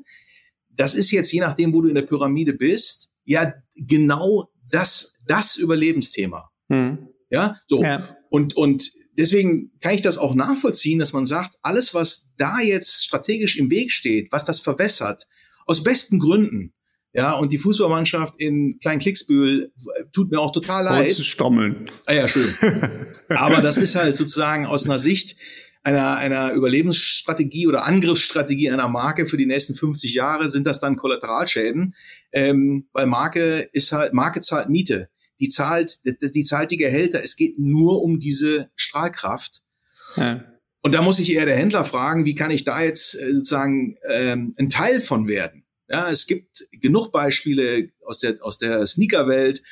das 0.71 0.95
ist 0.95 1.11
jetzt 1.11 1.31
je 1.31 1.41
nachdem, 1.41 1.75
wo 1.75 1.83
du 1.83 1.91
in 1.91 1.95
der 1.95 2.03
Pyramide 2.03 2.55
bist, 2.55 3.11
ja 3.27 3.53
genau 3.77 4.51
das, 4.71 5.19
das 5.27 5.57
Überlebensthema. 5.57 6.51
Hm. 6.71 7.09
Ja, 7.29 7.59
so 7.67 7.83
ja. 7.83 8.17
und 8.31 8.57
und 8.57 8.93
deswegen 9.13 9.73
kann 9.83 9.95
ich 9.95 10.01
das 10.01 10.17
auch 10.17 10.35
nachvollziehen, 10.35 10.99
dass 10.99 11.13
man 11.13 11.27
sagt, 11.27 11.59
alles, 11.61 11.93
was 11.93 12.33
da 12.39 12.61
jetzt 12.61 13.05
strategisch 13.05 13.59
im 13.59 13.71
Weg 13.71 13.91
steht, 13.91 14.33
was 14.33 14.47
das 14.47 14.61
verwässert, 14.61 15.29
aus 15.67 15.83
besten 15.83 16.19
Gründen, 16.19 16.73
ja, 17.15 17.35
und 17.35 17.53
die 17.53 17.59
Fußballmannschaft 17.59 18.37
in 18.39 18.79
Klein-Klicksbühl 18.81 19.73
tut 20.13 20.31
mir 20.31 20.41
auch 20.41 20.53
total 20.53 20.85
leid. 20.85 21.11
Zu 21.11 21.25
stommeln. 21.25 21.91
Ah 22.07 22.15
ja, 22.15 22.29
schön. 22.29 22.49
Aber 23.29 23.61
das 23.61 23.77
ist 23.77 23.97
halt 23.97 24.17
sozusagen 24.17 24.65
aus 24.65 24.87
einer 24.87 24.99
Sicht 24.99 25.37
einer, 25.83 26.17
einer 26.17 26.53
Überlebensstrategie 26.53 27.67
oder 27.67 27.87
Angriffsstrategie 27.87 28.71
einer 28.71 28.89
Marke 28.89 29.27
für 29.27 29.37
die 29.37 29.47
nächsten 29.47 29.75
50 29.75 30.15
Jahre 30.15 30.51
sind 30.51 30.67
das 30.67 30.81
dann 30.81 30.97
Kollateralschäden, 30.97 31.95
ähm, 32.33 32.89
weil 32.93 33.07
Marke 33.07 33.69
ist 33.73 33.93
halt, 33.93 34.13
Marke 34.13 34.41
zahlt 34.41 34.69
Miete. 34.69 35.09
Die 35.41 35.49
zahlt, 35.49 35.99
die 36.05 36.45
zahlt 36.45 36.71
die 36.71 36.77
Gehälter. 36.77 37.23
Es 37.23 37.35
geht 37.35 37.59
nur 37.59 38.01
um 38.01 38.21
diese 38.21 38.71
Strahlkraft. 38.77 39.63
Ja. 40.17 40.45
Und 40.83 40.95
da 40.95 41.03
muss 41.03 41.19
ich 41.19 41.33
eher 41.33 41.47
der 41.47 41.57
Händler 41.57 41.85
fragen, 41.85 42.25
wie 42.25 42.37
kann 42.37 42.53
ich 42.53 42.65
da 42.65 42.83
jetzt 42.83 43.21
äh, 43.21 43.35
sozusagen 43.35 43.97
ähm, 44.09 44.55
ein 44.57 44.71
Teil 44.71 45.01
von 45.01 45.27
werden? 45.27 45.62
Ja, 45.93 46.09
es 46.09 46.27
gibt 46.27 46.67
genug 46.73 47.13
Beispiele 47.13 47.91
aus 48.07 48.19
der, 48.21 48.37
aus 48.41 48.57
der 48.57 48.87
Sneaker-Welt, 48.87 49.63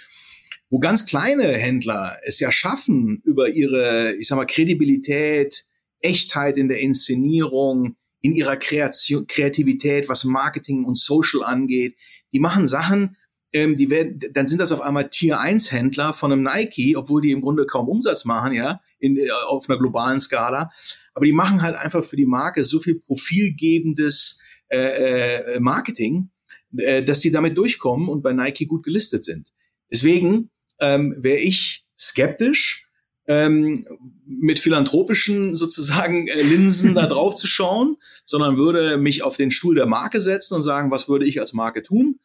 wo 0.68 0.78
ganz 0.78 1.06
kleine 1.06 1.48
Händler 1.48 2.18
es 2.22 2.38
ja 2.40 2.52
schaffen, 2.52 3.22
über 3.24 3.48
ihre, 3.48 4.12
ich 4.16 4.28
sag 4.28 4.36
mal, 4.36 4.44
Kredibilität, 4.44 5.64
Echtheit 6.00 6.58
in 6.58 6.68
der 6.68 6.80
Inszenierung, 6.80 7.96
in 8.20 8.34
ihrer 8.34 8.56
Kreation, 8.56 9.26
Kreativität, 9.26 10.10
was 10.10 10.24
Marketing 10.24 10.84
und 10.84 10.98
Social 10.98 11.42
angeht. 11.42 11.96
Die 12.34 12.38
machen 12.38 12.66
Sachen, 12.66 13.16
ähm, 13.54 13.74
die 13.74 13.90
werden, 13.90 14.20
dann 14.34 14.46
sind 14.46 14.60
das 14.60 14.72
auf 14.72 14.82
einmal 14.82 15.08
Tier 15.08 15.40
1 15.40 15.72
Händler 15.72 16.12
von 16.12 16.32
einem 16.32 16.42
Nike, 16.42 16.96
obwohl 16.96 17.22
die 17.22 17.32
im 17.32 17.40
Grunde 17.40 17.64
kaum 17.64 17.88
Umsatz 17.88 18.26
machen, 18.26 18.52
ja, 18.52 18.82
in, 18.98 19.16
äh, 19.16 19.30
auf 19.46 19.70
einer 19.70 19.78
globalen 19.78 20.20
Skala. 20.20 20.70
Aber 21.14 21.24
die 21.24 21.32
machen 21.32 21.62
halt 21.62 21.76
einfach 21.76 22.04
für 22.04 22.16
die 22.16 22.26
Marke 22.26 22.62
so 22.62 22.78
viel 22.78 23.00
profilgebendes, 23.00 24.39
äh, 24.70 25.56
äh, 25.56 25.60
Marketing, 25.60 26.30
äh, 26.76 27.02
dass 27.02 27.20
die 27.20 27.30
damit 27.30 27.58
durchkommen 27.58 28.08
und 28.08 28.22
bei 28.22 28.32
Nike 28.32 28.66
gut 28.66 28.84
gelistet 28.84 29.24
sind. 29.24 29.52
Deswegen 29.90 30.50
ähm, 30.78 31.14
wäre 31.18 31.38
ich 31.38 31.84
skeptisch, 31.98 32.86
ähm, 33.26 33.86
mit 34.26 34.58
philanthropischen 34.58 35.54
sozusagen 35.54 36.26
äh, 36.26 36.42
Linsen 36.42 36.94
da 36.94 37.06
drauf 37.08 37.34
zu 37.36 37.46
schauen, 37.46 37.96
sondern 38.24 38.56
würde 38.56 38.96
mich 38.96 39.22
auf 39.22 39.36
den 39.36 39.50
Stuhl 39.50 39.74
der 39.74 39.86
Marke 39.86 40.20
setzen 40.20 40.54
und 40.54 40.62
sagen, 40.62 40.90
was 40.90 41.08
würde 41.08 41.26
ich 41.26 41.40
als 41.40 41.52
Marke 41.52 41.82
tun? 41.82 42.18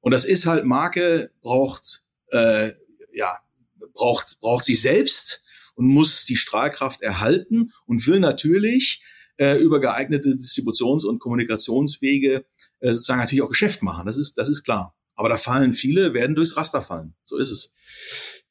Und 0.00 0.12
das 0.12 0.24
ist 0.24 0.46
halt, 0.46 0.64
Marke 0.64 1.30
braucht, 1.40 2.02
äh, 2.30 2.72
ja, 3.12 3.38
braucht, 3.94 4.40
braucht 4.40 4.64
sich 4.64 4.80
selbst 4.80 5.42
und 5.74 5.86
muss 5.86 6.24
die 6.24 6.36
Strahlkraft 6.36 7.02
erhalten 7.02 7.72
und 7.86 8.06
will 8.06 8.20
natürlich 8.20 9.02
äh, 9.42 9.58
über 9.58 9.80
geeignete 9.80 10.36
Distributions- 10.36 11.04
und 11.04 11.18
Kommunikationswege 11.18 12.44
äh, 12.78 12.92
sozusagen 12.92 13.18
natürlich 13.18 13.42
auch 13.42 13.48
Geschäft 13.48 13.82
machen. 13.82 14.06
Das 14.06 14.16
ist, 14.16 14.38
das 14.38 14.48
ist 14.48 14.62
klar. 14.62 14.94
Aber 15.16 15.28
da 15.28 15.36
fallen 15.36 15.72
viele, 15.72 16.14
werden 16.14 16.36
durchs 16.36 16.56
Raster 16.56 16.80
fallen. 16.80 17.14
So 17.24 17.38
ist 17.38 17.50
es. 17.50 17.74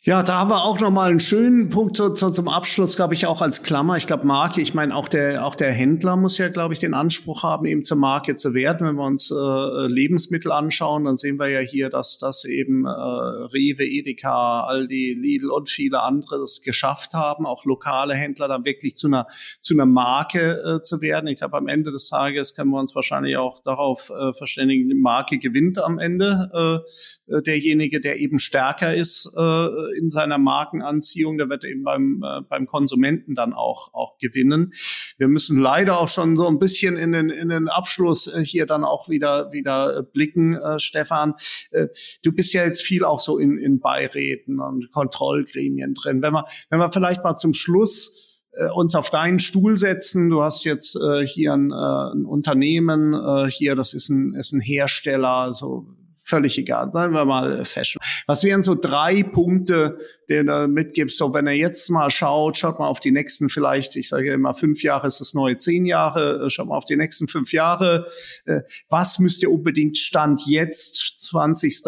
Ja, 0.03 0.23
da 0.23 0.39
haben 0.39 0.49
wir 0.49 0.63
auch 0.63 0.79
noch 0.79 0.89
mal 0.89 1.11
einen 1.11 1.19
schönen 1.19 1.69
Punkt 1.69 1.95
zu, 1.95 2.09
zu, 2.09 2.31
zum 2.31 2.47
Abschluss, 2.47 2.95
glaube 2.95 3.13
ich, 3.13 3.27
auch 3.27 3.39
als 3.39 3.61
Klammer. 3.61 3.97
Ich 3.97 4.07
glaube, 4.07 4.25
Marke, 4.25 4.59
ich 4.59 4.73
meine, 4.73 4.95
auch 4.95 5.07
der, 5.07 5.45
auch 5.45 5.53
der 5.53 5.71
Händler 5.71 6.15
muss 6.15 6.39
ja, 6.39 6.49
glaube 6.49 6.73
ich, 6.73 6.79
den 6.79 6.95
Anspruch 6.95 7.43
haben, 7.43 7.67
eben 7.67 7.83
zur 7.83 7.97
Marke 7.97 8.35
zu 8.35 8.55
werden. 8.55 8.87
Wenn 8.87 8.95
wir 8.95 9.05
uns 9.05 9.29
äh, 9.29 9.35
Lebensmittel 9.35 10.51
anschauen, 10.51 11.03
dann 11.03 11.17
sehen 11.17 11.37
wir 11.37 11.49
ja 11.49 11.59
hier, 11.59 11.91
dass 11.91 12.17
das 12.17 12.45
eben 12.45 12.85
äh, 12.85 12.89
Rewe, 12.89 13.85
Edeka, 13.85 14.61
Aldi, 14.61 15.19
Lidl 15.21 15.51
und 15.51 15.69
viele 15.69 16.01
andere 16.01 16.39
das 16.39 16.63
geschafft 16.63 17.13
haben, 17.13 17.45
auch 17.45 17.63
lokale 17.65 18.15
Händler 18.15 18.47
dann 18.47 18.65
wirklich 18.65 18.97
zu 18.97 19.05
einer, 19.05 19.27
zu 19.59 19.75
einer 19.75 19.85
Marke 19.85 20.79
äh, 20.79 20.81
zu 20.81 21.01
werden. 21.01 21.27
Ich 21.27 21.37
glaube, 21.37 21.57
am 21.57 21.67
Ende 21.67 21.91
des 21.91 22.09
Tages 22.09 22.55
können 22.55 22.71
wir 22.71 22.79
uns 22.79 22.95
wahrscheinlich 22.95 23.37
auch 23.37 23.59
darauf 23.59 24.09
äh, 24.09 24.33
verständigen, 24.33 24.89
die 24.89 24.95
Marke 24.95 25.37
gewinnt 25.37 25.79
am 25.79 25.99
Ende 25.99 26.81
äh, 27.29 27.41
derjenige, 27.43 28.01
der 28.01 28.19
eben 28.19 28.39
stärker 28.39 28.95
ist 28.95 29.31
äh, 29.37 29.90
in 29.91 30.11
seiner 30.11 30.37
Markenanziehung, 30.37 31.37
der 31.37 31.49
wird 31.49 31.63
eben 31.63 31.83
beim, 31.83 32.23
äh, 32.23 32.41
beim 32.47 32.65
Konsumenten 32.65 33.35
dann 33.35 33.53
auch, 33.53 33.93
auch 33.93 34.17
gewinnen. 34.17 34.71
Wir 35.17 35.27
müssen 35.27 35.59
leider 35.59 35.99
auch 35.99 36.07
schon 36.07 36.35
so 36.35 36.47
ein 36.47 36.59
bisschen 36.59 36.97
in 36.97 37.11
den, 37.11 37.29
in 37.29 37.49
den 37.49 37.67
Abschluss 37.67 38.27
äh, 38.27 38.43
hier 38.43 38.65
dann 38.65 38.83
auch 38.83 39.09
wieder, 39.09 39.51
wieder 39.51 39.97
äh, 39.97 40.03
blicken, 40.03 40.55
äh, 40.55 40.79
Stefan. 40.79 41.35
Äh, 41.71 41.87
du 42.23 42.31
bist 42.31 42.53
ja 42.53 42.63
jetzt 42.63 42.81
viel 42.81 43.03
auch 43.03 43.19
so 43.19 43.37
in, 43.37 43.57
in 43.57 43.79
Beiräten 43.79 44.59
und 44.59 44.91
Kontrollgremien 44.91 45.93
drin. 45.93 46.21
Wenn 46.21 46.33
wir, 46.33 46.45
wenn 46.69 46.79
wir 46.79 46.91
vielleicht 46.91 47.23
mal 47.23 47.35
zum 47.35 47.53
Schluss 47.53 48.27
äh, 48.53 48.69
uns 48.69 48.95
auf 48.95 49.09
deinen 49.09 49.39
Stuhl 49.39 49.77
setzen. 49.77 50.29
Du 50.29 50.43
hast 50.43 50.65
jetzt 50.65 50.97
äh, 50.97 51.25
hier 51.25 51.53
ein, 51.53 51.71
äh, 51.71 51.75
ein 51.75 52.25
Unternehmen, 52.25 53.13
äh, 53.13 53.49
hier, 53.49 53.75
das 53.75 53.93
ist 53.93 54.09
ein, 54.09 54.33
ist 54.33 54.51
ein 54.51 54.59
Hersteller, 54.59 55.53
so 55.53 55.87
völlig 56.31 56.57
egal, 56.57 56.91
sagen 56.93 57.13
wir 57.13 57.25
mal 57.25 57.59
äh, 57.59 57.65
Fashion. 57.65 58.01
Was 58.25 58.43
wären 58.43 58.63
so 58.63 58.73
drei 58.73 59.21
Punkte, 59.21 59.97
die 60.29 60.45
du 60.45 60.67
mitgibst, 60.69 61.17
so 61.17 61.33
wenn 61.33 61.45
er 61.45 61.53
jetzt 61.53 61.89
mal 61.89 62.09
schaut, 62.09 62.55
schaut 62.55 62.79
mal 62.79 62.87
auf 62.87 63.01
die 63.01 63.11
nächsten 63.11 63.49
vielleicht, 63.49 63.97
ich 63.97 64.07
sage 64.07 64.31
immer 64.31 64.53
fünf 64.55 64.81
Jahre 64.81 65.07
ist 65.07 65.19
das 65.19 65.33
neue 65.33 65.57
zehn 65.57 65.85
Jahre, 65.85 66.45
äh, 66.45 66.49
schaut 66.49 66.67
mal 66.67 66.77
auf 66.77 66.85
die 66.85 66.95
nächsten 66.95 67.27
fünf 67.27 67.51
Jahre, 67.51 68.05
äh, 68.45 68.61
was 68.89 69.19
müsst 69.19 69.43
ihr 69.43 69.51
unbedingt 69.51 69.97
Stand 69.97 70.47
jetzt, 70.47 71.19
20. 71.19 71.81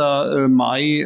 Mai, 0.49 1.05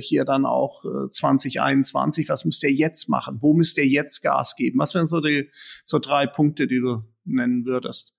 hier 0.00 0.24
dann 0.24 0.44
auch 0.44 0.84
2021, 1.10 2.28
was 2.28 2.44
müsst 2.44 2.62
ihr 2.62 2.72
jetzt 2.72 3.08
machen? 3.08 3.38
Wo 3.40 3.54
müsst 3.54 3.78
ihr 3.78 3.86
jetzt 3.86 4.22
Gas 4.22 4.54
geben? 4.56 4.78
Was 4.78 4.94
wären 4.94 5.08
so 5.08 5.20
die 5.20 5.50
so 5.84 5.98
drei 5.98 6.26
Punkte, 6.26 6.66
die 6.66 6.80
du 6.80 7.02
nennen 7.24 7.64
würdest? 7.64 8.17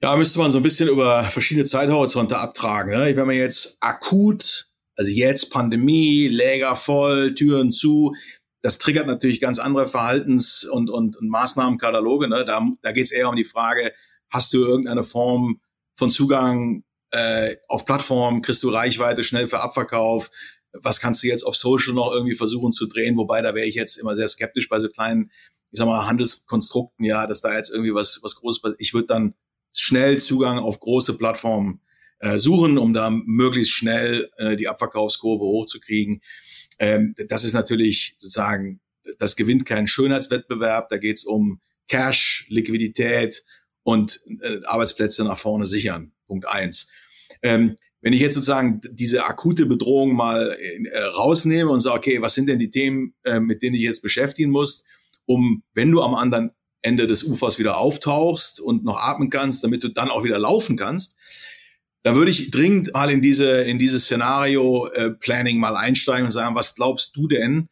Ja, 0.00 0.14
müsste 0.14 0.38
man 0.38 0.52
so 0.52 0.58
ein 0.58 0.62
bisschen 0.62 0.88
über 0.88 1.24
verschiedene 1.24 1.64
Zeithorizonte 1.64 2.38
abtragen. 2.38 2.96
Ne? 2.96 3.16
Wenn 3.16 3.26
man 3.26 3.34
jetzt 3.34 3.78
akut, 3.80 4.70
also 4.96 5.10
jetzt 5.10 5.50
Pandemie, 5.50 6.28
Läger 6.28 6.76
voll, 6.76 7.34
Türen 7.34 7.72
zu, 7.72 8.14
das 8.62 8.78
triggert 8.78 9.08
natürlich 9.08 9.40
ganz 9.40 9.58
andere 9.58 9.88
Verhaltens- 9.88 10.64
und, 10.64 10.88
und, 10.88 11.16
und 11.16 11.28
Maßnahmenkataloge. 11.28 12.28
Ne? 12.28 12.44
Da, 12.44 12.64
da 12.80 12.92
geht 12.92 13.06
es 13.06 13.12
eher 13.12 13.28
um 13.28 13.34
die 13.34 13.44
Frage, 13.44 13.92
hast 14.30 14.52
du 14.52 14.64
irgendeine 14.64 15.02
Form 15.02 15.60
von 15.96 16.10
Zugang 16.10 16.84
äh, 17.10 17.56
auf 17.66 17.84
Plattformen, 17.84 18.42
kriegst 18.42 18.62
du 18.62 18.70
Reichweite 18.70 19.24
schnell 19.24 19.48
für 19.48 19.60
Abverkauf, 19.60 20.30
was 20.72 21.00
kannst 21.00 21.22
du 21.22 21.26
jetzt 21.26 21.44
auf 21.44 21.56
Social 21.56 21.94
noch 21.94 22.12
irgendwie 22.12 22.36
versuchen 22.36 22.72
zu 22.72 22.86
drehen, 22.86 23.16
wobei 23.16 23.42
da 23.42 23.54
wäre 23.54 23.66
ich 23.66 23.74
jetzt 23.74 23.96
immer 23.96 24.14
sehr 24.14 24.28
skeptisch 24.28 24.68
bei 24.68 24.78
so 24.78 24.88
kleinen, 24.88 25.32
ich 25.72 25.78
sag 25.78 25.86
mal, 25.86 26.06
Handelskonstrukten, 26.06 27.04
ja, 27.04 27.26
dass 27.26 27.40
da 27.40 27.56
jetzt 27.56 27.70
irgendwie 27.70 27.94
was, 27.94 28.20
was 28.22 28.36
Großes 28.36 28.60
passiert. 28.60 28.80
Ich 28.80 28.94
würde 28.94 29.06
dann 29.06 29.34
schnell 29.80 30.18
Zugang 30.18 30.58
auf 30.58 30.80
große 30.80 31.18
Plattformen 31.18 31.80
äh, 32.20 32.38
suchen, 32.38 32.78
um 32.78 32.92
da 32.92 33.10
möglichst 33.10 33.72
schnell 33.72 34.30
äh, 34.36 34.56
die 34.56 34.68
Abverkaufskurve 34.68 35.44
hochzukriegen. 35.44 36.20
Ähm, 36.78 37.14
das 37.28 37.44
ist 37.44 37.54
natürlich 37.54 38.16
sozusagen, 38.18 38.80
das 39.18 39.36
gewinnt 39.36 39.66
keinen 39.66 39.86
Schönheitswettbewerb, 39.86 40.88
da 40.88 40.98
geht 40.98 41.18
es 41.18 41.24
um 41.24 41.60
Cash, 41.88 42.46
Liquidität 42.48 43.42
und 43.82 44.20
äh, 44.42 44.60
Arbeitsplätze 44.64 45.24
nach 45.24 45.38
vorne 45.38 45.66
sichern. 45.66 46.12
Punkt 46.26 46.46
eins. 46.46 46.90
Ähm, 47.42 47.76
wenn 48.00 48.12
ich 48.12 48.20
jetzt 48.20 48.34
sozusagen 48.34 48.80
diese 48.90 49.24
akute 49.24 49.66
Bedrohung 49.66 50.14
mal 50.14 50.56
äh, 50.60 50.98
rausnehme 50.98 51.70
und 51.70 51.80
sage, 51.80 51.98
okay, 51.98 52.22
was 52.22 52.34
sind 52.34 52.48
denn 52.48 52.58
die 52.58 52.70
Themen, 52.70 53.14
äh, 53.24 53.40
mit 53.40 53.62
denen 53.62 53.74
ich 53.74 53.82
jetzt 53.82 54.02
beschäftigen 54.02 54.50
muss, 54.50 54.84
um, 55.26 55.62
wenn 55.74 55.90
du 55.90 56.02
am 56.02 56.14
anderen 56.14 56.52
Ende 56.82 57.06
des 57.06 57.24
Ufers 57.24 57.58
wieder 57.58 57.76
auftauchst 57.78 58.60
und 58.60 58.84
noch 58.84 58.98
atmen 58.98 59.30
kannst, 59.30 59.64
damit 59.64 59.82
du 59.82 59.88
dann 59.88 60.10
auch 60.10 60.24
wieder 60.24 60.38
laufen 60.38 60.76
kannst, 60.76 61.16
da 62.02 62.14
würde 62.14 62.30
ich 62.30 62.50
dringend 62.50 62.92
mal 62.94 63.10
in 63.10 63.20
diese 63.20 63.62
in 63.62 63.78
dieses 63.78 64.04
Szenario 64.04 64.86
äh, 64.88 65.10
Planning 65.10 65.58
mal 65.58 65.76
einsteigen 65.76 66.26
und 66.26 66.30
sagen, 66.30 66.54
was 66.54 66.74
glaubst 66.74 67.16
du 67.16 67.26
denn, 67.26 67.68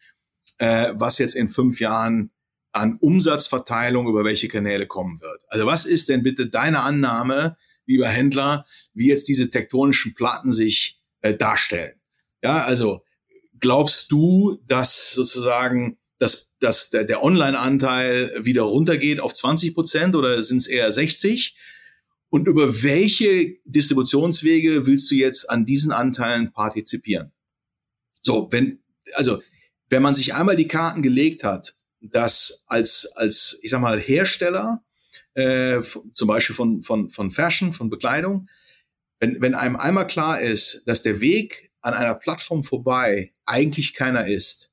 äh, 0.58 0.92
was 0.94 1.18
jetzt 1.18 1.34
in 1.34 1.48
fünf 1.48 1.80
Jahren 1.80 2.30
an 2.72 2.98
Umsatzverteilung 3.00 4.08
über 4.08 4.24
welche 4.24 4.48
Kanäle 4.48 4.86
kommen 4.86 5.20
wird? 5.20 5.40
Also 5.48 5.66
was 5.66 5.84
ist 5.84 6.08
denn 6.08 6.22
bitte 6.22 6.48
deine 6.48 6.80
Annahme, 6.80 7.56
lieber 7.86 8.08
Händler, 8.08 8.66
wie 8.92 9.08
jetzt 9.08 9.28
diese 9.28 9.48
tektonischen 9.48 10.14
Platten 10.14 10.52
sich 10.52 11.00
äh, 11.22 11.34
darstellen? 11.34 12.00
Ja, 12.42 12.62
also 12.62 13.02
glaubst 13.58 14.10
du, 14.12 14.58
dass 14.66 15.12
sozusagen 15.12 15.98
dass, 16.18 16.52
dass 16.60 16.90
der, 16.90 17.04
der 17.04 17.22
Online-Anteil 17.22 18.44
wieder 18.44 18.62
runtergeht 18.62 19.20
auf 19.20 19.34
20 19.34 19.74
Prozent 19.74 20.16
oder 20.16 20.42
sind 20.42 20.58
es 20.58 20.66
eher 20.66 20.90
60? 20.90 21.56
Und 22.28 22.48
über 22.48 22.82
welche 22.82 23.56
Distributionswege 23.64 24.86
willst 24.86 25.10
du 25.10 25.14
jetzt 25.14 25.48
an 25.48 25.64
diesen 25.64 25.92
Anteilen 25.92 26.52
partizipieren? 26.52 27.32
So, 28.22 28.48
wenn, 28.50 28.80
also, 29.14 29.42
wenn 29.88 30.02
man 30.02 30.14
sich 30.14 30.34
einmal 30.34 30.56
die 30.56 30.68
Karten 30.68 31.02
gelegt 31.02 31.44
hat, 31.44 31.74
dass 32.00 32.64
als, 32.66 33.06
als, 33.14 33.58
ich 33.62 33.70
sag 33.70 33.80
mal, 33.80 34.00
Hersteller, 34.00 34.82
äh, 35.34 35.80
zum 36.12 36.28
Beispiel 36.28 36.56
von, 36.56 36.82
von, 36.82 37.10
von 37.10 37.30
Fashion, 37.30 37.72
von 37.72 37.90
Bekleidung, 37.90 38.48
wenn, 39.20 39.40
wenn 39.40 39.54
einem 39.54 39.76
einmal 39.76 40.06
klar 40.06 40.40
ist, 40.40 40.82
dass 40.86 41.02
der 41.02 41.20
Weg 41.20 41.70
an 41.80 41.94
einer 41.94 42.14
Plattform 42.14 42.64
vorbei 42.64 43.32
eigentlich 43.44 43.94
keiner 43.94 44.26
ist, 44.26 44.72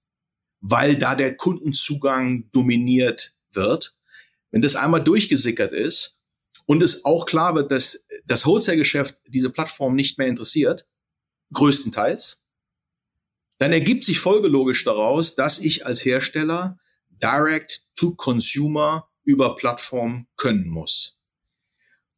weil 0.66 0.96
da 0.96 1.14
der 1.14 1.36
Kundenzugang 1.36 2.50
dominiert 2.54 3.36
wird. 3.52 3.98
Wenn 4.50 4.62
das 4.62 4.78
einmal 4.78 5.04
durchgesickert 5.04 5.74
ist 5.74 6.22
und 6.66 6.82
es 6.82 7.04
auch 7.04 7.26
klar 7.26 7.54
wird, 7.54 7.70
dass 7.70 8.08
das 8.26 8.46
Wholesale-Geschäft 8.46 9.20
diese 9.28 9.50
Plattform 9.50 9.94
nicht 9.94 10.18
mehr 10.18 10.28
interessiert, 10.28 10.88
größtenteils, 11.52 12.46
dann 13.58 13.74
ergibt 13.74 14.06
sich 14.06 14.20
folgelogisch 14.20 14.86
daraus, 14.86 15.36
dass 15.36 15.60
ich 15.60 15.86
als 15.86 16.06
Hersteller 16.06 16.80
Direct 17.10 17.86
to 17.96 18.16
Consumer 18.16 19.10
über 19.26 19.58
Plattform 19.58 20.28
können 20.38 20.68
muss. 20.68 21.20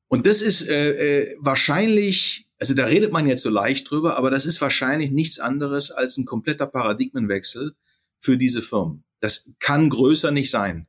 Und 0.08 0.28
das 0.28 0.42
ist 0.42 0.70
äh, 0.70 0.92
äh, 1.24 1.36
wahrscheinlich, 1.40 2.48
also 2.60 2.76
da 2.76 2.86
redet 2.86 3.12
man 3.12 3.28
jetzt 3.28 3.42
so 3.42 3.50
leicht 3.50 3.90
drüber, 3.90 4.18
aber 4.18 4.30
das 4.30 4.46
ist 4.46 4.62
wahrscheinlich 4.62 5.10
nichts 5.10 5.40
anderes 5.40 5.90
als 5.90 6.18
ein 6.18 6.26
kompletter 6.26 6.68
Paradigmenwechsel, 6.68 7.76
für 8.26 8.38
diese 8.38 8.64
Firmen. 8.64 9.04
Das 9.20 9.52
kann 9.60 9.90
größer 9.90 10.32
nicht 10.32 10.50
sein, 10.50 10.88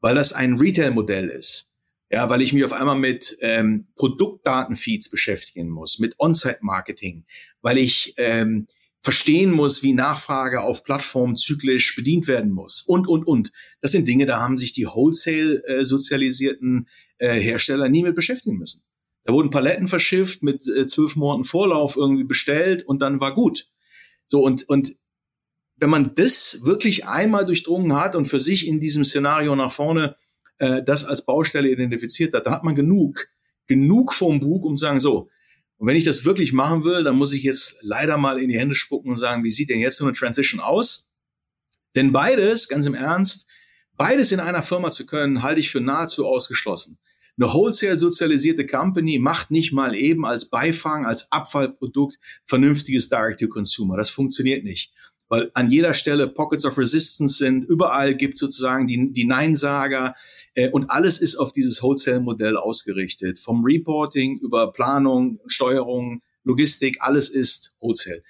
weil 0.00 0.16
das 0.16 0.32
ein 0.32 0.58
Retail-Modell 0.58 1.28
ist. 1.28 1.68
Ja, 2.10 2.28
weil 2.28 2.42
ich 2.42 2.52
mich 2.52 2.64
auf 2.64 2.74
einmal 2.74 2.98
mit 2.98 3.38
ähm, 3.40 3.86
Produktdatenfeeds 3.96 5.08
beschäftigen 5.08 5.70
muss, 5.70 5.98
mit 5.98 6.14
On-Site-Marketing, 6.18 7.24
weil 7.62 7.78
ich 7.78 8.12
ähm, 8.18 8.66
verstehen 9.00 9.50
muss, 9.50 9.82
wie 9.82 9.94
Nachfrage 9.94 10.60
auf 10.60 10.84
Plattformen 10.84 11.36
zyklisch 11.36 11.96
bedient 11.96 12.28
werden 12.28 12.52
muss 12.52 12.82
und, 12.82 13.08
und, 13.08 13.26
und. 13.26 13.50
Das 13.80 13.92
sind 13.92 14.06
Dinge, 14.06 14.26
da 14.26 14.40
haben 14.40 14.58
sich 14.58 14.72
die 14.72 14.84
Wholesale-sozialisierten 14.84 16.86
äh, 17.16 17.40
Hersteller 17.40 17.88
nie 17.88 18.02
mit 18.02 18.14
beschäftigen 18.14 18.58
müssen. 18.58 18.82
Da 19.24 19.32
wurden 19.32 19.50
Paletten 19.50 19.88
verschifft, 19.88 20.42
mit 20.42 20.68
äh, 20.68 20.86
zwölf 20.86 21.16
Monaten 21.16 21.44
Vorlauf 21.44 21.96
irgendwie 21.96 22.24
bestellt 22.24 22.84
und 22.84 23.00
dann 23.00 23.20
war 23.20 23.34
gut. 23.34 23.68
So, 24.26 24.44
und, 24.44 24.68
und 24.68 24.96
wenn 25.82 25.90
man 25.90 26.14
das 26.14 26.60
wirklich 26.64 27.06
einmal 27.06 27.44
durchdrungen 27.44 27.92
hat 27.96 28.14
und 28.14 28.26
für 28.26 28.38
sich 28.38 28.68
in 28.68 28.78
diesem 28.78 29.04
Szenario 29.04 29.56
nach 29.56 29.72
vorne 29.72 30.14
äh, 30.58 30.80
das 30.80 31.04
als 31.04 31.24
Baustelle 31.24 31.68
identifiziert 31.68 32.32
hat, 32.34 32.46
da 32.46 32.52
hat 32.52 32.62
man 32.62 32.76
genug, 32.76 33.26
genug 33.66 34.14
vom 34.14 34.38
Bug, 34.38 34.64
um 34.64 34.76
zu 34.76 34.82
sagen, 34.82 35.00
so, 35.00 35.28
und 35.78 35.88
wenn 35.88 35.96
ich 35.96 36.04
das 36.04 36.24
wirklich 36.24 36.52
machen 36.52 36.84
will, 36.84 37.02
dann 37.02 37.16
muss 37.16 37.32
ich 37.32 37.42
jetzt 37.42 37.78
leider 37.80 38.16
mal 38.16 38.38
in 38.38 38.48
die 38.48 38.56
Hände 38.56 38.76
spucken 38.76 39.10
und 39.10 39.16
sagen, 39.16 39.42
wie 39.42 39.50
sieht 39.50 39.70
denn 39.70 39.80
jetzt 39.80 39.96
so 39.96 40.04
eine 40.04 40.12
Transition 40.12 40.60
aus? 40.60 41.10
Denn 41.96 42.12
beides, 42.12 42.68
ganz 42.68 42.86
im 42.86 42.94
Ernst, 42.94 43.48
beides 43.96 44.30
in 44.30 44.38
einer 44.38 44.62
Firma 44.62 44.92
zu 44.92 45.04
können, 45.04 45.42
halte 45.42 45.58
ich 45.58 45.72
für 45.72 45.80
nahezu 45.80 46.28
ausgeschlossen. 46.28 47.00
Eine 47.36 47.52
wholesale-sozialisierte 47.52 48.66
Company 48.66 49.18
macht 49.18 49.50
nicht 49.50 49.72
mal 49.72 49.96
eben 49.96 50.24
als 50.26 50.48
Beifang, 50.48 51.06
als 51.06 51.32
Abfallprodukt 51.32 52.20
vernünftiges 52.44 53.08
Direct-to-Consumer. 53.08 53.96
Das 53.96 54.10
funktioniert 54.10 54.62
nicht 54.62 54.92
weil 55.32 55.50
an 55.54 55.70
jeder 55.70 55.94
Stelle 55.94 56.28
Pockets 56.28 56.66
of 56.66 56.76
Resistance 56.76 57.38
sind, 57.38 57.64
überall 57.64 58.14
gibt 58.14 58.36
sozusagen 58.36 58.86
die, 58.86 59.14
die 59.14 59.24
Neinsager 59.24 60.14
äh, 60.52 60.68
und 60.68 60.90
alles 60.90 61.22
ist 61.22 61.36
auf 61.36 61.54
dieses 61.54 61.82
Wholesale-Modell 61.82 62.58
ausgerichtet. 62.58 63.38
Vom 63.38 63.64
Reporting 63.64 64.38
über 64.40 64.74
Planung, 64.74 65.40
Steuerung, 65.46 66.20
Logistik, 66.44 66.98
alles 67.00 67.30
ist 67.30 67.74
Wholesale. 67.80 68.22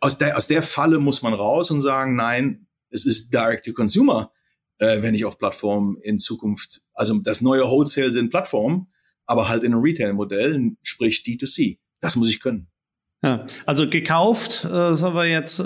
Aus 0.00 0.16
der, 0.16 0.38
aus 0.38 0.46
der 0.46 0.62
Falle 0.62 0.98
muss 0.98 1.20
man 1.20 1.34
raus 1.34 1.70
und 1.70 1.82
sagen, 1.82 2.16
nein, 2.16 2.68
es 2.88 3.04
ist 3.04 3.34
Direct-to-Consumer, 3.34 4.32
äh, 4.78 5.02
wenn 5.02 5.14
ich 5.14 5.26
auf 5.26 5.36
Plattformen 5.36 5.98
in 6.00 6.18
Zukunft, 6.18 6.80
also 6.94 7.18
das 7.18 7.42
neue 7.42 7.64
Wholesale 7.64 8.10
sind 8.10 8.30
Plattformen, 8.30 8.86
aber 9.26 9.50
halt 9.50 9.62
in 9.62 9.74
einem 9.74 9.82
Retail-Modell, 9.82 10.74
sprich 10.82 11.18
D2C. 11.18 11.80
Das 12.00 12.16
muss 12.16 12.30
ich 12.30 12.40
können. 12.40 12.70
Ja, 13.24 13.46
also 13.64 13.88
gekauft, 13.88 14.66
äh, 14.66 14.68
das 14.68 15.00
haben 15.00 15.16
wir 15.16 15.24
jetzt 15.24 15.58
äh, 15.58 15.64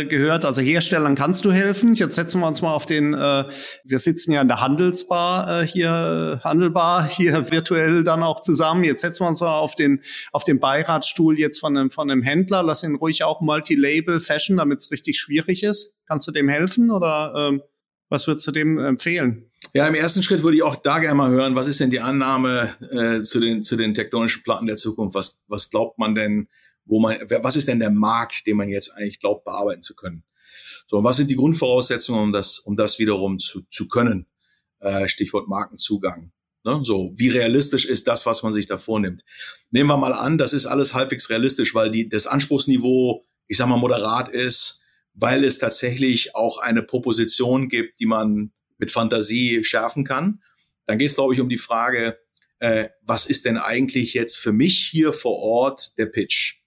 äh, 0.00 0.04
gehört. 0.06 0.44
Also 0.44 0.60
Herstellern 0.60 1.14
kannst 1.14 1.44
du 1.44 1.52
helfen. 1.52 1.94
Jetzt 1.94 2.16
setzen 2.16 2.40
wir 2.40 2.48
uns 2.48 2.62
mal 2.62 2.74
auf 2.74 2.84
den, 2.84 3.14
äh, 3.14 3.44
wir 3.84 4.00
sitzen 4.00 4.32
ja 4.32 4.42
in 4.42 4.48
der 4.48 4.60
Handelsbar 4.60 5.62
äh, 5.62 5.66
hier, 5.68 6.40
Handelbar 6.42 7.08
hier 7.08 7.48
virtuell 7.48 8.02
dann 8.02 8.24
auch 8.24 8.40
zusammen. 8.40 8.82
Jetzt 8.82 9.02
setzen 9.02 9.22
wir 9.22 9.28
uns 9.28 9.40
mal 9.40 9.56
auf 9.56 9.76
den, 9.76 10.00
auf 10.32 10.42
den 10.42 10.58
Beiratsstuhl 10.58 11.38
jetzt 11.38 11.60
von 11.60 11.76
einem, 11.76 11.92
von 11.92 12.10
einem 12.10 12.22
Händler. 12.22 12.64
Lass 12.64 12.82
ihn 12.82 12.96
ruhig 12.96 13.22
auch 13.22 13.40
Multilabel 13.40 14.18
Fashion, 14.18 14.56
damit 14.56 14.80
es 14.80 14.90
richtig 14.90 15.16
schwierig 15.16 15.62
ist. 15.62 15.94
Kannst 16.08 16.26
du 16.26 16.32
dem 16.32 16.48
helfen 16.48 16.90
oder 16.90 17.32
ähm, 17.36 17.62
was 18.08 18.26
würdest 18.26 18.48
du 18.48 18.50
dem 18.50 18.80
empfehlen? 18.80 19.48
Ja, 19.74 19.86
im 19.86 19.94
ersten 19.94 20.24
Schritt 20.24 20.42
würde 20.42 20.56
ich 20.56 20.64
auch 20.64 20.74
da 20.74 20.98
gerne 20.98 21.14
mal 21.14 21.30
hören, 21.30 21.54
was 21.54 21.68
ist 21.68 21.78
denn 21.78 21.90
die 21.90 22.00
Annahme 22.00 22.74
äh, 22.90 23.22
zu, 23.22 23.38
den, 23.38 23.62
zu 23.62 23.76
den 23.76 23.94
tektonischen 23.94 24.42
Platten 24.42 24.66
der 24.66 24.74
Zukunft? 24.74 25.14
Was, 25.14 25.40
was 25.46 25.70
glaubt 25.70 25.96
man 26.00 26.16
denn, 26.16 26.48
wo 26.90 27.00
man, 27.00 27.18
was 27.28 27.56
ist 27.56 27.68
denn 27.68 27.78
der 27.78 27.90
Markt, 27.90 28.46
den 28.46 28.56
man 28.56 28.68
jetzt 28.68 28.90
eigentlich 28.96 29.20
glaubt, 29.20 29.44
bearbeiten 29.44 29.80
zu 29.80 29.94
können? 29.94 30.24
So, 30.86 30.98
und 30.98 31.04
was 31.04 31.16
sind 31.16 31.30
die 31.30 31.36
Grundvoraussetzungen, 31.36 32.24
um 32.24 32.32
das, 32.32 32.58
um 32.58 32.76
das 32.76 32.98
wiederum 32.98 33.38
zu, 33.38 33.62
zu 33.70 33.88
können? 33.88 34.26
Äh, 34.80 35.08
Stichwort 35.08 35.46
Markenzugang. 35.46 36.32
Ne? 36.64 36.80
So, 36.82 37.12
wie 37.14 37.28
realistisch 37.28 37.84
ist 37.84 38.08
das, 38.08 38.26
was 38.26 38.42
man 38.42 38.52
sich 38.52 38.66
da 38.66 38.76
vornimmt? 38.76 39.24
Nehmen 39.70 39.88
wir 39.88 39.96
mal 39.96 40.12
an, 40.12 40.36
das 40.36 40.52
ist 40.52 40.66
alles 40.66 40.92
halbwegs 40.92 41.30
realistisch, 41.30 41.74
weil 41.74 41.92
die, 41.92 42.08
das 42.08 42.26
Anspruchsniveau, 42.26 43.24
ich 43.46 43.56
sag 43.56 43.68
mal, 43.68 43.78
moderat 43.78 44.28
ist, 44.28 44.82
weil 45.14 45.44
es 45.44 45.58
tatsächlich 45.58 46.34
auch 46.34 46.58
eine 46.58 46.82
Proposition 46.82 47.68
gibt, 47.68 48.00
die 48.00 48.06
man 48.06 48.52
mit 48.78 48.90
Fantasie 48.90 49.62
schärfen 49.62 50.04
kann. 50.04 50.42
Dann 50.86 50.98
geht 50.98 51.10
es, 51.10 51.14
glaube 51.14 51.34
ich, 51.34 51.40
um 51.40 51.48
die 51.48 51.58
Frage, 51.58 52.18
äh, 52.58 52.88
was 53.02 53.26
ist 53.26 53.44
denn 53.44 53.58
eigentlich 53.58 54.14
jetzt 54.14 54.38
für 54.38 54.52
mich 54.52 54.88
hier 54.90 55.12
vor 55.12 55.38
Ort 55.38 55.96
der 55.98 56.06
Pitch? 56.06 56.59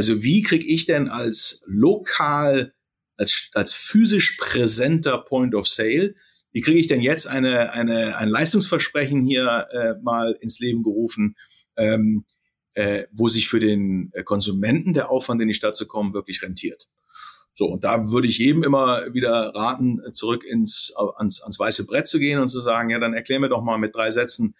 Also 0.00 0.22
wie 0.22 0.40
kriege 0.40 0.66
ich 0.66 0.86
denn 0.86 1.10
als 1.10 1.62
lokal, 1.66 2.72
als, 3.18 3.50
als 3.52 3.74
physisch 3.74 4.38
präsenter 4.40 5.18
Point 5.18 5.54
of 5.54 5.68
Sale, 5.68 6.14
wie 6.52 6.62
kriege 6.62 6.78
ich 6.78 6.86
denn 6.86 7.02
jetzt 7.02 7.26
eine, 7.26 7.74
eine, 7.74 8.16
ein 8.16 8.30
Leistungsversprechen 8.30 9.22
hier 9.26 9.66
äh, 9.70 10.02
mal 10.02 10.38
ins 10.40 10.58
Leben 10.58 10.82
gerufen, 10.82 11.36
ähm, 11.76 12.24
äh, 12.72 13.08
wo 13.12 13.28
sich 13.28 13.50
für 13.50 13.60
den 13.60 14.10
Konsumenten 14.24 14.94
der 14.94 15.10
Aufwand 15.10 15.42
in 15.42 15.48
die 15.48 15.54
Stadt 15.54 15.76
zu 15.76 15.86
kommen 15.86 16.14
wirklich 16.14 16.40
rentiert? 16.40 16.88
So, 17.52 17.66
und 17.66 17.84
da 17.84 18.10
würde 18.10 18.26
ich 18.26 18.38
jedem 18.38 18.62
immer 18.62 19.12
wieder 19.12 19.52
raten, 19.54 20.00
zurück 20.14 20.44
ins, 20.44 20.94
ans, 20.96 21.42
ans 21.42 21.58
weiße 21.58 21.84
Brett 21.84 22.06
zu 22.06 22.18
gehen 22.18 22.38
und 22.38 22.48
zu 22.48 22.62
sagen, 22.62 22.88
ja, 22.88 22.98
dann 22.98 23.12
erklär 23.12 23.38
mir 23.38 23.50
doch 23.50 23.62
mal 23.62 23.76
mit 23.76 23.94
drei 23.94 24.10
Sätzen, 24.10 24.54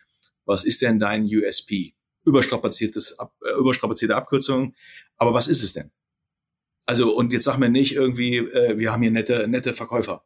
was 0.44 0.64
ist 0.64 0.82
denn 0.82 0.98
dein 0.98 1.24
USP? 1.24 1.94
Überstrapaziertes, 2.24 3.16
äh, 3.18 3.58
überstrapazierte 3.58 4.16
Abkürzung. 4.16 4.74
Aber 5.16 5.34
was 5.34 5.48
ist 5.48 5.62
es 5.62 5.72
denn? 5.72 5.90
Also, 6.86 7.14
und 7.14 7.32
jetzt 7.32 7.44
sag 7.44 7.58
mir 7.58 7.68
nicht 7.68 7.94
irgendwie, 7.94 8.38
äh, 8.38 8.78
wir 8.78 8.92
haben 8.92 9.02
hier 9.02 9.12
nette, 9.12 9.46
nette 9.48 9.74
Verkäufer. 9.74 10.24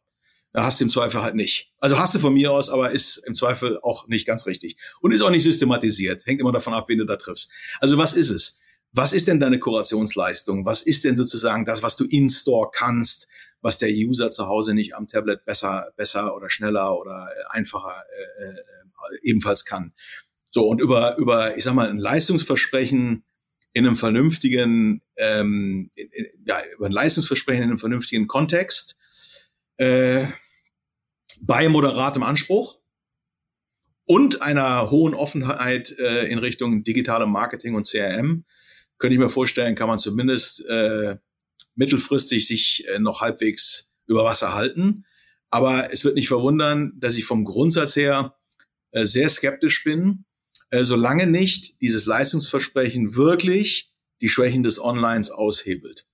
Da 0.54 0.64
hast 0.64 0.78
du 0.78 0.84
im 0.84 0.88
Zweifel 0.88 1.20
halt 1.20 1.34
nicht. 1.34 1.72
Also 1.78 1.98
hast 1.98 2.14
du 2.14 2.20
von 2.20 2.32
mir 2.32 2.52
aus, 2.52 2.70
aber 2.70 2.92
ist 2.92 3.16
im 3.26 3.34
Zweifel 3.34 3.80
auch 3.82 4.06
nicht 4.06 4.24
ganz 4.24 4.46
richtig. 4.46 4.76
Und 5.00 5.10
ist 5.10 5.20
auch 5.20 5.30
nicht 5.30 5.42
systematisiert. 5.42 6.24
Hängt 6.26 6.40
immer 6.40 6.52
davon 6.52 6.72
ab, 6.74 6.88
wen 6.88 6.98
du 6.98 7.04
da 7.04 7.16
triffst. 7.16 7.50
Also 7.80 7.98
was 7.98 8.12
ist 8.12 8.30
es? 8.30 8.60
Was 8.92 9.12
ist 9.12 9.26
denn 9.26 9.40
deine 9.40 9.58
Kurationsleistung? 9.58 10.64
Was 10.64 10.82
ist 10.82 11.02
denn 11.02 11.16
sozusagen 11.16 11.64
das, 11.64 11.82
was 11.82 11.96
du 11.96 12.04
in-store 12.04 12.70
kannst, 12.72 13.26
was 13.62 13.78
der 13.78 13.88
User 13.88 14.30
zu 14.30 14.46
Hause 14.46 14.74
nicht 14.74 14.94
am 14.94 15.08
Tablet 15.08 15.44
besser, 15.44 15.90
besser 15.96 16.36
oder 16.36 16.48
schneller 16.48 16.96
oder 16.96 17.28
äh, 17.36 17.56
einfacher 17.56 18.04
äh, 18.38 18.44
äh, 18.44 18.54
ebenfalls 19.22 19.64
kann? 19.64 19.92
So, 20.54 20.68
und 20.68 20.80
über, 20.80 21.16
über, 21.16 21.56
ich 21.56 21.64
sag 21.64 21.74
mal, 21.74 21.90
ein 21.90 21.98
Leistungsversprechen 21.98 23.24
in 23.72 23.86
einem 23.86 23.96
vernünftigen, 23.96 25.02
ähm, 25.16 25.90
ja, 26.46 26.62
über 26.76 26.86
ein 26.86 26.92
Leistungsversprechen 26.92 27.64
in 27.64 27.70
einem 27.70 27.78
vernünftigen 27.78 28.28
Kontext, 28.28 28.96
äh, 29.78 30.26
bei 31.40 31.68
moderatem 31.68 32.22
Anspruch 32.22 32.78
und 34.04 34.42
einer 34.42 34.92
hohen 34.92 35.14
Offenheit 35.14 35.90
äh, 35.98 36.26
in 36.28 36.38
Richtung 36.38 36.84
digitale 36.84 37.26
Marketing 37.26 37.74
und 37.74 37.88
CRM, 37.88 38.44
könnte 38.98 39.14
ich 39.14 39.20
mir 39.20 39.30
vorstellen, 39.30 39.74
kann 39.74 39.88
man 39.88 39.98
zumindest 39.98 40.64
äh, 40.68 41.16
mittelfristig 41.74 42.46
sich 42.46 42.86
äh, 42.86 43.00
noch 43.00 43.22
halbwegs 43.22 43.92
über 44.06 44.22
Wasser 44.22 44.54
halten. 44.54 45.04
Aber 45.50 45.92
es 45.92 46.04
wird 46.04 46.14
nicht 46.14 46.28
verwundern, 46.28 46.92
dass 47.00 47.16
ich 47.16 47.24
vom 47.24 47.44
Grundsatz 47.44 47.96
her 47.96 48.36
äh, 48.92 49.04
sehr 49.04 49.28
skeptisch 49.28 49.82
bin, 49.82 50.26
äh, 50.74 50.82
solange 50.82 51.28
nicht 51.28 51.80
dieses 51.82 52.04
Leistungsversprechen 52.04 53.14
wirklich 53.14 53.92
die 54.20 54.28
Schwächen 54.28 54.64
des 54.64 54.80
Onlines 54.80 55.30
aushebelt. 55.30 56.08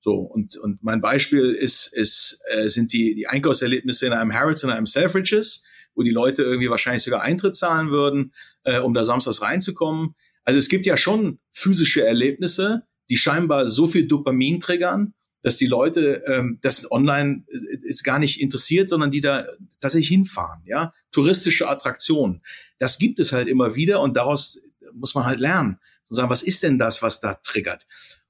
So, 0.00 0.14
und, 0.14 0.56
und 0.56 0.82
mein 0.82 1.02
Beispiel 1.02 1.52
ist, 1.52 1.92
ist, 1.92 2.40
äh, 2.48 2.68
sind 2.68 2.94
die, 2.94 3.14
die 3.14 3.26
Einkaufserlebnisse 3.26 4.06
in 4.06 4.14
einem 4.14 4.32
Harrods 4.32 4.64
und 4.64 4.70
einem 4.70 4.86
Selfridges, 4.86 5.66
wo 5.94 6.02
die 6.02 6.12
Leute 6.12 6.44
irgendwie 6.44 6.70
wahrscheinlich 6.70 7.02
sogar 7.02 7.22
Eintritt 7.22 7.56
zahlen 7.56 7.90
würden, 7.90 8.32
äh, 8.64 8.78
um 8.78 8.94
da 8.94 9.04
samstags 9.04 9.42
reinzukommen. 9.42 10.14
Also 10.44 10.58
es 10.58 10.70
gibt 10.70 10.86
ja 10.86 10.96
schon 10.96 11.38
physische 11.52 12.02
Erlebnisse, 12.02 12.84
die 13.10 13.18
scheinbar 13.18 13.68
so 13.68 13.86
viel 13.86 14.08
Dopamin 14.08 14.60
triggern, 14.60 15.12
dass 15.42 15.58
die 15.58 15.66
Leute 15.66 16.24
ähm, 16.26 16.58
das 16.62 16.90
online 16.90 17.44
äh, 17.48 17.76
ist 17.82 18.02
gar 18.02 18.18
nicht 18.18 18.40
interessiert, 18.40 18.88
sondern 18.88 19.10
die 19.10 19.20
da 19.20 19.46
tatsächlich 19.78 20.08
hinfahren, 20.08 20.62
ja, 20.64 20.94
touristische 21.12 21.68
Attraktionen. 21.68 22.40
Das 22.78 22.98
gibt 22.98 23.20
es 23.20 23.32
halt 23.32 23.48
immer 23.48 23.74
wieder 23.74 24.00
und 24.00 24.16
daraus 24.16 24.60
muss 24.92 25.14
man 25.14 25.24
halt 25.24 25.40
lernen 25.40 25.78
und 26.08 26.16
sagen, 26.16 26.30
was 26.30 26.42
ist 26.42 26.62
denn 26.62 26.78
das, 26.78 27.02
was 27.02 27.20
da 27.20 27.34
triggert? 27.34 27.86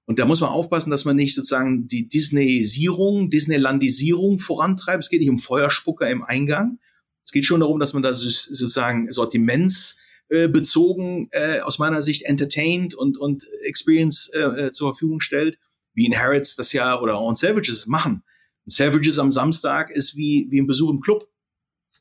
Und 0.07 0.19
da 0.21 0.25
muss 0.25 0.41
man 0.41 0.51
aufpassen, 0.51 0.91
dass 0.91 1.05
man 1.05 1.17
nicht 1.17 1.35
sozusagen 1.35 1.89
die 1.89 2.09
Disneyisierung, 2.09 3.29
Disneylandisierung 3.29 4.39
vorantreibt. 4.39 5.03
Es 5.03 5.11
geht 5.11 5.19
nicht 5.21 5.31
um 5.31 5.39
Feuerspucker 5.39 6.09
im 6.09 6.23
Eingang. 6.23 6.79
Es 7.25 7.33
geht 7.33 7.45
schon 7.45 7.59
darum, 7.59 7.81
dass 7.81 7.93
man 7.93 8.05
da 8.05 8.15
sozusagen 8.15 9.11
sortimentsbezogen 9.11 11.27
äh, 11.33 11.59
aus 11.59 11.81
meiner 11.81 12.03
Sicht 12.03 12.23
entertained 12.23 12.95
und, 12.95 13.19
und 13.19 13.49
Experience 13.63 14.31
äh, 14.33 14.67
äh, 14.67 14.71
zur 14.71 14.93
Verfügung 14.93 15.19
stellt, 15.21 15.59
wie 15.93 16.07
in 16.07 16.17
Harrods 16.17 16.55
das 16.55 16.73
ja 16.73 17.01
oder 17.01 17.21
on 17.21 17.35
Savages 17.35 17.89
machen. 17.89 18.23
Und 18.65 18.73
Savages 18.73 19.19
am 19.19 19.33
Samstag 19.33 19.91
ist 19.91 20.17
wie, 20.17 20.47
wie 20.51 20.61
ein 20.61 20.69
Besuch 20.69 20.91
im 20.91 21.01
Club. 21.01 21.29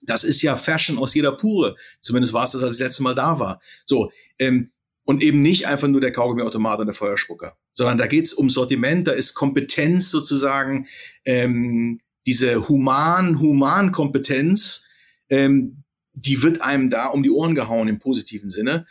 Das 0.04 0.24
ist 0.24 0.42
ja 0.42 0.56
Fashion 0.58 0.98
aus 0.98 1.14
jeder 1.14 1.32
Pure. 1.32 1.76
Zumindest 2.00 2.34
war 2.34 2.44
es 2.44 2.52
das, 2.52 2.64
als 2.64 2.76
ich 2.76 2.80
das 2.80 2.88
letzte 2.88 3.04
Mal 3.04 3.16
da 3.16 3.40
war. 3.40 3.62
So, 3.86 4.12
ähm, 4.40 4.72
und 5.06 5.22
eben 5.22 5.42
nicht 5.42 5.68
einfach 5.68 5.88
nur 5.88 6.02
der 6.02 6.12
Kaugummiautomat 6.12 6.80
und 6.80 6.88
der 6.88 6.96
Feuerspucker, 6.96 7.58
sondern 7.74 7.98
da 7.98 8.08
geht 8.08 8.26
es 8.26 8.34
um 8.34 8.50
Sortiment, 8.50 9.08
da 9.08 9.12
ist 9.12 9.36
Kompetenz 9.36 10.10
sozusagen, 10.10 10.88
ähm, 11.26 12.00
diese 12.26 12.68
human, 12.68 13.40
human 13.40 13.92
Kompetenz, 13.92 14.88
ähm, 15.30 15.84
die 16.14 16.42
wird 16.42 16.62
einem 16.62 16.90
da 16.90 17.08
um 17.08 17.22
die 17.22 17.30
Ohren 17.30 17.56
gehauen 17.56 17.88
im 17.88 18.00
positiven 18.00 18.50
Sinne. 18.50 18.86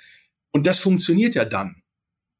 Und 0.53 0.67
das 0.67 0.79
funktioniert 0.79 1.35
ja 1.35 1.45
dann. 1.45 1.83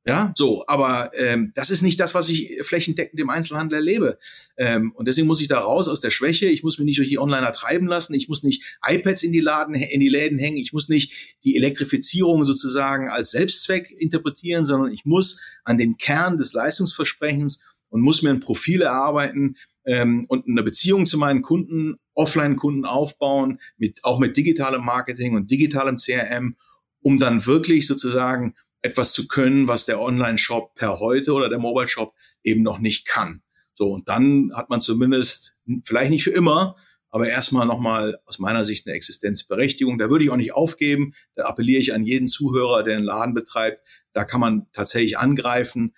Ja, 0.07 0.35
so, 0.37 0.65
aber 0.67 1.13
ähm, 1.17 1.53
das 1.55 1.71
ist 1.71 1.81
nicht 1.81 1.99
das, 1.99 2.15
was 2.15 2.29
ich 2.29 2.59
flächendeckend 2.63 3.19
im 3.19 3.31
Einzelhandel 3.31 3.79
erlebe. 3.79 4.19
Ähm, 4.59 4.93
und 4.93 5.09
deswegen 5.09 5.27
muss 5.27 5.41
ich 5.41 5.49
da 5.49 5.61
raus 5.61 5.89
aus 5.89 6.01
der 6.01 6.11
Schwäche. 6.11 6.45
Ich 6.45 6.63
muss 6.63 6.79
mich 6.79 6.85
nicht 6.85 6.99
durch 6.99 7.09
die 7.09 7.19
Onliner 7.19 7.53
treiben 7.53 7.87
lassen. 7.87 8.13
Ich 8.13 8.29
muss 8.29 8.43
nicht 8.43 8.79
iPads 8.87 9.23
in 9.23 9.33
die 9.33 9.41
Laden, 9.41 9.75
in 9.75 10.01
die 10.01 10.11
Läden 10.11 10.39
hängen. 10.39 10.59
Ich 10.59 10.75
muss 10.75 10.91
nicht 10.91 11.39
die 11.45 11.57
Elektrifizierung 11.57 12.45
sozusagen 12.45 13.09
als 13.09 13.31
Selbstzweck 13.31 13.91
interpretieren, 13.91 14.67
sondern 14.67 14.93
ich 14.93 15.07
muss 15.07 15.41
an 15.65 15.79
den 15.79 15.97
Kern 15.97 16.37
des 16.37 16.53
Leistungsversprechens 16.53 17.65
und 17.89 18.03
muss 18.03 18.21
mir 18.21 18.31
ein 18.31 18.41
Profil 18.41 18.83
erarbeiten 18.83 19.57
ähm, 19.87 20.27
und 20.29 20.47
eine 20.47 20.63
Beziehung 20.63 21.07
zu 21.07 21.17
meinen 21.17 21.41
Kunden, 21.41 21.97
Offline-Kunden 22.13 22.85
aufbauen, 22.85 23.59
mit, 23.79 24.05
auch 24.05 24.19
mit 24.19 24.37
digitalem 24.37 24.85
Marketing 24.85 25.35
und 25.35 25.51
digitalem 25.51 25.97
CRM, 25.97 26.57
um 27.01 27.19
dann 27.19 27.47
wirklich 27.47 27.87
sozusagen 27.87 28.55
etwas 28.85 29.13
zu 29.13 29.27
können, 29.27 29.67
was 29.67 29.87
der 29.87 29.99
Online-Shop 29.99 30.75
per 30.75 31.01
heute 31.01 31.33
oder 31.33 31.49
der 31.49 31.59
Mobile-Shop 31.59 32.15
eben 32.43 32.63
noch 32.63 32.79
nicht 32.79 33.07
kann. 33.07 33.43
So, 33.73 33.91
und 33.91 34.09
dann 34.09 34.53
hat 34.55 34.69
man 34.69 34.81
zumindest, 34.81 35.57
vielleicht 35.85 36.11
nicht 36.11 36.23
für 36.23 36.31
immer, 36.31 36.77
aber 37.11 37.29
erstmal 37.29 37.67
nochmal 37.67 38.19
aus 38.27 38.39
meiner 38.39 38.65
Sicht 38.65 38.87
eine 38.87 38.95
Existenzberechtigung. 38.95 39.99
Da 39.99 40.11
würde 40.11 40.25
ich 40.25 40.31
auch 40.31 40.37
nicht 40.37 40.53
aufgeben. 40.53 41.15
Da 41.35 41.45
appelliere 41.45 41.81
ich 41.81 41.95
an 41.95 42.05
jeden 42.05 42.29
Zuhörer, 42.29 42.83
der 42.83 42.97
einen 42.97 43.07
Laden 43.07 43.35
betreibt. 43.35 43.81
Da 44.13 44.25
kann 44.25 44.41
man 44.41 44.67
tatsächlich 44.73 45.17
angreifen, 45.17 45.95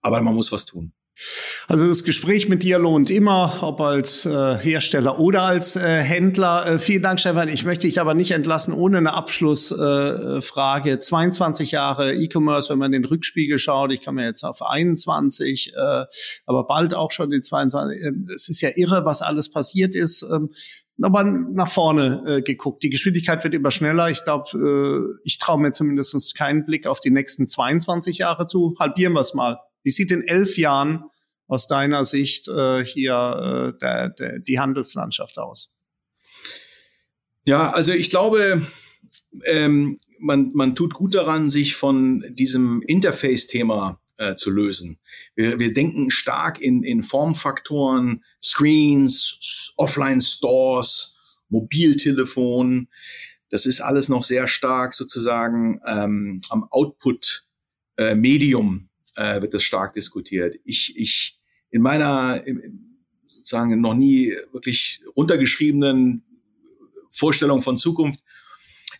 aber 0.00 0.22
man 0.22 0.34
muss 0.34 0.52
was 0.52 0.64
tun. 0.64 0.92
Also 1.66 1.86
das 1.88 2.04
Gespräch 2.04 2.48
mit 2.48 2.62
dir 2.62 2.78
lohnt 2.78 3.10
immer, 3.10 3.58
ob 3.62 3.80
als 3.80 4.24
äh, 4.24 4.56
Hersteller 4.56 5.18
oder 5.18 5.42
als 5.42 5.76
äh, 5.76 5.80
Händler. 5.80 6.66
Äh, 6.66 6.78
vielen 6.78 7.02
Dank, 7.02 7.18
Stefan. 7.18 7.48
Ich 7.48 7.64
möchte 7.64 7.86
dich 7.86 8.00
aber 8.00 8.14
nicht 8.14 8.30
entlassen 8.30 8.72
ohne 8.72 8.98
eine 8.98 9.14
Abschlussfrage. 9.14 10.90
Äh, 10.92 10.98
22 11.00 11.72
Jahre 11.72 12.14
E-Commerce, 12.14 12.70
wenn 12.70 12.78
man 12.78 12.92
den 12.92 13.04
Rückspiegel 13.04 13.58
schaut. 13.58 13.92
Ich 13.92 14.04
komme 14.04 14.24
jetzt 14.24 14.44
auf 14.44 14.62
21, 14.62 15.74
äh, 15.74 16.04
aber 16.46 16.66
bald 16.66 16.94
auch 16.94 17.10
schon 17.10 17.30
die 17.30 17.40
22. 17.40 18.00
Äh, 18.00 18.12
es 18.32 18.48
ist 18.48 18.60
ja 18.60 18.70
irre, 18.74 19.04
was 19.04 19.20
alles 19.20 19.50
passiert 19.50 19.94
ist. 19.94 20.22
Ähm, 20.22 20.50
aber 21.00 21.24
nach 21.24 21.68
vorne 21.68 22.22
äh, 22.26 22.42
geguckt. 22.42 22.82
Die 22.82 22.90
Geschwindigkeit 22.90 23.44
wird 23.44 23.54
immer 23.54 23.70
schneller. 23.70 24.10
Ich 24.10 24.24
glaube, 24.24 24.50
äh, 24.56 25.20
ich 25.24 25.38
traue 25.38 25.60
mir 25.60 25.72
zumindest 25.72 26.36
keinen 26.36 26.64
Blick 26.64 26.86
auf 26.86 27.00
die 27.00 27.10
nächsten 27.10 27.46
22 27.46 28.18
Jahre 28.18 28.46
zu. 28.46 28.74
Halbieren 28.78 29.12
wir 29.12 29.20
es 29.20 29.34
mal. 29.34 29.58
Wie 29.82 29.90
sieht 29.90 30.12
in 30.12 30.22
elf 30.22 30.58
Jahren 30.58 31.04
aus 31.46 31.66
deiner 31.66 32.04
Sicht 32.04 32.48
äh, 32.48 32.84
hier 32.84 33.74
äh, 33.74 33.78
der, 33.78 34.10
der, 34.10 34.38
die 34.38 34.60
Handelslandschaft 34.60 35.38
aus? 35.38 35.74
Ja, 37.44 37.70
also 37.70 37.92
ich 37.92 38.10
glaube, 38.10 38.62
ähm, 39.46 39.96
man, 40.18 40.52
man 40.52 40.74
tut 40.74 40.92
gut 40.94 41.14
daran, 41.14 41.48
sich 41.48 41.76
von 41.76 42.24
diesem 42.28 42.82
Interface-Thema 42.82 44.00
äh, 44.18 44.34
zu 44.34 44.50
lösen. 44.50 44.98
Wir, 45.34 45.58
wir 45.58 45.72
denken 45.72 46.10
stark 46.10 46.60
in, 46.60 46.82
in 46.82 47.02
Formfaktoren, 47.02 48.22
Screens, 48.42 49.72
Offline-Stores, 49.76 51.16
Mobiltelefon. 51.48 52.88
Das 53.48 53.64
ist 53.64 53.80
alles 53.80 54.10
noch 54.10 54.22
sehr 54.22 54.46
stark 54.48 54.92
sozusagen 54.92 55.80
ähm, 55.86 56.42
am 56.50 56.64
Output-Medium 56.70 58.87
äh, 59.18 59.42
wird 59.42 59.54
das 59.54 59.62
stark 59.62 59.94
diskutiert. 59.94 60.56
Ich, 60.64 60.96
ich 60.96 61.38
in 61.70 61.82
meiner 61.82 62.42
sozusagen 63.26 63.80
noch 63.80 63.94
nie 63.94 64.34
wirklich 64.52 65.02
runtergeschriebenen 65.16 66.22
Vorstellung 67.10 67.62
von 67.62 67.76
Zukunft 67.76 68.20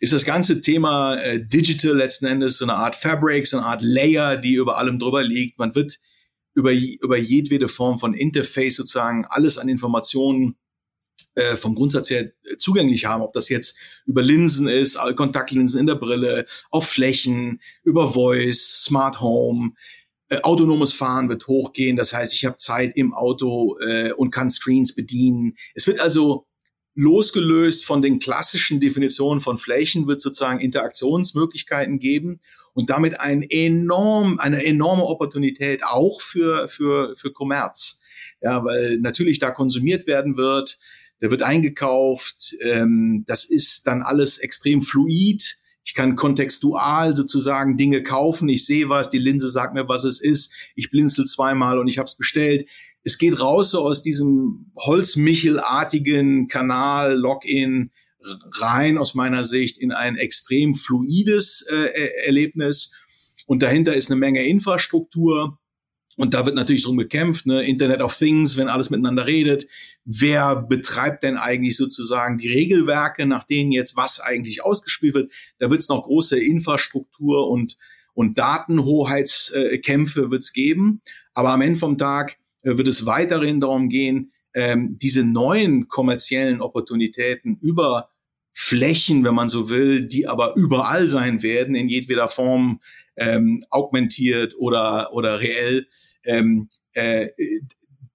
ist 0.01 0.13
das 0.13 0.25
ganze 0.25 0.61
Thema 0.61 1.17
äh, 1.17 1.45
Digital 1.45 1.97
letzten 1.97 2.27
Endes 2.27 2.59
so 2.59 2.65
eine 2.65 2.75
Art 2.75 2.95
Fabric, 2.95 3.47
so 3.47 3.59
eine 3.59 3.67
Art 3.67 3.83
Layer, 3.83 4.37
die 4.37 4.55
über 4.55 4.79
allem 4.79 4.99
drüber 4.99 5.23
liegt. 5.23 5.59
Man 5.59 5.75
wird 5.75 5.99
über, 6.55 6.73
über 6.73 7.17
jedwede 7.17 7.69
Form 7.69 7.99
von 7.99 8.15
Interface 8.15 8.77
sozusagen 8.77 9.25
alles 9.27 9.59
an 9.59 9.69
Informationen 9.69 10.57
äh, 11.35 11.57
vom 11.57 11.75
Grundsatz 11.75 12.11
her 12.11 12.33
zugänglich 12.59 13.05
haben, 13.05 13.23
ob 13.23 13.33
das 13.33 13.49
jetzt 13.49 13.79
über 14.07 14.23
Linsen 14.23 14.69
ist, 14.69 14.99
Kontaktlinsen 15.17 15.81
in 15.81 15.87
der 15.87 15.95
Brille, 15.97 16.47
auf 16.71 16.89
Flächen, 16.89 17.61
über 17.83 18.09
Voice, 18.09 18.85
Smart 18.85 19.21
Home, 19.21 19.73
äh, 20.31 20.41
autonomes 20.43 20.93
Fahren 20.93 21.29
wird 21.29 21.47
hochgehen. 21.47 21.97
Das 21.97 22.13
heißt, 22.13 22.35
ich 22.35 22.45
habe 22.45 22.57
Zeit 22.57 22.97
im 22.97 23.15
Auto 23.15 23.79
äh, 23.81 24.13
und 24.13 24.31
kann 24.31 24.51
Screens 24.51 24.95
bedienen. 24.95 25.57
Es 25.75 25.87
wird 25.87 26.01
also 26.01 26.47
losgelöst 26.95 27.85
von 27.85 28.03
den 28.03 28.19
klassischen 28.19 28.81
Definitionen 28.81 29.41
von 29.41 29.57
Flächen, 29.57 30.09
wird 30.09 30.21
sozusagen 30.21 30.61
Interaktionsmöglichkeiten 30.61 31.99
geben 31.99 32.41
und 32.75 32.91
damit 32.91 33.21
ein 33.21 33.43
enorm, 33.43 34.39
eine 34.39 34.65
enorme 34.65 35.05
Opportunität 35.05 35.85
auch 35.85 36.21
für, 36.21 36.69
für, 36.69 37.15
für 37.17 37.33
Kommerz. 37.33 38.01
Ja, 38.43 38.65
weil 38.65 38.99
natürlich 38.99 39.39
da 39.39 39.51
konsumiert 39.51 40.07
werden 40.07 40.37
wird, 40.37 40.79
der 41.21 41.31
wird 41.31 41.43
eingekauft, 41.43 42.55
ähm, 42.61 43.25
das 43.27 43.45
ist 43.45 43.87
dann 43.87 44.03
alles 44.03 44.39
extrem 44.39 44.83
fluid 44.83 45.58
ich 45.89 45.95
kann 45.95 46.17
kontextual 46.17 47.17
sozusagen 47.17 47.79
Dinge 47.79 48.03
kaufen. 48.03 48.51
Ich 48.51 48.67
sehe 48.67 48.91
was, 48.91 49.09
die 49.09 49.17
Linse 49.17 49.49
sagt 49.49 49.73
mir, 49.73 49.89
was 49.89 50.05
es 50.05 50.21
ist. 50.21 50.53
Ich 50.75 50.91
blinzel 50.91 51.25
zweimal 51.25 51.79
und 51.79 51.89
ich 51.89 51.97
habe 51.97 52.05
es 52.05 52.15
bestellt. 52.15 52.69
Es 53.05 53.17
geht 53.17 53.41
raus 53.41 53.71
so 53.71 53.81
aus 53.81 54.03
diesem 54.03 54.71
Holzmichelartigen 54.77 56.47
Kanal, 56.47 57.17
Login 57.17 57.91
rein 58.61 58.99
aus 58.99 59.15
meiner 59.15 59.45
Sicht 59.45 59.79
in 59.79 59.91
ein 59.91 60.17
extrem 60.17 60.75
fluides 60.75 61.67
äh, 61.73 62.27
Erlebnis. 62.27 62.93
Und 63.47 63.63
dahinter 63.63 63.97
ist 63.97 64.11
eine 64.11 64.21
Menge 64.21 64.47
Infrastruktur. 64.47 65.59
Und 66.19 66.35
da 66.35 66.45
wird 66.45 66.57
natürlich 66.57 66.83
drum 66.83 66.99
gekämpft, 66.99 67.47
ne? 67.47 67.65
Internet 67.65 68.03
of 68.03 68.17
Things, 68.17 68.59
wenn 68.59 68.69
alles 68.69 68.91
miteinander 68.91 69.27
redet 69.27 69.67
wer 70.11 70.57
betreibt 70.57 71.23
denn 71.23 71.37
eigentlich 71.37 71.77
sozusagen 71.77 72.39
die 72.39 72.51
Regelwerke, 72.51 73.27
nach 73.27 73.45
denen 73.45 73.73
jetzt 73.73 73.95
was 73.95 74.21
eigentlich 74.21 74.65
ausgespielt 74.65 75.15
wird. 75.15 75.33
Da 75.59 75.71
wird 75.71 75.83
es 75.83 75.91
noch 75.91 76.03
große 76.03 76.41
Infrastruktur 76.41 77.47
und, 77.49 77.77
und 78.15 78.39
Datenhoheitskämpfe 78.39 80.31
wird 80.31 80.43
es 80.43 80.55
geben. 80.55 81.03
Aber 81.35 81.51
am 81.51 81.61
Ende 81.61 81.79
vom 81.79 81.99
Tag 81.99 82.39
äh, 82.63 82.79
wird 82.79 82.89
es 82.89 83.05
weiterhin 83.05 83.61
darum 83.61 83.91
gehen, 83.91 84.33
ähm, 84.55 84.97
diese 84.99 85.25
neuen 85.25 85.89
kommerziellen 85.89 86.63
Opportunitäten 86.63 87.59
über 87.61 88.09
Flächen, 88.55 89.25
wenn 89.25 89.35
man 89.35 89.51
so 89.51 89.69
will, 89.69 90.07
die 90.09 90.27
aber 90.27 90.57
überall 90.57 91.09
sein 91.09 91.43
werden, 91.43 91.75
in 91.75 91.91
jedweder 91.91 92.31
Form 92.31 92.81
ähm, 93.17 93.61
augmentiert 93.69 94.55
oder, 94.57 95.13
oder 95.13 95.41
reell, 95.41 95.87
ähm, 96.29 96.69
äh, 96.93 97.29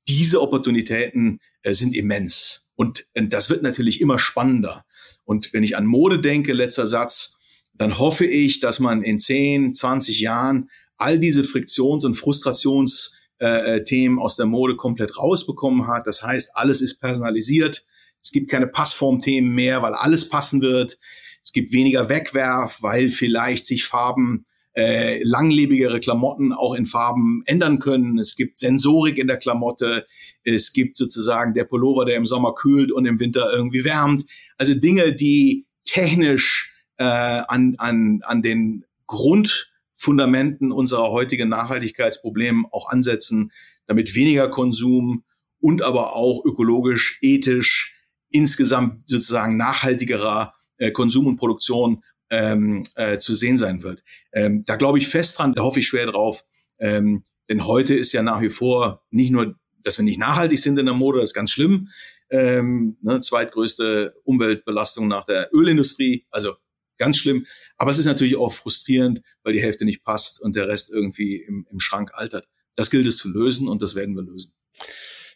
diese 0.07 0.41
Opportunitäten 0.41 1.39
äh, 1.63 1.73
sind 1.73 1.95
immens. 1.95 2.69
Und 2.75 3.05
äh, 3.13 3.27
das 3.27 3.49
wird 3.49 3.63
natürlich 3.63 4.01
immer 4.01 4.19
spannender. 4.19 4.85
Und 5.25 5.53
wenn 5.53 5.63
ich 5.63 5.75
an 5.75 5.85
Mode 5.85 6.19
denke, 6.19 6.53
letzter 6.53 6.87
Satz, 6.87 7.37
dann 7.73 7.97
hoffe 7.97 8.25
ich, 8.25 8.59
dass 8.59 8.79
man 8.79 9.01
in 9.01 9.19
10, 9.19 9.73
20 9.73 10.19
Jahren 10.19 10.69
all 10.97 11.19
diese 11.19 11.43
Friktions- 11.43 12.05
und 12.05 12.15
Frustrationsmomente 12.15 13.95
äh, 13.95 14.05
äh, 14.05 14.19
aus 14.19 14.35
der 14.35 14.45
Mode 14.45 14.75
komplett 14.75 15.17
rausbekommen 15.17 15.87
hat. 15.87 16.05
Das 16.05 16.21
heißt, 16.21 16.51
alles 16.53 16.81
ist 16.81 16.99
personalisiert. 16.99 17.85
Es 18.21 18.31
gibt 18.31 18.49
keine 18.49 18.67
Passformthemen 18.67 19.53
mehr, 19.53 19.81
weil 19.81 19.93
alles 19.93 20.29
passen 20.29 20.61
wird. 20.61 20.97
Es 21.43 21.51
gibt 21.51 21.73
weniger 21.73 22.09
Wegwerf, 22.09 22.81
weil 22.81 23.09
vielleicht 23.09 23.65
sich 23.65 23.85
Farben 23.85 24.45
äh, 24.75 25.21
langlebigere 25.23 25.99
Klamotten 25.99 26.51
auch 26.51 26.73
in 26.73 26.85
Farben 26.85 27.43
ändern 27.45 27.79
können. 27.79 28.17
Es 28.17 28.35
gibt 28.35 28.57
Sensorik 28.57 29.17
in 29.17 29.27
der 29.27 29.37
Klamotte. 29.37 30.05
Es 30.43 30.73
gibt 30.73 30.97
sozusagen 30.97 31.53
der 31.53 31.65
Pullover, 31.65 32.05
der 32.05 32.15
im 32.15 32.25
Sommer 32.25 32.55
kühlt 32.55 32.91
und 32.91 33.05
im 33.05 33.19
Winter 33.19 33.51
irgendwie 33.53 33.85
wärmt. 33.85 34.25
Also 34.57 34.73
Dinge, 34.73 35.13
die 35.13 35.65
technisch 35.85 36.73
äh, 36.97 37.03
an, 37.03 37.75
an, 37.77 38.21
an 38.23 38.41
den 38.41 38.85
Grundfundamenten 39.07 40.71
unserer 40.71 41.11
heutigen 41.11 41.49
Nachhaltigkeitsprobleme 41.49 42.65
auch 42.71 42.89
ansetzen, 42.89 43.51
damit 43.87 44.15
weniger 44.15 44.49
Konsum 44.49 45.23
und 45.59 45.81
aber 45.81 46.15
auch 46.15 46.43
ökologisch, 46.45 47.19
ethisch, 47.21 47.95
insgesamt 48.29 49.07
sozusagen 49.07 49.55
nachhaltigerer 49.57 50.53
äh, 50.77 50.91
Konsum 50.91 51.27
und 51.27 51.35
Produktion 51.37 52.03
ähm, 52.33 52.83
äh, 52.95 53.19
zu 53.19 53.35
sehen 53.35 53.57
sein 53.57 53.83
wird. 53.83 54.03
Ähm, 54.33 54.63
da 54.65 54.75
glaube 54.75 54.97
ich 54.97 55.07
fest 55.07 55.37
dran, 55.37 55.53
da 55.53 55.61
hoffe 55.61 55.79
ich 55.79 55.87
schwer 55.87 56.07
drauf. 56.07 56.43
Ähm, 56.79 57.23
denn 57.47 57.67
heute 57.67 57.93
ist 57.93 58.11
ja 58.11 58.23
nach 58.23 58.41
wie 58.41 58.49
vor 58.49 59.05
nicht 59.11 59.31
nur, 59.31 59.55
dass 59.83 59.99
wir 59.99 60.05
nicht 60.05 60.17
nachhaltig 60.17 60.59
sind 60.59 60.79
in 60.79 60.87
der 60.87 60.95
Mode, 60.95 61.19
das 61.19 61.29
ist 61.29 61.35
ganz 61.35 61.51
schlimm. 61.51 61.89
Ähm, 62.31 62.97
ne, 63.01 63.19
zweitgrößte 63.19 64.15
Umweltbelastung 64.23 65.07
nach 65.07 65.25
der 65.25 65.49
Ölindustrie, 65.53 66.25
also 66.31 66.55
ganz 66.97 67.17
schlimm. 67.17 67.45
Aber 67.77 67.91
es 67.91 67.99
ist 67.99 68.05
natürlich 68.05 68.35
auch 68.35 68.51
frustrierend, 68.51 69.21
weil 69.43 69.53
die 69.53 69.61
Hälfte 69.61 69.85
nicht 69.85 70.03
passt 70.03 70.41
und 70.41 70.55
der 70.55 70.67
Rest 70.67 70.91
irgendwie 70.91 71.35
im, 71.35 71.67
im 71.69 71.79
Schrank 71.79 72.11
altert. 72.15 72.47
Das 72.75 72.89
gilt 72.89 73.05
es 73.05 73.17
zu 73.17 73.29
lösen 73.29 73.67
und 73.67 73.83
das 73.83 73.93
werden 73.93 74.15
wir 74.15 74.23
lösen. 74.23 74.53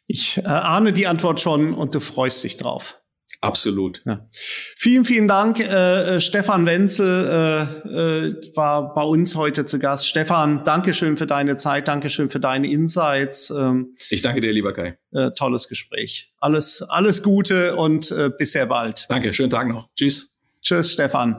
Ich 0.07 0.37
äh, 0.37 0.47
ahne 0.47 0.93
die 0.93 1.05
Antwort 1.05 1.39
schon 1.41 1.75
und 1.75 1.93
du 1.93 1.99
freust 1.99 2.43
dich 2.43 2.57
drauf. 2.57 2.99
Absolut. 3.41 4.01
Ja. 4.05 4.27
Vielen, 4.31 5.05
vielen 5.05 5.27
Dank. 5.27 5.59
Äh, 5.59 6.15
äh, 6.15 6.19
Stefan 6.21 6.65
Wenzel 6.65 7.69
äh, 7.85 8.27
äh, 8.27 8.55
war 8.55 8.93
bei 8.93 9.03
uns 9.03 9.35
heute 9.35 9.65
zu 9.65 9.79
Gast. 9.79 10.07
Stefan, 10.07 10.63
Dankeschön 10.65 11.17
für 11.17 11.27
deine 11.27 11.55
Zeit, 11.55 11.87
Dankeschön 11.87 12.29
für 12.29 12.39
deine 12.39 12.67
Insights. 12.67 13.49
Ähm, 13.51 13.95
ich 14.09 14.21
danke 14.21 14.41
dir, 14.41 14.51
lieber 14.51 14.73
Kai. 14.73 14.97
Äh, 15.11 15.31
tolles 15.31 15.67
Gespräch. 15.67 16.33
Alles, 16.39 16.81
alles 16.81 17.21
Gute 17.21 17.75
und 17.75 18.11
äh, 18.11 18.29
bis 18.35 18.53
sehr 18.53 18.65
bald. 18.65 19.05
Danke, 19.09 19.33
schönen 19.33 19.51
Tag 19.51 19.67
noch. 19.67 19.89
Tschüss. 19.95 20.33
Tschüss, 20.61 20.93
Stefan. 20.93 21.37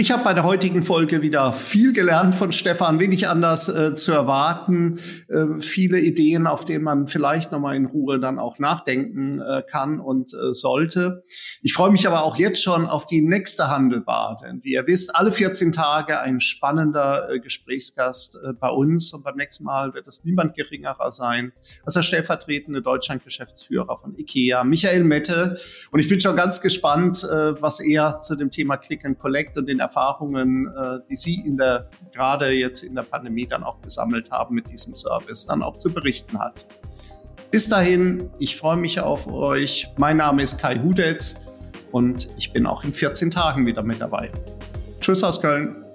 Ich 0.00 0.12
habe 0.12 0.22
bei 0.22 0.32
der 0.32 0.44
heutigen 0.44 0.84
Folge 0.84 1.22
wieder 1.22 1.52
viel 1.52 1.92
gelernt 1.92 2.36
von 2.36 2.52
Stefan, 2.52 3.00
wenig 3.00 3.26
anders 3.26 3.68
äh, 3.68 3.94
zu 3.94 4.12
erwarten. 4.12 4.94
Äh, 5.26 5.58
viele 5.58 5.98
Ideen, 5.98 6.46
auf 6.46 6.64
denen 6.64 6.84
man 6.84 7.08
vielleicht 7.08 7.50
nochmal 7.50 7.74
in 7.74 7.86
Ruhe 7.86 8.20
dann 8.20 8.38
auch 8.38 8.60
nachdenken 8.60 9.40
äh, 9.40 9.64
kann 9.68 9.98
und 9.98 10.32
äh, 10.34 10.54
sollte. 10.54 11.24
Ich 11.62 11.72
freue 11.72 11.90
mich 11.90 12.06
aber 12.06 12.22
auch 12.22 12.36
jetzt 12.36 12.62
schon 12.62 12.86
auf 12.86 13.06
die 13.06 13.20
nächste 13.22 13.70
Handelbar, 13.70 14.36
denn 14.40 14.62
wie 14.62 14.74
ihr 14.74 14.86
wisst, 14.86 15.16
alle 15.16 15.32
14 15.32 15.72
Tage 15.72 16.20
ein 16.20 16.38
spannender 16.38 17.28
äh, 17.32 17.40
Gesprächsgast 17.40 18.36
äh, 18.36 18.52
bei 18.52 18.68
uns 18.68 19.12
und 19.12 19.24
beim 19.24 19.34
nächsten 19.34 19.64
Mal 19.64 19.94
wird 19.94 20.06
es 20.06 20.22
niemand 20.22 20.54
geringerer 20.54 21.10
sein 21.10 21.50
als 21.84 21.94
der 21.94 22.02
stellvertretende 22.02 22.82
Deutschlandgeschäftsführer 22.82 23.98
von 23.98 24.16
IKEA, 24.16 24.62
Michael 24.62 25.02
Mette. 25.02 25.58
Und 25.90 25.98
ich 25.98 26.08
bin 26.08 26.20
schon 26.20 26.36
ganz 26.36 26.60
gespannt, 26.60 27.24
was 27.24 27.80
er 27.80 28.20
zu 28.20 28.36
dem 28.36 28.50
Thema 28.50 28.76
Click 28.76 29.04
and 29.04 29.18
Collect 29.18 29.58
und 29.58 29.66
den 29.66 29.80
Erfahrungen, 29.88 30.68
äh, 30.68 31.00
die 31.08 31.16
Sie 31.16 31.36
in 31.36 31.56
der, 31.56 31.88
gerade 32.12 32.50
jetzt 32.50 32.82
in 32.82 32.94
der 32.94 33.02
Pandemie 33.02 33.46
dann 33.46 33.64
auch 33.64 33.80
gesammelt 33.80 34.30
haben 34.30 34.54
mit 34.54 34.70
diesem 34.70 34.94
Service, 34.94 35.46
dann 35.46 35.62
auch 35.62 35.78
zu 35.78 35.90
berichten 35.90 36.38
hat. 36.38 36.66
Bis 37.50 37.70
dahin, 37.70 38.28
ich 38.38 38.56
freue 38.56 38.76
mich 38.76 39.00
auf 39.00 39.26
euch. 39.32 39.88
Mein 39.96 40.18
Name 40.18 40.42
ist 40.42 40.58
Kai 40.58 40.78
Hudetz 40.78 41.36
und 41.90 42.28
ich 42.36 42.52
bin 42.52 42.66
auch 42.66 42.84
in 42.84 42.92
14 42.92 43.30
Tagen 43.30 43.64
wieder 43.64 43.82
mit 43.82 43.98
dabei. 44.00 44.30
Tschüss 45.00 45.24
aus 45.24 45.40
Köln. 45.40 45.87